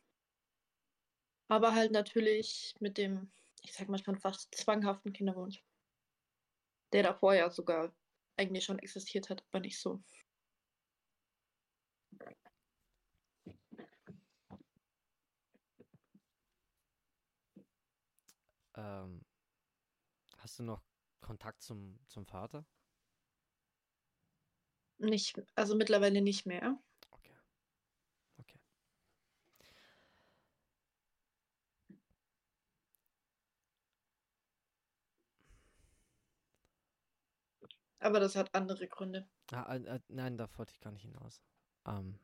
Aber 1.47 1.75
halt 1.75 1.91
natürlich 1.91 2.75
mit 2.79 2.97
dem, 2.97 3.31
ich 3.63 3.73
sag 3.73 3.89
mal 3.89 4.03
schon 4.03 4.17
fast 4.17 4.53
zwanghaften 4.55 5.13
Kinderwunsch. 5.13 5.63
Der 6.93 7.03
davor 7.03 7.33
ja 7.33 7.49
sogar 7.49 7.93
eigentlich 8.37 8.63
schon 8.65 8.79
existiert 8.79 9.29
hat, 9.29 9.43
aber 9.49 9.61
nicht 9.61 9.79
so. 9.79 10.01
ähm, 18.75 19.21
hast 20.37 20.59
du 20.59 20.63
noch 20.63 20.81
Kontakt 21.19 21.61
zum, 21.61 21.99
zum 22.07 22.25
Vater? 22.25 22.65
Nicht, 25.01 25.41
also 25.55 25.75
mittlerweile 25.75 26.21
nicht 26.21 26.45
mehr. 26.45 26.77
Okay. 27.09 27.33
Okay. 28.39 28.59
Aber 37.99 38.19
das 38.19 38.35
hat 38.35 38.53
andere 38.53 38.87
Gründe. 38.87 39.27
Ah, 39.51 39.75
äh, 39.75 39.83
äh, 39.83 39.99
nein, 40.07 40.37
da 40.37 40.47
wollte 40.55 40.71
ich 40.73 40.79
gar 40.81 40.91
nicht 40.91 41.01
hinaus. 41.01 41.41
Ähm, 41.87 42.19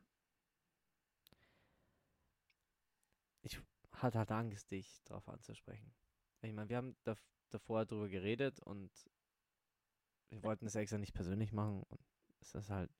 ich 3.42 3.60
hatte 3.92 4.18
halt 4.18 4.30
Angst, 4.30 4.70
dich 4.70 5.02
darauf 5.04 5.28
anzusprechen. 5.28 5.92
Ich 6.42 6.52
meine, 6.52 6.68
wir 6.68 6.76
haben 6.76 6.96
dav 7.02 7.20
davor 7.50 7.86
darüber 7.86 8.08
geredet 8.08 8.60
und 8.60 8.90
wir 10.28 10.42
wollten 10.44 10.66
es 10.66 10.74
extra 10.74 10.98
nicht 10.98 11.14
persönlich 11.14 11.52
machen 11.52 11.82
und 11.82 12.00
es 12.40 12.54
ist 12.54 12.70
halt. 12.70 12.90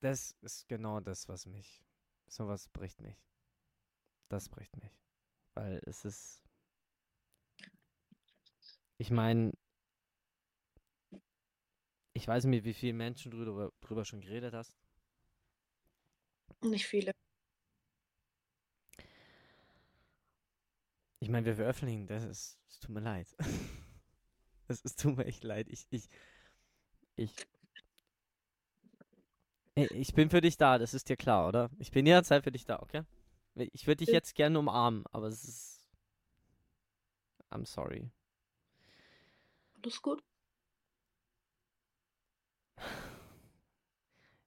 Das 0.00 0.32
ist 0.42 0.68
genau 0.68 1.00
das, 1.00 1.28
was 1.28 1.46
mich. 1.46 1.84
Sowas 2.26 2.68
bricht 2.68 3.00
mich. 3.00 3.16
Das 4.28 4.48
bricht 4.48 4.76
mich. 4.76 4.92
Weil 5.54 5.80
es 5.86 6.04
ist. 6.04 6.42
Ich 8.98 9.10
meine, 9.10 9.52
ich 12.14 12.26
weiß 12.26 12.44
nicht, 12.44 12.64
wie 12.64 12.74
vielen 12.74 12.96
Menschen 12.96 13.30
du 13.30 13.44
drüber, 13.44 13.72
drüber 13.80 14.04
schon 14.04 14.20
geredet 14.20 14.54
hast. 14.54 14.76
Nicht 16.62 16.86
viele. 16.86 17.12
Ich 21.20 21.28
meine, 21.28 21.46
wir 21.46 21.54
veröffentlichen, 21.54 22.06
das 22.06 22.24
ist, 22.24 22.58
es 22.68 22.80
tut 22.80 22.90
mir 22.90 23.00
leid. 23.00 23.28
Es 24.72 24.80
ist, 24.82 25.00
tut 25.00 25.16
mir 25.16 25.26
echt 25.26 25.44
leid. 25.44 25.68
Ich, 25.68 25.86
ich, 25.90 26.08
ich, 27.16 27.34
ich 29.74 30.14
bin 30.14 30.30
für 30.30 30.40
dich 30.40 30.56
da, 30.56 30.78
das 30.78 30.94
ist 30.94 31.08
dir 31.08 31.16
klar, 31.16 31.48
oder? 31.48 31.70
Ich 31.78 31.90
bin 31.90 32.06
jederzeit 32.06 32.44
für 32.44 32.52
dich 32.52 32.64
da, 32.64 32.80
okay? 32.80 33.02
Ich 33.54 33.86
würde 33.86 33.98
dich 33.98 34.08
Ja. 34.08 34.14
jetzt 34.14 34.34
gerne 34.34 34.58
umarmen, 34.58 35.04
aber 35.12 35.28
es 35.28 35.44
ist. 35.44 35.88
I'm 37.50 37.66
sorry. 37.66 38.10
Alles 39.82 40.00
gut? 40.00 40.22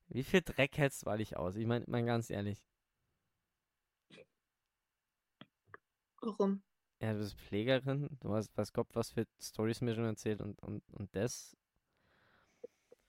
Wie 0.09 0.23
viel 0.23 0.41
Dreck 0.41 0.78
hältst 0.78 1.05
du 1.05 1.09
eigentlich 1.11 1.38
aus? 1.38 1.55
Ich 1.55 1.67
meine, 1.67 1.86
mein 1.88 2.05
ganz 2.07 2.30
ehrlich. 2.32 2.63
Warum? 6.21 6.61
Ja, 7.02 7.14
du 7.14 7.20
bist 7.20 7.38
Pflegerin, 7.39 8.10
du 8.22 8.34
hast, 8.34 8.56
weiß 8.58 8.74
Gott, 8.74 8.88
was 8.93 9.12
für 9.12 9.28
Stories 9.41 9.82
mir 9.82 9.96
schon 9.96 10.06
erzählt 10.06 10.41
und, 10.41 10.62
und, 10.64 10.82
und 10.93 11.14
das. 11.16 11.56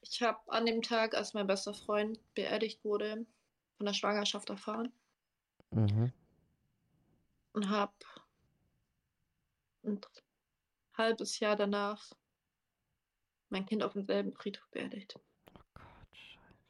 Ich 0.02 0.22
habe 0.22 0.38
an 0.52 0.66
dem 0.66 0.82
Tag, 0.82 1.14
als 1.14 1.34
mein 1.34 1.46
bester 1.46 1.74
Freund 1.74 2.18
beerdigt 2.34 2.84
wurde, 2.84 3.26
von 3.76 3.86
der 3.86 3.92
Schwangerschaft 3.94 4.50
erfahren 4.50 4.92
Mhm. 5.72 6.12
und 7.52 7.68
habe 7.70 7.92
ein 9.84 10.00
halbes 10.96 11.38
Jahr 11.40 11.56
danach 11.56 12.12
mein 13.48 13.66
Kind 13.66 13.82
auf 13.82 13.94
demselben 13.94 14.32
Friedhof 14.32 14.68
beerdigt. 14.70 15.18
Oh 15.46 15.60
Gott, 15.74 16.08
scheiße. 16.12 16.66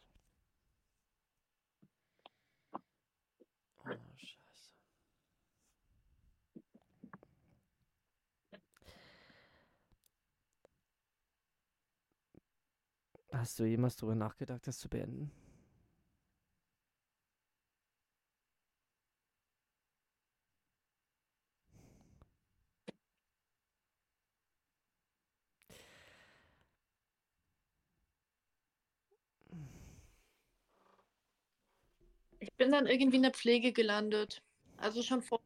Oh, 3.85 3.97
scheiße. 4.17 4.71
Hast 13.39 13.59
du 13.59 13.65
jemals 13.65 13.97
darüber 13.97 14.15
nachgedacht, 14.15 14.67
das 14.67 14.79
zu 14.79 14.89
beenden? 14.89 15.31
Ich 32.41 32.53
bin 32.55 32.71
dann 32.73 32.87
irgendwie 32.87 33.17
in 33.17 33.23
der 33.23 33.33
Pflege 33.33 33.73
gelandet. 33.73 34.43
Also 34.79 35.03
schon 35.03 35.23
vor. 35.23 35.41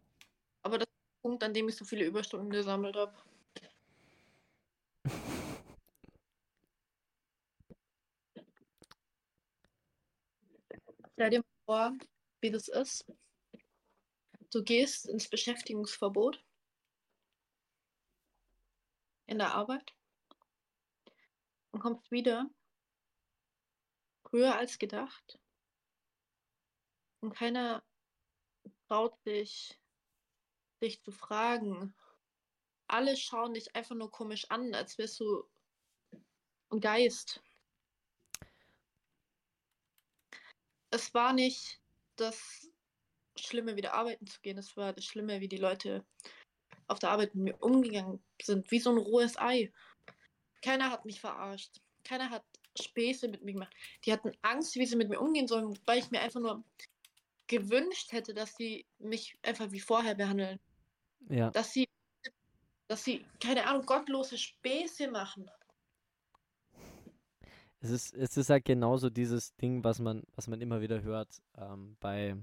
Aber 0.63 0.79
das 0.79 0.87
ist 0.89 0.95
der 1.25 1.29
Punkt, 1.29 1.45
an 1.45 1.55
dem 1.55 1.69
ich 1.69 1.77
so 1.77 1.85
viele 1.85 2.05
Überstunden 2.05 2.51
gesammelt 2.51 2.97
habe. 2.97 3.15
Stell 11.21 11.29
dir 11.29 11.45
vor, 11.67 11.99
wie 12.41 12.51
das 12.51 12.69
ist. 12.69 13.05
Du 14.51 14.65
gehst 14.65 15.07
ins 15.07 15.29
Beschäftigungsverbot 15.29 16.43
in 19.27 19.37
der 19.37 19.53
Arbeit 19.53 19.95
und 21.73 21.81
kommst 21.81 22.11
wieder 22.11 22.49
früher 24.23 24.57
als 24.57 24.79
gedacht 24.79 25.39
und 27.21 27.35
keiner 27.35 27.85
traut 28.89 29.15
sich, 29.25 29.79
dich 30.81 31.03
zu 31.03 31.13
fragen. 31.13 31.95
Alle 32.87 33.15
schauen 33.19 33.53
dich 33.53 33.77
einfach 33.77 33.95
nur 33.95 34.11
komisch 34.11 34.47
an, 34.51 34.75
als 34.75 34.97
wärst 34.97 35.21
du 35.21 35.45
ein 36.71 36.81
Geist. 36.81 37.43
Es 40.91 41.15
war 41.15 41.33
nicht 41.33 41.81
das 42.17 42.69
Schlimme, 43.37 43.77
wieder 43.77 43.95
arbeiten 43.95 44.27
zu 44.27 44.41
gehen. 44.41 44.59
Es 44.59 44.77
war 44.77 44.93
das 44.93 45.05
Schlimme, 45.05 45.41
wie 45.41 45.49
die 45.49 45.57
Leute 45.57 46.05
auf 46.89 46.99
der 46.99 47.11
Arbeit 47.11 47.35
mit 47.35 47.45
mir 47.45 47.63
umgegangen 47.63 48.23
sind. 48.43 48.71
Wie 48.71 48.81
so 48.81 48.91
ein 48.91 48.99
rohes 48.99 49.39
Ei. 49.39 49.73
Keiner 50.63 50.91
hat 50.91 51.05
mich 51.05 51.21
verarscht. 51.21 51.81
Keiner 52.05 52.31
hat 52.31 52.45
Späße 52.81 53.29
mit 53.29 53.43
mir 53.43 53.53
gemacht. 53.53 53.75
Die 54.05 54.13
hatten 54.13 54.33
Angst, 54.43 54.75
wie 54.77 54.87
sie 54.87 54.97
mit 54.97 55.09
mir 55.09 55.21
umgehen 55.21 55.49
sollen, 55.49 55.79
weil 55.87 55.99
ich 55.99 56.11
mir 56.11 56.21
einfach 56.21 56.41
nur 56.41 56.65
gewünscht 57.47 58.13
hätte, 58.13 58.35
dass 58.35 58.55
sie 58.57 58.87
mich 58.99 59.39
einfach 59.43 59.73
wie 59.73 59.81
vorher 59.81 60.15
behandeln. 60.15 60.61
Ja. 61.29 61.51
Dass 61.51 61.73
sie, 61.73 61.89
dass 62.89 63.05
sie, 63.05 63.25
keine 63.43 63.67
Ahnung, 63.67 63.87
gottlose 63.87 64.39
Späße 64.39 65.11
machen. 65.11 65.51
Es 67.81 67.91
ist, 67.91 68.15
es 68.15 68.37
ist 68.37 68.51
halt 68.51 68.65
genauso 68.65 69.11
dieses 69.11 69.55
Ding, 69.57 69.83
was 69.85 69.99
man, 69.99 70.23
was 70.35 70.49
man 70.49 70.61
immer 70.61 70.81
wieder 70.81 71.03
hört, 71.03 71.43
ähm, 71.57 71.97
bei, 72.01 72.37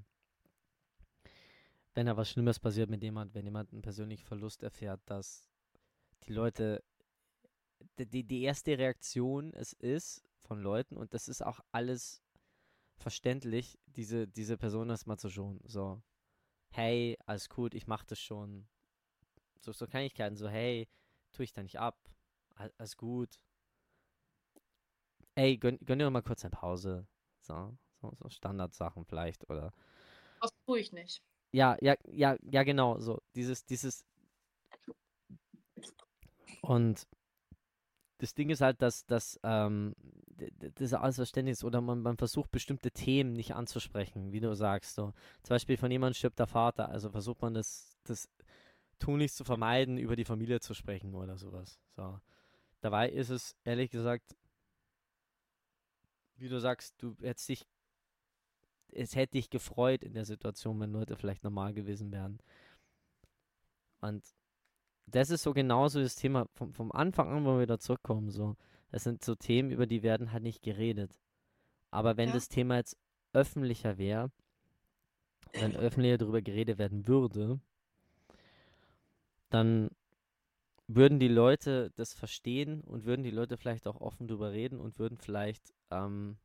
wenn 1.95 2.05
da 2.05 2.15
was 2.15 2.29
Schlimmes 2.29 2.59
passiert 2.59 2.89
mit 2.89 3.03
jemand, 3.03 3.33
wenn 3.33 3.43
jemand 3.45 3.71
einen 3.73 3.81
persönlichen 3.81 4.25
Verlust 4.25 4.63
erfährt, 4.63 5.01
dass 5.05 5.49
die 6.25 6.33
Leute, 6.33 6.83
die- 7.97 8.23
die, 8.23 8.41
erste 8.43 8.77
Reaktion 8.77 9.53
es 9.53 9.73
ist 9.73 10.23
von 10.43 10.61
Leuten, 10.61 10.95
und 10.97 11.13
das 11.13 11.27
ist 11.27 11.41
auch 11.43 11.59
alles 11.71 12.21
verständlich, 12.97 13.79
diese, 13.87 14.27
diese 14.27 14.57
Person 14.57 14.89
erstmal 14.89 15.19
zu 15.19 15.29
schonen. 15.29 15.61
So, 15.65 16.01
hey, 16.71 17.17
alles 17.25 17.49
gut, 17.49 17.73
ich 17.75 17.87
mach 17.87 18.05
das 18.05 18.19
schon. 18.19 18.67
So, 19.61 19.73
so 19.73 19.87
Kleinigkeiten, 19.87 20.37
so, 20.37 20.49
hey, 20.49 20.87
tue 21.33 21.45
ich 21.45 21.53
da 21.53 21.63
nicht 21.63 21.79
ab. 21.79 21.97
Al- 22.55 22.73
Alles 22.77 22.97
gut. 22.97 23.39
Ey, 25.37 25.55
gönn, 25.55 25.77
gönn 25.85 25.99
dir 25.99 26.05
doch 26.05 26.11
mal 26.11 26.23
kurz 26.23 26.43
eine 26.43 26.49
Pause. 26.49 27.05
So, 27.41 27.77
so, 28.01 28.11
so 28.15 28.27
Standardsachen 28.27 29.05
vielleicht, 29.05 29.47
oder. 29.51 29.71
Das 30.41 30.51
tue 30.65 30.79
ich 30.79 30.91
nicht. 30.91 31.21
Ja, 31.51 31.77
ja, 31.79 31.95
ja, 32.07 32.37
ja, 32.41 32.63
genau, 32.63 32.99
so. 32.99 33.21
Dieses, 33.35 33.63
dieses. 33.63 34.03
Und 36.61 37.07
das 38.17 38.33
Ding 38.33 38.49
ist 38.49 38.61
halt, 38.61 38.81
dass, 38.81 39.05
dass 39.05 39.39
ähm, 39.43 39.93
das 40.73 40.93
alles 40.93 41.17
Verständnis 41.17 41.63
oder 41.63 41.81
man, 41.81 42.01
man 42.01 42.17
versucht 42.17 42.49
bestimmte 42.49 42.89
Themen 42.89 43.33
nicht 43.33 43.53
anzusprechen, 43.53 44.31
wie 44.31 44.39
du 44.39 44.55
sagst. 44.55 44.95
So. 44.95 45.13
Zum 45.43 45.53
Beispiel 45.53 45.77
von 45.77 45.91
jemandem 45.91 46.15
stirbt 46.15 46.39
der 46.39 46.47
Vater, 46.47 46.89
also 46.89 47.11
versucht 47.11 47.43
man 47.43 47.53
das, 47.53 47.95
das 48.05 48.27
tunlichst 48.97 49.37
zu 49.37 49.43
vermeiden, 49.43 49.99
über 49.99 50.15
die 50.15 50.25
Familie 50.25 50.61
zu 50.61 50.73
sprechen 50.73 51.13
oder 51.13 51.37
sowas. 51.37 51.79
So. 51.95 52.19
Dabei 52.81 53.11
ist 53.11 53.29
es, 53.29 53.55
ehrlich 53.63 53.91
gesagt, 53.91 54.35
wie 56.39 56.49
du 56.49 56.59
sagst, 56.59 56.95
du 57.01 57.15
hättest 57.21 57.49
dich, 57.49 57.67
es 58.91 59.15
hätte 59.15 59.33
dich 59.33 59.49
gefreut 59.49 60.03
in 60.03 60.13
der 60.13 60.25
Situation, 60.25 60.79
wenn 60.79 60.91
Leute 60.91 61.15
vielleicht 61.15 61.43
normal 61.43 61.73
gewesen 61.73 62.11
wären. 62.11 62.39
Und 64.01 64.23
das 65.07 65.29
ist 65.29 65.43
so 65.43 65.53
genauso 65.53 66.01
das 66.01 66.15
Thema 66.15 66.47
vom, 66.53 66.73
vom 66.73 66.91
Anfang 66.91 67.29
an, 67.29 67.45
wo 67.45 67.55
wir 67.55 67.61
wieder 67.61 67.79
zurückkommen. 67.79 68.29
So, 68.29 68.55
das 68.91 69.03
sind 69.03 69.23
so 69.23 69.35
Themen, 69.35 69.71
über 69.71 69.87
die 69.87 70.03
werden 70.03 70.31
halt 70.31 70.43
nicht 70.43 70.61
geredet. 70.61 71.19
Aber 71.91 72.17
wenn 72.17 72.29
Ja. 72.29 72.35
das 72.35 72.49
Thema 72.49 72.75
jetzt 72.77 72.97
öffentlicher 73.33 73.97
wäre, 73.97 74.31
wenn 75.53 75.75
öffentlicher 75.75 76.17
darüber 76.17 76.41
geredet 76.41 76.77
werden 76.77 77.07
würde, 77.07 77.59
dann 79.49 79.89
würden 80.87 81.19
die 81.19 81.27
Leute 81.27 81.91
das 81.95 82.13
verstehen 82.13 82.81
und 82.81 83.05
würden 83.05 83.23
die 83.23 83.31
Leute 83.31 83.57
vielleicht 83.57 83.87
auch 83.87 83.99
offen 84.01 84.27
drüber 84.27 84.51
reden 84.51 84.79
und 84.79 84.99
würden 84.99 85.17
vielleicht 85.17 85.73
ähm, 85.91 86.37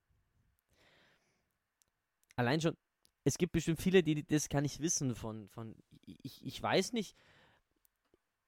allein 2.37 2.61
schon, 2.61 2.77
es 3.25 3.39
gibt 3.39 3.53
bestimmt 3.53 3.81
viele, 3.81 4.03
die 4.03 4.25
das 4.25 4.49
gar 4.49 4.61
nicht 4.61 4.81
wissen 4.81 5.15
von, 5.15 5.49
von 5.49 5.77
ich, 6.07 6.45
ich 6.45 6.63
weiß 6.63 6.93
nicht, 6.93 7.17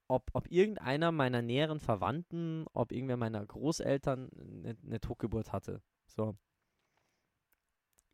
ob, 0.08 0.30
ob 0.32 0.50
irgendeiner 0.50 1.12
meiner 1.12 1.42
näheren 1.42 1.80
Verwandten, 1.80 2.66
ob 2.72 2.92
irgendwer 2.92 3.16
meiner 3.16 3.44
Großeltern 3.44 4.30
eine, 4.38 4.76
eine 4.84 5.00
Totgeburt 5.00 5.52
hatte. 5.52 5.82
So. 6.06 6.36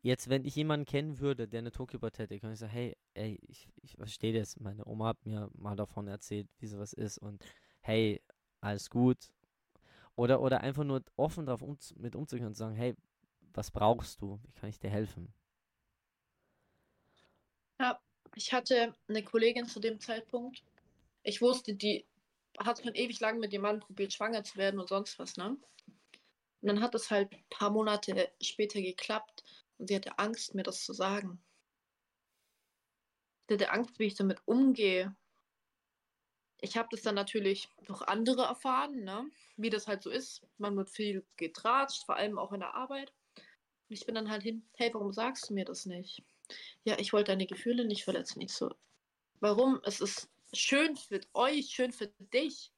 Jetzt, 0.03 0.29
wenn 0.29 0.45
ich 0.45 0.55
jemanden 0.55 0.85
kennen 0.85 1.19
würde, 1.19 1.47
der 1.47 1.59
eine 1.59 1.71
Totgeburt 1.71 2.17
hätte, 2.17 2.39
kann 2.39 2.51
ich 2.51 2.59
sagen, 2.59 2.71
hey, 2.71 2.97
ey, 3.13 3.39
ich, 3.47 3.69
ich 3.81 3.95
verstehe 3.97 4.37
das. 4.39 4.59
Meine 4.59 4.85
Oma 4.87 5.09
hat 5.09 5.25
mir 5.25 5.49
mal 5.53 5.75
davon 5.75 6.07
erzählt, 6.07 6.47
wie 6.59 6.67
sowas 6.67 6.93
ist 6.93 7.17
und 7.19 7.43
hey, 7.81 8.21
alles 8.61 8.89
gut. 8.89 9.17
Oder, 10.15 10.41
oder 10.41 10.61
einfach 10.61 10.83
nur 10.83 11.03
offen 11.15 11.45
darauf 11.45 11.61
um, 11.61 11.77
mit 11.95 12.15
umzugehen 12.15 12.47
und 12.47 12.55
sagen, 12.55 12.75
hey, 12.75 12.95
was 13.53 13.71
brauchst 13.71 14.21
du? 14.21 14.39
Wie 14.43 14.51
kann 14.53 14.69
ich 14.69 14.79
dir 14.79 14.89
helfen? 14.89 15.33
Ich 18.35 18.53
hatte 18.53 18.95
eine 19.07 19.23
Kollegin 19.23 19.67
zu 19.67 19.79
dem 19.79 19.99
Zeitpunkt. 19.99 20.63
Ich 21.23 21.41
wusste, 21.41 21.73
die 21.75 22.05
hat 22.57 22.81
schon 22.81 22.95
ewig 22.95 23.19
lang 23.19 23.39
mit 23.39 23.53
dem 23.53 23.61
Mann 23.61 23.79
probiert, 23.79 24.13
schwanger 24.13 24.43
zu 24.43 24.57
werden 24.57 24.79
und 24.79 24.89
sonst 24.89 25.19
was, 25.19 25.35
ne? 25.37 25.49
Und 25.49 26.67
dann 26.67 26.81
hat 26.81 26.95
es 26.95 27.09
halt 27.09 27.31
ein 27.33 27.43
paar 27.49 27.71
Monate 27.71 28.31
später 28.41 28.81
geklappt 28.81 29.43
und 29.77 29.87
sie 29.87 29.95
hatte 29.95 30.17
Angst, 30.19 30.53
mir 30.53 30.63
das 30.63 30.85
zu 30.85 30.93
sagen. 30.93 31.43
Sie 33.47 33.55
hatte 33.55 33.71
Angst, 33.71 33.99
wie 33.99 34.05
ich 34.05 34.15
damit 34.15 34.41
umgehe. 34.45 35.15
Ich 36.61 36.77
habe 36.77 36.87
das 36.91 37.01
dann 37.01 37.15
natürlich 37.15 37.67
durch 37.85 38.01
andere 38.03 38.43
erfahren, 38.43 39.03
ne? 39.03 39.29
wie 39.57 39.71
das 39.71 39.87
halt 39.87 40.03
so 40.03 40.09
ist. 40.09 40.41
Man 40.57 40.77
wird 40.77 40.89
viel 40.89 41.25
getratscht, 41.35 42.05
vor 42.05 42.15
allem 42.15 42.37
auch 42.37 42.53
in 42.53 42.59
der 42.59 42.75
Arbeit. 42.75 43.11
Und 43.89 43.95
ich 43.95 44.05
bin 44.05 44.15
dann 44.15 44.29
halt 44.29 44.43
hin, 44.43 44.63
hey, 44.73 44.93
warum 44.93 45.11
sagst 45.11 45.49
du 45.49 45.53
mir 45.53 45.65
das 45.65 45.85
nicht? 45.85 46.23
Ja, 46.83 46.97
ich 46.99 47.13
wollte 47.13 47.31
deine 47.31 47.47
Gefühle 47.47 47.85
nicht 47.85 48.03
verletzen. 48.03 48.39
Nicht 48.39 48.53
so. 48.53 48.73
Warum? 49.39 49.81
Es 49.83 50.01
ist 50.01 50.29
schön 50.53 50.95
für 50.95 51.21
euch, 51.33 51.69
schön 51.69 51.91
für 51.91 52.07
dich. 52.19 52.71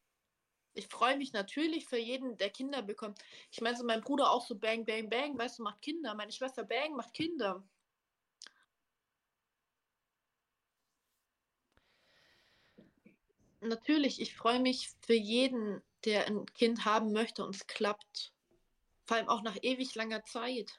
Ich 0.75 0.87
freue 0.87 1.17
mich 1.17 1.33
natürlich 1.33 1.85
für 1.85 1.99
jeden, 1.99 2.37
der 2.37 2.49
Kinder 2.49 2.81
bekommt. 2.81 3.19
Ich 3.51 3.61
meine, 3.61 3.77
so 3.77 3.83
mein 3.83 4.01
Bruder 4.01 4.31
auch 4.31 4.45
so 4.45 4.55
Bang, 4.57 4.85
Bang, 4.85 5.09
Bang, 5.09 5.37
weißt 5.37 5.59
du, 5.59 5.63
macht 5.63 5.81
Kinder. 5.81 6.15
Meine 6.15 6.31
Schwester 6.31 6.63
Bang 6.63 6.95
macht 6.95 7.13
Kinder. 7.13 7.63
Natürlich, 13.63 14.21
ich 14.21 14.35
freue 14.35 14.59
mich 14.59 14.89
für 15.01 15.13
jeden, 15.13 15.81
der 16.05 16.27
ein 16.27 16.45
Kind 16.47 16.85
haben 16.85 17.11
möchte 17.11 17.45
und 17.45 17.55
es 17.55 17.67
klappt. 17.67 18.33
Vor 19.05 19.17
allem 19.17 19.29
auch 19.29 19.41
nach 19.41 19.57
ewig 19.61 19.95
langer 19.95 20.23
Zeit. 20.23 20.71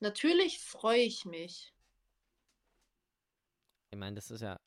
Natürlich 0.00 0.60
freue 0.60 1.00
ich 1.00 1.24
mich. 1.24 1.72
Ich 3.90 3.98
meine, 3.98 4.16
das 4.16 4.30
ist 4.30 4.40
ja, 4.40 4.58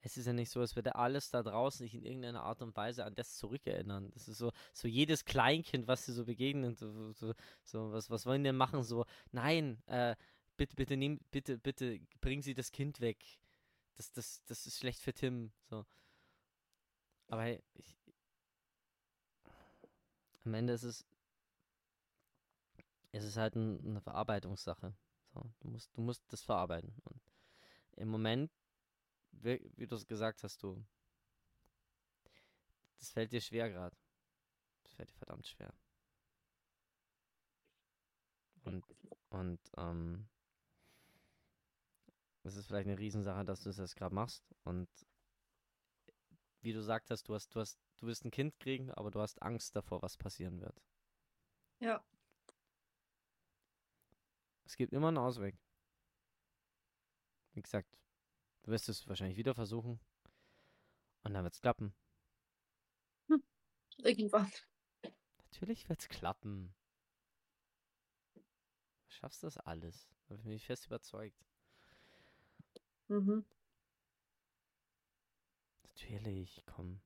es 0.00 0.16
ist 0.16 0.26
ja 0.26 0.32
nicht 0.32 0.50
so, 0.50 0.60
als 0.60 0.74
würde 0.74 0.94
alles 0.94 1.30
da 1.30 1.42
draußen 1.42 1.84
sich 1.84 1.94
in 1.94 2.04
irgendeiner 2.04 2.42
Art 2.42 2.62
und 2.62 2.76
Weise 2.76 3.04
an 3.04 3.14
das 3.14 3.36
zurückerinnern. 3.36 4.10
Das 4.12 4.28
ist 4.28 4.38
so, 4.38 4.52
so 4.72 4.88
jedes 4.88 5.24
Kleinkind, 5.24 5.86
was 5.86 6.06
sie 6.06 6.12
so 6.12 6.24
begegnen, 6.24 6.74
so, 6.74 7.12
so, 7.12 7.34
so 7.62 7.92
was, 7.92 8.08
was 8.08 8.24
wollen 8.26 8.42
die 8.42 8.48
denn 8.48 8.56
machen? 8.56 8.82
So, 8.82 9.04
nein, 9.32 9.82
äh, 9.86 10.16
bitte, 10.56 10.76
bitte, 10.76 10.96
nehm, 10.96 11.20
bitte, 11.30 11.58
bitte, 11.58 12.00
bringen 12.20 12.42
Sie 12.42 12.54
das 12.54 12.72
Kind 12.72 13.00
weg. 13.00 13.18
Das, 13.96 14.12
das, 14.12 14.42
das 14.46 14.66
ist 14.66 14.78
schlecht 14.78 15.00
für 15.00 15.12
Tim. 15.12 15.52
So. 15.68 15.84
Aber 17.28 17.46
ich, 17.48 17.96
am 20.44 20.54
Ende 20.54 20.72
ist 20.72 20.82
es, 20.82 21.06
es 23.12 23.24
ist 23.24 23.36
halt 23.36 23.54
ein, 23.54 23.84
eine 23.84 24.00
Verarbeitungssache. 24.00 24.94
So, 25.34 25.50
du 25.60 25.68
musst, 25.68 25.96
du 25.96 26.00
musst 26.00 26.22
das 26.32 26.42
verarbeiten. 26.42 26.94
Und 27.04 27.20
im 27.96 28.08
Moment, 28.08 28.50
wie, 29.32 29.70
wie 29.76 29.86
du 29.86 29.96
es 29.96 30.06
gesagt 30.06 30.42
hast, 30.42 30.62
du, 30.62 30.82
das 32.98 33.10
fällt 33.10 33.32
dir 33.32 33.40
schwer 33.40 33.68
gerade. 33.70 33.96
Das 34.84 34.94
fällt 34.94 35.10
dir 35.10 35.16
verdammt 35.16 35.46
schwer. 35.46 35.72
Und, 38.64 38.84
und, 39.30 39.60
ähm, 39.76 40.28
es 42.44 42.56
ist 42.56 42.66
vielleicht 42.66 42.88
eine 42.88 42.98
Riesensache, 42.98 43.44
dass 43.44 43.62
du 43.62 43.70
es 43.70 43.76
jetzt 43.76 43.96
gerade 43.96 44.14
machst. 44.14 44.42
Und 44.64 44.88
wie 46.68 46.74
du 46.74 46.82
sagt 46.82 47.10
hast, 47.10 47.26
du 47.30 47.34
hast, 47.34 47.54
du 47.54 47.60
hast, 47.60 47.80
du 47.96 48.06
willst 48.06 48.26
ein 48.26 48.30
Kind 48.30 48.58
kriegen, 48.60 48.90
aber 48.90 49.10
du 49.10 49.22
hast 49.22 49.40
Angst 49.40 49.74
davor, 49.74 50.02
was 50.02 50.18
passieren 50.18 50.60
wird. 50.60 50.78
Ja. 51.80 52.04
Es 54.66 54.76
gibt 54.76 54.92
immer 54.92 55.08
einen 55.08 55.16
Ausweg. 55.16 55.56
Wie 57.54 57.62
gesagt, 57.62 57.88
du 58.64 58.70
wirst 58.70 58.90
es 58.90 59.08
wahrscheinlich 59.08 59.38
wieder 59.38 59.54
versuchen. 59.54 59.98
Und 61.22 61.32
dann 61.32 61.42
wird 61.42 61.54
es 61.54 61.62
klappen. 61.62 61.94
Irgendwann. 63.96 64.52
Natürlich 65.50 65.88
wird 65.88 66.00
es 66.00 66.08
klappen. 66.10 66.74
Du 68.34 68.42
schaffst 69.08 69.42
das 69.42 69.56
alles. 69.56 70.06
Da 70.26 70.36
bin 70.36 70.52
ich 70.52 70.66
fest 70.66 70.84
überzeugt. 70.84 71.46
Mhm. 73.08 73.46
Natürlich, 75.98 76.62
komm. 76.66 77.00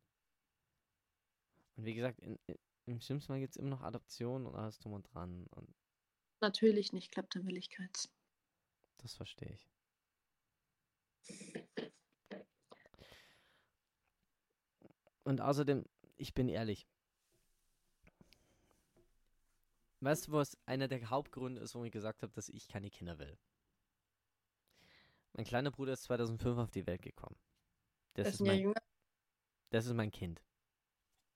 Und 1.76 1.84
wie 1.86 1.94
gesagt, 1.94 2.18
in, 2.20 2.38
in, 2.46 2.58
im 2.84 3.00
schlimmsten 3.00 3.28
Fall 3.28 3.40
gibt 3.40 3.52
es 3.52 3.56
immer 3.56 3.70
noch 3.70 3.80
Adoption 3.82 4.46
und 4.46 4.54
alles 4.54 4.78
drum 4.78 4.92
und 4.92 5.02
dran. 5.14 5.46
Und 5.50 5.74
Natürlich 6.40 6.92
nicht, 6.92 7.10
klappt 7.10 7.34
der 7.34 7.46
Willigkeits. 7.46 8.10
das 8.98 9.14
verstehe 9.14 9.50
ich. 9.52 9.68
Und 15.24 15.40
außerdem, 15.40 15.84
ich 16.16 16.34
bin 16.34 16.48
ehrlich. 16.48 16.86
Weißt 20.00 20.26
du, 20.26 20.32
was 20.32 20.58
einer 20.66 20.88
der 20.88 21.08
Hauptgründe 21.10 21.60
ist, 21.60 21.74
warum 21.74 21.86
ich 21.86 21.92
gesagt 21.92 22.22
habe, 22.22 22.32
dass 22.32 22.48
ich 22.48 22.66
keine 22.68 22.90
Kinder 22.90 23.18
will? 23.18 23.38
Mein 25.32 25.46
kleiner 25.46 25.70
Bruder 25.70 25.92
ist 25.92 26.02
2005 26.02 26.58
auf 26.58 26.70
die 26.70 26.86
Welt 26.86 27.02
gekommen. 27.02 27.36
Das, 28.14 28.26
Das 28.26 28.34
ist 28.34 28.40
mein, 28.40 28.60
jünger. 28.60 28.82
das 29.70 29.86
ist 29.86 29.94
mein 29.94 30.10
Kind. 30.10 30.42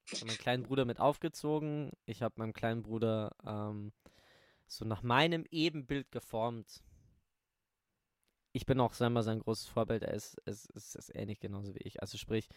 Ich 0.06 0.20
habe 0.20 0.26
meinen 0.26 0.38
kleinen 0.38 0.62
Bruder 0.62 0.84
mit 0.84 1.00
aufgezogen. 1.00 1.90
Ich 2.04 2.22
habe 2.22 2.34
meinem 2.38 2.52
kleinen 2.52 2.82
Bruder 2.82 3.34
ähm, 3.44 3.92
so 4.66 4.84
nach 4.84 5.02
meinem 5.02 5.44
Ebenbild 5.50 6.10
geformt. 6.12 6.82
Ich 8.52 8.66
bin 8.66 8.80
auch 8.80 8.92
selber 8.94 9.22
sein 9.22 9.40
großes 9.40 9.66
Vorbild. 9.66 10.02
Er 10.02 10.14
ist, 10.14 10.38
ist, 10.46 10.70
ist, 10.70 10.94
ist 10.94 11.14
ähnlich 11.14 11.40
genauso 11.40 11.74
wie 11.74 11.80
ich. 11.80 12.00
Also 12.00 12.18
sprich, 12.18 12.48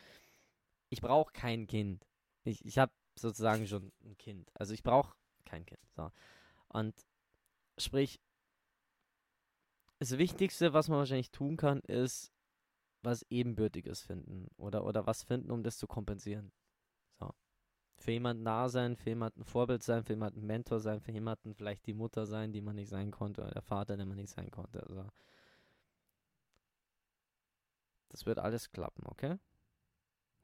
ich 0.90 1.02
brauche 1.02 1.34
kein 1.34 1.68
Kind. 1.68 2.06
Ich, 2.44 2.64
ich 2.66 2.78
habe 2.78 2.92
sozusagen 3.16 3.68
schon 3.68 3.92
ein 4.04 4.18
Kind. 4.18 4.50
Also 4.54 4.74
ich 4.74 4.84
brauche 4.84 5.16
kein 5.46 5.66
Kind. 5.66 5.82
So. 5.96 6.12
Und 6.70 6.96
sprich, 7.78 8.20
das 10.00 10.18
Wichtigste, 10.18 10.74
was 10.74 10.88
man 10.88 11.00
wahrscheinlich 11.00 11.32
tun 11.32 11.58
kann, 11.58 11.82
ist 11.82 12.32
was 13.02 13.24
Ebenbürtiges 13.30 14.02
finden. 14.02 14.48
Oder, 14.58 14.84
oder 14.86 15.06
was 15.08 15.24
finden, 15.24 15.52
um 15.52 15.64
das 15.64 15.78
zu 15.78 15.88
kompensieren. 15.88 16.52
So. 17.20 17.34
Für 17.98 18.12
jemanden 18.12 18.46
da 18.46 18.70
sein, 18.70 18.96
für 18.96 19.10
jemanden 19.10 19.44
Vorbild 19.44 19.84
sein, 19.84 20.04
für 20.04 20.14
jemanden 20.14 20.46
Mentor 20.46 20.80
sein, 20.80 21.02
für 21.02 21.12
jemanden 21.12 21.54
vielleicht 21.56 21.86
die 21.86 21.94
Mutter 21.94 22.26
sein, 22.26 22.52
die 22.52 22.62
man 22.62 22.76
nicht 22.76 22.90
sein 22.90 23.12
konnte, 23.12 23.42
oder 23.42 23.52
der 23.52 23.62
Vater, 23.62 23.98
den 23.98 24.08
man 24.08 24.18
nicht 24.18 24.32
sein 24.32 24.52
konnte. 24.52 24.84
Also. 24.84 25.06
Das 28.10 28.26
wird 28.26 28.40
alles 28.40 28.72
klappen, 28.72 29.04
okay? 29.08 29.38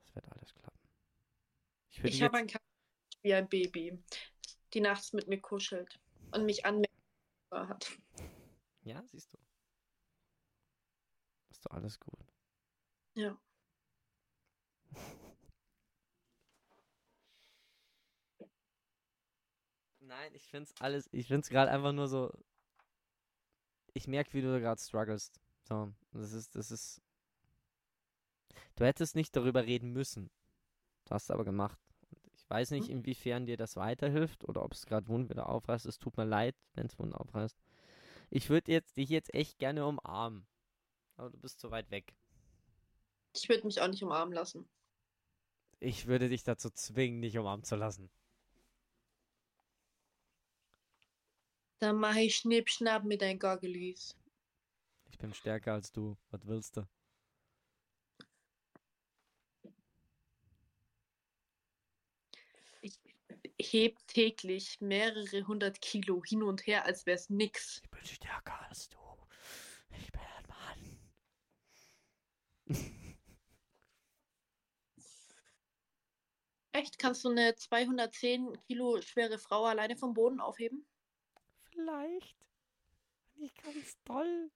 Das 0.03 0.15
wird 0.15 0.31
alles 0.31 0.53
klappen. 0.53 0.79
Ich 1.89 2.03
Ich 2.03 2.21
habe 2.21 2.37
ein 2.37 2.47
Katzen 2.47 2.67
wie 3.21 3.33
ein 3.33 3.49
Baby, 3.49 3.97
die 4.73 4.81
nachts 4.81 5.13
mit 5.13 5.27
mir 5.27 5.39
kuschelt 5.41 5.99
und 6.31 6.45
mich 6.45 6.65
anmerkt 6.65 6.93
hat. 7.51 7.97
ja, 8.83 9.03
siehst 9.07 9.33
du. 9.33 9.37
Ist 11.49 11.65
doch 11.65 11.71
alles 11.71 11.99
gut. 11.99 12.34
Ja. 13.15 13.37
Nein, 19.99 20.31
ich 20.33 20.47
find's 20.47 20.73
alles, 20.79 21.09
ich 21.11 21.27
find's 21.27 21.49
gerade 21.49 21.71
einfach 21.71 21.91
nur 21.91 22.07
so. 22.07 22.31
Ich 23.93 24.07
merke, 24.07 24.33
wie 24.33 24.41
du 24.41 24.59
gerade 24.59 24.79
strugglest. 24.81 25.39
So, 25.63 25.93
das 26.11 26.33
ist, 26.33 26.55
das 26.55 26.69
ist. 26.71 27.01
Du 28.75 28.85
hättest 28.85 29.15
nicht 29.15 29.35
darüber 29.35 29.65
reden 29.65 29.91
müssen. 29.91 30.29
Du 31.05 31.11
hast 31.15 31.23
es 31.25 31.31
aber 31.31 31.45
gemacht. 31.45 31.79
Und 32.11 32.35
ich 32.35 32.49
weiß 32.49 32.71
nicht, 32.71 32.89
Mhm. 32.89 32.99
inwiefern 32.99 33.45
dir 33.45 33.57
das 33.57 33.75
weiterhilft 33.75 34.43
oder 34.45 34.63
ob 34.63 34.73
es 34.73 34.85
gerade 34.85 35.07
Wunden 35.07 35.29
wieder 35.29 35.49
aufreißt. 35.49 35.85
Es 35.85 35.99
tut 35.99 36.17
mir 36.17 36.25
leid, 36.25 36.55
wenn 36.73 36.87
es 36.87 36.99
Wunden 36.99 37.13
aufreißt. 37.15 37.57
Ich 38.29 38.49
würde 38.49 38.71
jetzt 38.71 38.97
dich 38.97 39.09
jetzt 39.09 39.33
echt 39.33 39.59
gerne 39.59 39.85
umarmen. 39.85 40.47
Aber 41.17 41.29
du 41.31 41.37
bist 41.39 41.59
zu 41.59 41.71
weit 41.71 41.91
weg. 41.91 42.15
Ich 43.35 43.49
würde 43.49 43.65
mich 43.65 43.81
auch 43.81 43.87
nicht 43.87 44.01
umarmen 44.01 44.33
lassen. 44.33 44.67
Ich 45.79 46.07
würde 46.07 46.29
dich 46.29 46.43
dazu 46.43 46.69
zwingen, 46.69 47.21
dich 47.21 47.37
umarmen 47.37 47.65
zu 47.65 47.75
lassen. 47.75 48.09
Dann 51.79 51.97
mache 51.97 52.21
ich 52.21 52.37
Schnipp, 52.37 52.69
Schnapp 52.69 53.03
mit 53.03 53.21
deinen 53.21 53.37
Goggelis. 53.37 54.15
Ich 55.09 55.17
bin 55.17 55.33
stärker 55.33 55.73
als 55.73 55.91
du. 55.91 56.17
Was 56.31 56.47
willst 56.47 56.77
du? 56.77 56.87
Ich 63.57 63.73
heb 63.73 63.97
täglich 64.07 64.79
mehrere 64.79 65.47
hundert 65.47 65.81
Kilo 65.81 66.23
hin 66.23 66.43
und 66.43 66.65
her, 66.67 66.85
als 66.85 67.05
wär's 67.05 67.29
nix. 67.29 67.81
Ich 67.83 67.89
bin 67.89 68.05
stärker 68.05 68.61
als 68.67 68.89
du. 68.89 68.97
Ich 69.99 70.11
bin 70.11 70.21
ein 70.21 70.45
Mann. 70.47 70.99
Echt? 76.75 76.99
Kannst 76.99 77.23
du 77.23 77.29
eine 77.29 77.55
210 77.55 78.61
Kilo 78.63 78.99
schwere 78.99 79.37
Frau 79.37 79.63
alleine 79.63 79.95
vom 79.95 80.13
Boden 80.13 80.41
aufheben? 80.41 80.85
Vielleicht. 81.71 82.35
Nicht 83.35 83.63
ganz 83.63 83.97
toll. 84.03 84.51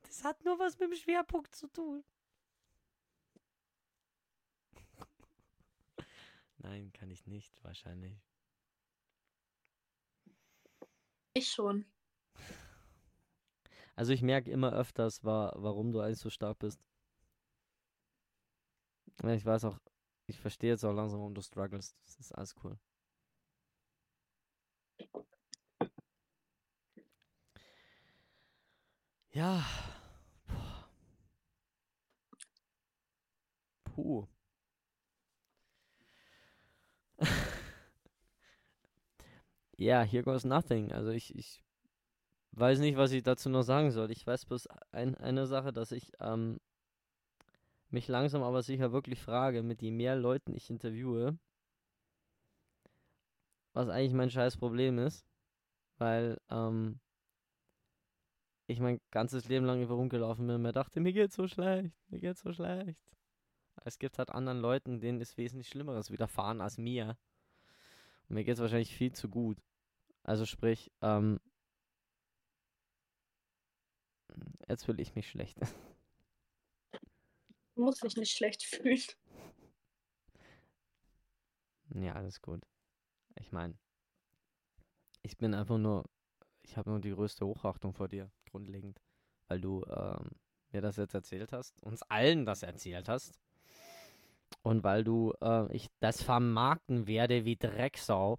Das 0.00 0.24
hat 0.24 0.42
nur 0.46 0.58
was 0.58 0.78
mit 0.78 0.90
dem 0.90 0.96
Schwerpunkt 0.96 1.54
zu 1.54 1.68
tun. 1.68 2.02
Nein, 6.56 6.90
kann 6.94 7.10
ich 7.10 7.26
nicht, 7.26 7.62
wahrscheinlich. 7.62 8.18
Ich 11.34 11.50
schon. 11.50 11.84
Also 13.96 14.14
ich 14.14 14.22
merke 14.22 14.50
immer 14.50 14.72
öfters, 14.72 15.22
wa 15.24 15.52
warum 15.56 15.92
du 15.92 16.00
eigentlich 16.00 16.20
so 16.20 16.30
stark 16.30 16.58
bist. 16.60 16.80
Ich 19.22 19.44
weiß 19.44 19.66
auch, 19.66 19.78
ich 20.30 20.38
verstehe 20.40 20.70
jetzt 20.70 20.84
auch 20.84 20.92
langsam, 20.92 21.18
warum 21.20 21.34
du 21.34 21.42
struggles. 21.42 21.96
Das 22.04 22.16
ist 22.18 22.32
alles 22.32 22.54
cool. 22.64 22.78
Ja. 29.32 29.64
Puh. 33.84 34.26
Ja, 39.76 40.02
yeah, 40.02 40.04
here 40.04 40.22
goes 40.22 40.44
nothing. 40.44 40.92
Also 40.92 41.10
ich, 41.10 41.34
ich 41.34 41.62
weiß 42.52 42.80
nicht, 42.80 42.96
was 42.98 43.12
ich 43.12 43.22
dazu 43.22 43.48
noch 43.48 43.62
sagen 43.62 43.90
soll. 43.92 44.10
Ich 44.10 44.26
weiß 44.26 44.44
bloß 44.46 44.68
ein, 44.92 45.14
eine 45.16 45.46
Sache, 45.46 45.72
dass 45.72 45.92
ich 45.92 46.20
am 46.20 46.60
mich 47.92 48.08
langsam 48.08 48.42
aber 48.42 48.62
sicher 48.62 48.92
wirklich 48.92 49.20
frage, 49.20 49.62
mit 49.62 49.82
je 49.82 49.90
mehr 49.90 50.16
Leuten 50.16 50.54
ich 50.54 50.70
interviewe, 50.70 51.38
was 53.72 53.88
eigentlich 53.88 54.14
mein 54.14 54.30
scheiß 54.30 54.56
Problem 54.56 54.98
ist. 54.98 55.26
Weil 55.98 56.40
ähm, 56.50 57.00
ich 58.66 58.80
mein 58.80 59.00
ganzes 59.10 59.48
Leben 59.48 59.66
lang 59.66 59.82
über 59.82 59.94
rumgelaufen 59.94 60.46
bin 60.46 60.56
und 60.56 60.62
mir 60.62 60.72
dachte, 60.72 61.00
mir 61.00 61.12
geht's 61.12 61.36
so 61.36 61.46
schlecht, 61.46 61.92
mir 62.08 62.20
geht's 62.20 62.40
so 62.40 62.52
schlecht. 62.52 63.00
Es 63.84 63.98
gibt 63.98 64.18
halt 64.18 64.30
anderen 64.30 64.60
Leuten, 64.60 65.00
denen 65.00 65.20
ist 65.20 65.36
wesentlich 65.36 65.68
Schlimmeres 65.68 66.10
widerfahren 66.10 66.60
als 66.60 66.78
mir. 66.78 67.18
Und 68.28 68.34
mir 68.36 68.44
geht's 68.44 68.60
wahrscheinlich 68.60 68.94
viel 68.94 69.12
zu 69.12 69.28
gut. 69.28 69.58
Also 70.22 70.46
sprich, 70.46 70.90
ähm, 71.02 71.40
jetzt 74.68 74.84
fühle 74.84 75.02
ich 75.02 75.14
mich 75.14 75.28
schlecht. 75.28 75.58
Du 77.80 77.86
musst 77.86 78.04
dich 78.04 78.14
nicht 78.18 78.36
schlecht 78.36 78.62
fühlen. 78.62 79.00
Ja, 81.94 82.12
alles 82.12 82.42
gut. 82.42 82.60
Ich 83.36 83.52
meine, 83.52 83.72
ich 85.22 85.38
bin 85.38 85.54
einfach 85.54 85.78
nur, 85.78 86.04
ich 86.60 86.76
habe 86.76 86.90
nur 86.90 87.00
die 87.00 87.14
größte 87.14 87.46
Hochachtung 87.46 87.94
vor 87.94 88.06
dir, 88.06 88.30
grundlegend, 88.50 89.00
weil 89.48 89.62
du 89.62 89.82
ähm, 89.86 90.32
mir 90.72 90.82
das 90.82 90.96
jetzt 90.96 91.14
erzählt 91.14 91.52
hast, 91.52 91.82
uns 91.82 92.02
allen 92.02 92.44
das 92.44 92.62
erzählt 92.62 93.08
hast. 93.08 93.40
Und 94.60 94.84
weil 94.84 95.02
du, 95.02 95.32
äh, 95.40 95.74
ich 95.74 95.88
das 96.00 96.22
vermarkten 96.22 97.06
werde 97.06 97.46
wie 97.46 97.56
Drecksau. 97.56 98.38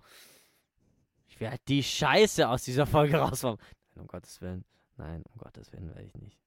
Ich 1.30 1.40
werde 1.40 1.58
die 1.68 1.82
Scheiße 1.82 2.48
aus 2.48 2.62
dieser 2.62 2.86
Folge 2.86 3.18
rausfahren. 3.18 3.58
Nein, 3.96 4.02
um 4.02 4.08
Gottes 4.08 4.40
Willen. 4.40 4.66
Nein, 4.98 5.24
um 5.34 5.40
Gottes 5.40 5.74
Willen 5.74 5.88
werde 5.88 6.04
ich 6.04 6.14
nicht. 6.14 6.40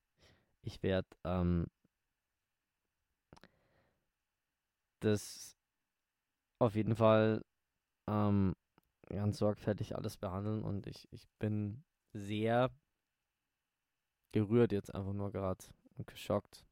Ich 0.63 0.81
werde 0.85 1.09
ähm, 1.25 1.67
das 5.05 5.57
auf 6.59 6.75
jeden 6.75 6.97
Fall 6.97 7.45
ähm, 8.09 8.55
ganz 9.09 9.39
sorgfältig 9.39 9.97
alles 9.97 10.17
behandeln 10.17 10.63
und 10.63 10.87
ich, 10.87 11.09
ich 11.13 11.29
bin 11.39 11.85
sehr 12.13 12.71
gerührt 14.33 14.73
jetzt 14.73 14.95
einfach 14.95 15.13
nur 15.13 15.31
gerade 15.31 15.65
und 15.97 16.07
geschockt. 16.07 16.65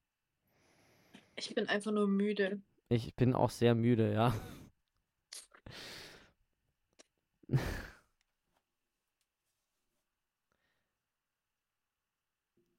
Ich 1.37 1.55
bin 1.55 1.69
einfach 1.69 1.93
nur 1.93 2.09
müde. 2.09 2.61
Ich 2.89 3.15
bin 3.15 3.35
auch 3.35 3.51
sehr 3.51 3.75
müde, 3.75 4.13
ja. 4.13 4.35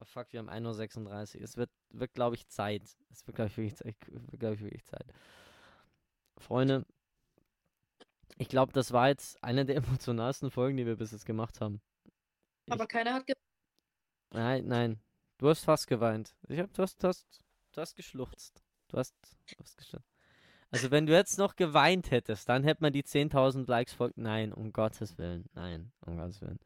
Oh 0.00 0.06
fuck, 0.06 0.30
wir 0.32 0.40
haben 0.40 0.50
1.36 0.50 1.36
Uhr. 1.36 1.42
Es 1.42 1.56
wird, 1.56 1.70
wird 1.88 2.12
glaube 2.12 2.36
ich, 2.36 2.46
Zeit. 2.48 2.82
Es 3.10 3.26
wird, 3.26 3.36
glaube 3.36 3.48
ich, 3.48 3.56
wirklich, 3.56 3.96
glaub 4.38 4.52
ich, 4.52 4.60
wirklich 4.60 4.84
Zeit. 4.84 5.06
Freunde, 6.44 6.84
ich 8.36 8.48
glaube, 8.48 8.72
das 8.72 8.92
war 8.92 9.08
jetzt 9.08 9.42
eine 9.42 9.64
der 9.64 9.76
emotionalsten 9.82 10.50
Folgen, 10.50 10.76
die 10.76 10.86
wir 10.86 10.96
bis 10.96 11.12
jetzt 11.12 11.26
gemacht 11.26 11.60
haben. 11.60 11.80
Aber 12.70 12.86
keiner 12.86 13.14
hat 13.14 13.26
ge 13.26 13.34
Nein, 14.30 14.66
nein. 14.66 15.00
Du 15.38 15.48
hast 15.48 15.64
fast 15.64 15.86
geweint. 15.86 16.34
Ich 16.48 16.58
hab, 16.58 16.72
du, 16.72 16.82
hast, 16.82 17.02
du, 17.02 17.08
hast, 17.08 17.40
du 17.72 17.80
hast 17.80 17.94
geschluchzt. 17.94 18.64
Du 18.88 18.98
hast, 18.98 19.14
du 19.22 19.62
hast 19.62 19.76
geschluchzt. 19.76 20.08
Also 20.70 20.90
wenn 20.90 21.06
du 21.06 21.12
jetzt 21.12 21.38
noch 21.38 21.54
geweint 21.54 22.10
hättest, 22.10 22.48
dann 22.48 22.64
hätte 22.64 22.82
man 22.82 22.92
die 22.92 23.04
10.000 23.04 23.68
Likes 23.68 23.92
folgt. 23.92 24.18
Nein, 24.18 24.52
um 24.52 24.72
Gottes 24.72 25.18
Willen. 25.18 25.48
Nein, 25.54 25.92
um 26.00 26.16
Gottes 26.16 26.40
Willen. 26.40 26.58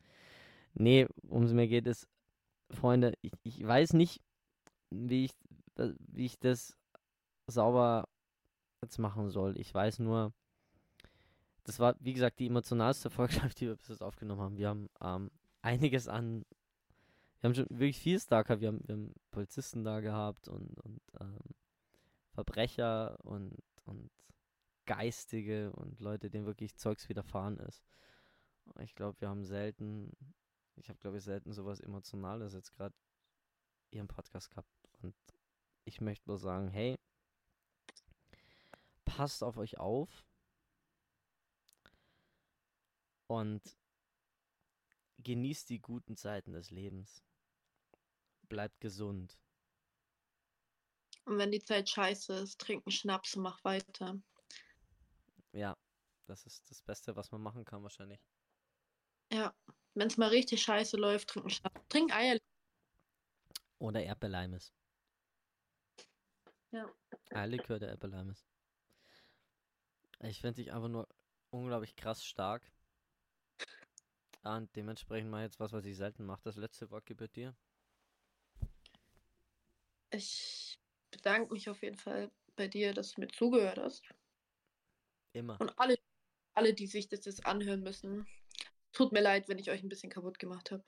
Nee, 0.72 1.06
um 1.28 1.42
es 1.42 1.52
mir 1.52 1.68
geht 1.68 1.86
es, 1.86 2.08
Freunde, 2.70 3.14
ich, 3.20 3.32
ich 3.42 3.66
weiß 3.66 3.92
nicht, 3.92 4.22
wie 4.90 5.26
ich, 5.26 5.32
wie 5.76 6.24
ich 6.24 6.38
das 6.38 6.76
sauber 7.46 8.08
jetzt 8.82 8.98
machen 8.98 9.30
soll. 9.30 9.58
Ich 9.58 9.72
weiß 9.72 9.98
nur, 10.00 10.32
das 11.64 11.78
war, 11.78 11.94
wie 12.00 12.12
gesagt, 12.12 12.38
die 12.38 12.46
emotionalste 12.46 13.10
Folge, 13.10 13.40
die 13.58 13.66
wir 13.66 13.76
bis 13.76 13.88
jetzt 13.88 14.02
aufgenommen 14.02 14.40
haben. 14.40 14.56
Wir 14.56 14.68
haben 14.68 14.88
ähm, 15.00 15.30
einiges 15.62 16.08
an 16.08 16.44
wir 17.40 17.48
haben 17.48 17.54
schon 17.54 17.66
wirklich 17.70 17.98
vieles 17.98 18.26
da 18.26 18.42
gehabt. 18.42 18.60
Wir 18.60 18.68
haben, 18.68 18.80
wir 18.86 18.94
haben 18.94 19.14
Polizisten 19.30 19.84
da 19.84 20.00
gehabt 20.00 20.48
und, 20.48 20.80
und 20.80 21.00
ähm, 21.20 21.38
Verbrecher 22.32 23.16
und, 23.24 23.56
und 23.84 24.10
Geistige 24.86 25.72
und 25.72 26.00
Leute, 26.00 26.30
denen 26.30 26.46
wirklich 26.46 26.74
Zeugs 26.76 27.08
widerfahren 27.08 27.58
ist. 27.58 27.84
Ich 28.80 28.94
glaube, 28.94 29.20
wir 29.20 29.28
haben 29.28 29.44
selten, 29.44 30.12
ich 30.76 30.88
habe, 30.88 30.98
glaube 30.98 31.18
ich, 31.18 31.24
selten 31.24 31.52
sowas 31.52 31.80
Emotionales 31.80 32.54
jetzt 32.54 32.72
gerade 32.72 32.94
im 33.90 34.08
Podcast 34.08 34.50
gehabt. 34.50 34.68
Und 35.02 35.14
ich 35.84 36.00
möchte 36.00 36.28
nur 36.28 36.38
sagen, 36.38 36.68
hey, 36.68 36.96
passt 39.18 39.42
auf 39.42 39.56
euch 39.56 39.78
auf 39.78 40.24
und 43.26 43.76
genießt 45.18 45.68
die 45.70 45.80
guten 45.80 46.16
Zeiten 46.16 46.52
des 46.52 46.70
Lebens. 46.70 47.24
Bleibt 48.48 48.80
gesund. 48.80 49.36
Und 51.24 51.36
wenn 51.38 51.50
die 51.50 51.60
Zeit 51.60 51.88
scheiße 51.88 52.32
ist, 52.34 52.60
trink 52.60 52.86
einen 52.86 52.92
Schnaps 52.92 53.34
und 53.34 53.42
mach 53.42 53.64
weiter. 53.64 54.22
Ja, 55.50 55.76
das 56.28 56.46
ist 56.46 56.70
das 56.70 56.80
Beste, 56.80 57.16
was 57.16 57.32
man 57.32 57.42
machen 57.42 57.64
kann 57.64 57.82
wahrscheinlich. 57.82 58.20
Ja. 59.32 59.52
Wenn 59.94 60.06
es 60.06 60.16
mal 60.16 60.28
richtig 60.28 60.62
scheiße 60.62 60.96
läuft, 60.96 61.30
trink 61.30 61.46
einen 61.46 61.50
Schnaps. 61.50 61.88
Trink 61.88 62.14
Eier. 62.14 62.38
Oder 63.80 64.00
Erdbeerleimes. 64.00 64.72
Ja. 66.70 66.88
Eierlikör 67.30 67.80
der 67.80 67.88
Erdbeerleimes. 67.88 68.46
Ich 70.20 70.40
finde 70.40 70.54
dich 70.62 70.72
einfach 70.72 70.88
nur 70.88 71.08
unglaublich 71.50 71.96
krass 71.96 72.24
stark. 72.24 72.62
Ah, 74.42 74.56
Und 74.56 74.74
dementsprechend 74.76 75.30
mal 75.30 75.42
jetzt 75.42 75.60
was, 75.60 75.72
was 75.72 75.84
ich 75.84 75.96
selten 75.96 76.24
mache. 76.24 76.40
Das 76.44 76.56
letzte 76.56 76.90
Wort 76.90 77.06
gebührt 77.06 77.36
dir. 77.36 77.54
Ich 80.10 80.78
bedanke 81.10 81.52
mich 81.52 81.68
auf 81.68 81.82
jeden 81.82 81.96
Fall 81.96 82.30
bei 82.56 82.66
dir, 82.66 82.94
dass 82.94 83.12
du 83.12 83.20
mir 83.20 83.28
zugehört 83.28 83.78
hast. 83.78 84.04
Immer. 85.32 85.60
Und 85.60 85.78
alle, 85.78 85.98
alle, 86.54 86.74
die 86.74 86.86
sich 86.86 87.08
das 87.08 87.24
jetzt 87.24 87.46
anhören 87.46 87.82
müssen. 87.82 88.26
Tut 88.92 89.12
mir 89.12 89.20
leid, 89.20 89.48
wenn 89.48 89.58
ich 89.58 89.70
euch 89.70 89.82
ein 89.82 89.88
bisschen 89.88 90.10
kaputt 90.10 90.38
gemacht 90.38 90.70
habe. 90.70 90.82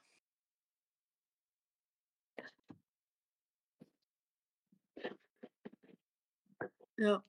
Ja. 6.97 7.25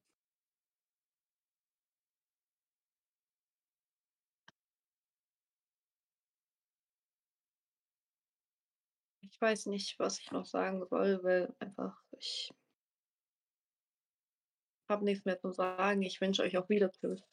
Weiß 9.42 9.68
nicht, 9.68 9.98
was 10.00 10.20
ich 10.20 10.32
noch 10.32 10.46
sagen 10.46 10.86
soll, 10.90 11.24
weil 11.24 11.54
einfach 11.60 11.98
ich 12.18 12.52
habe 14.90 15.06
nichts 15.06 15.26
mehr 15.26 15.40
zu 15.40 15.52
sagen. 15.52 16.02
Ich 16.04 16.22
wünsche 16.22 16.44
euch 16.44 16.58
auch 16.58 16.70
wieder 16.70 16.92
Tschüss. 16.92 17.24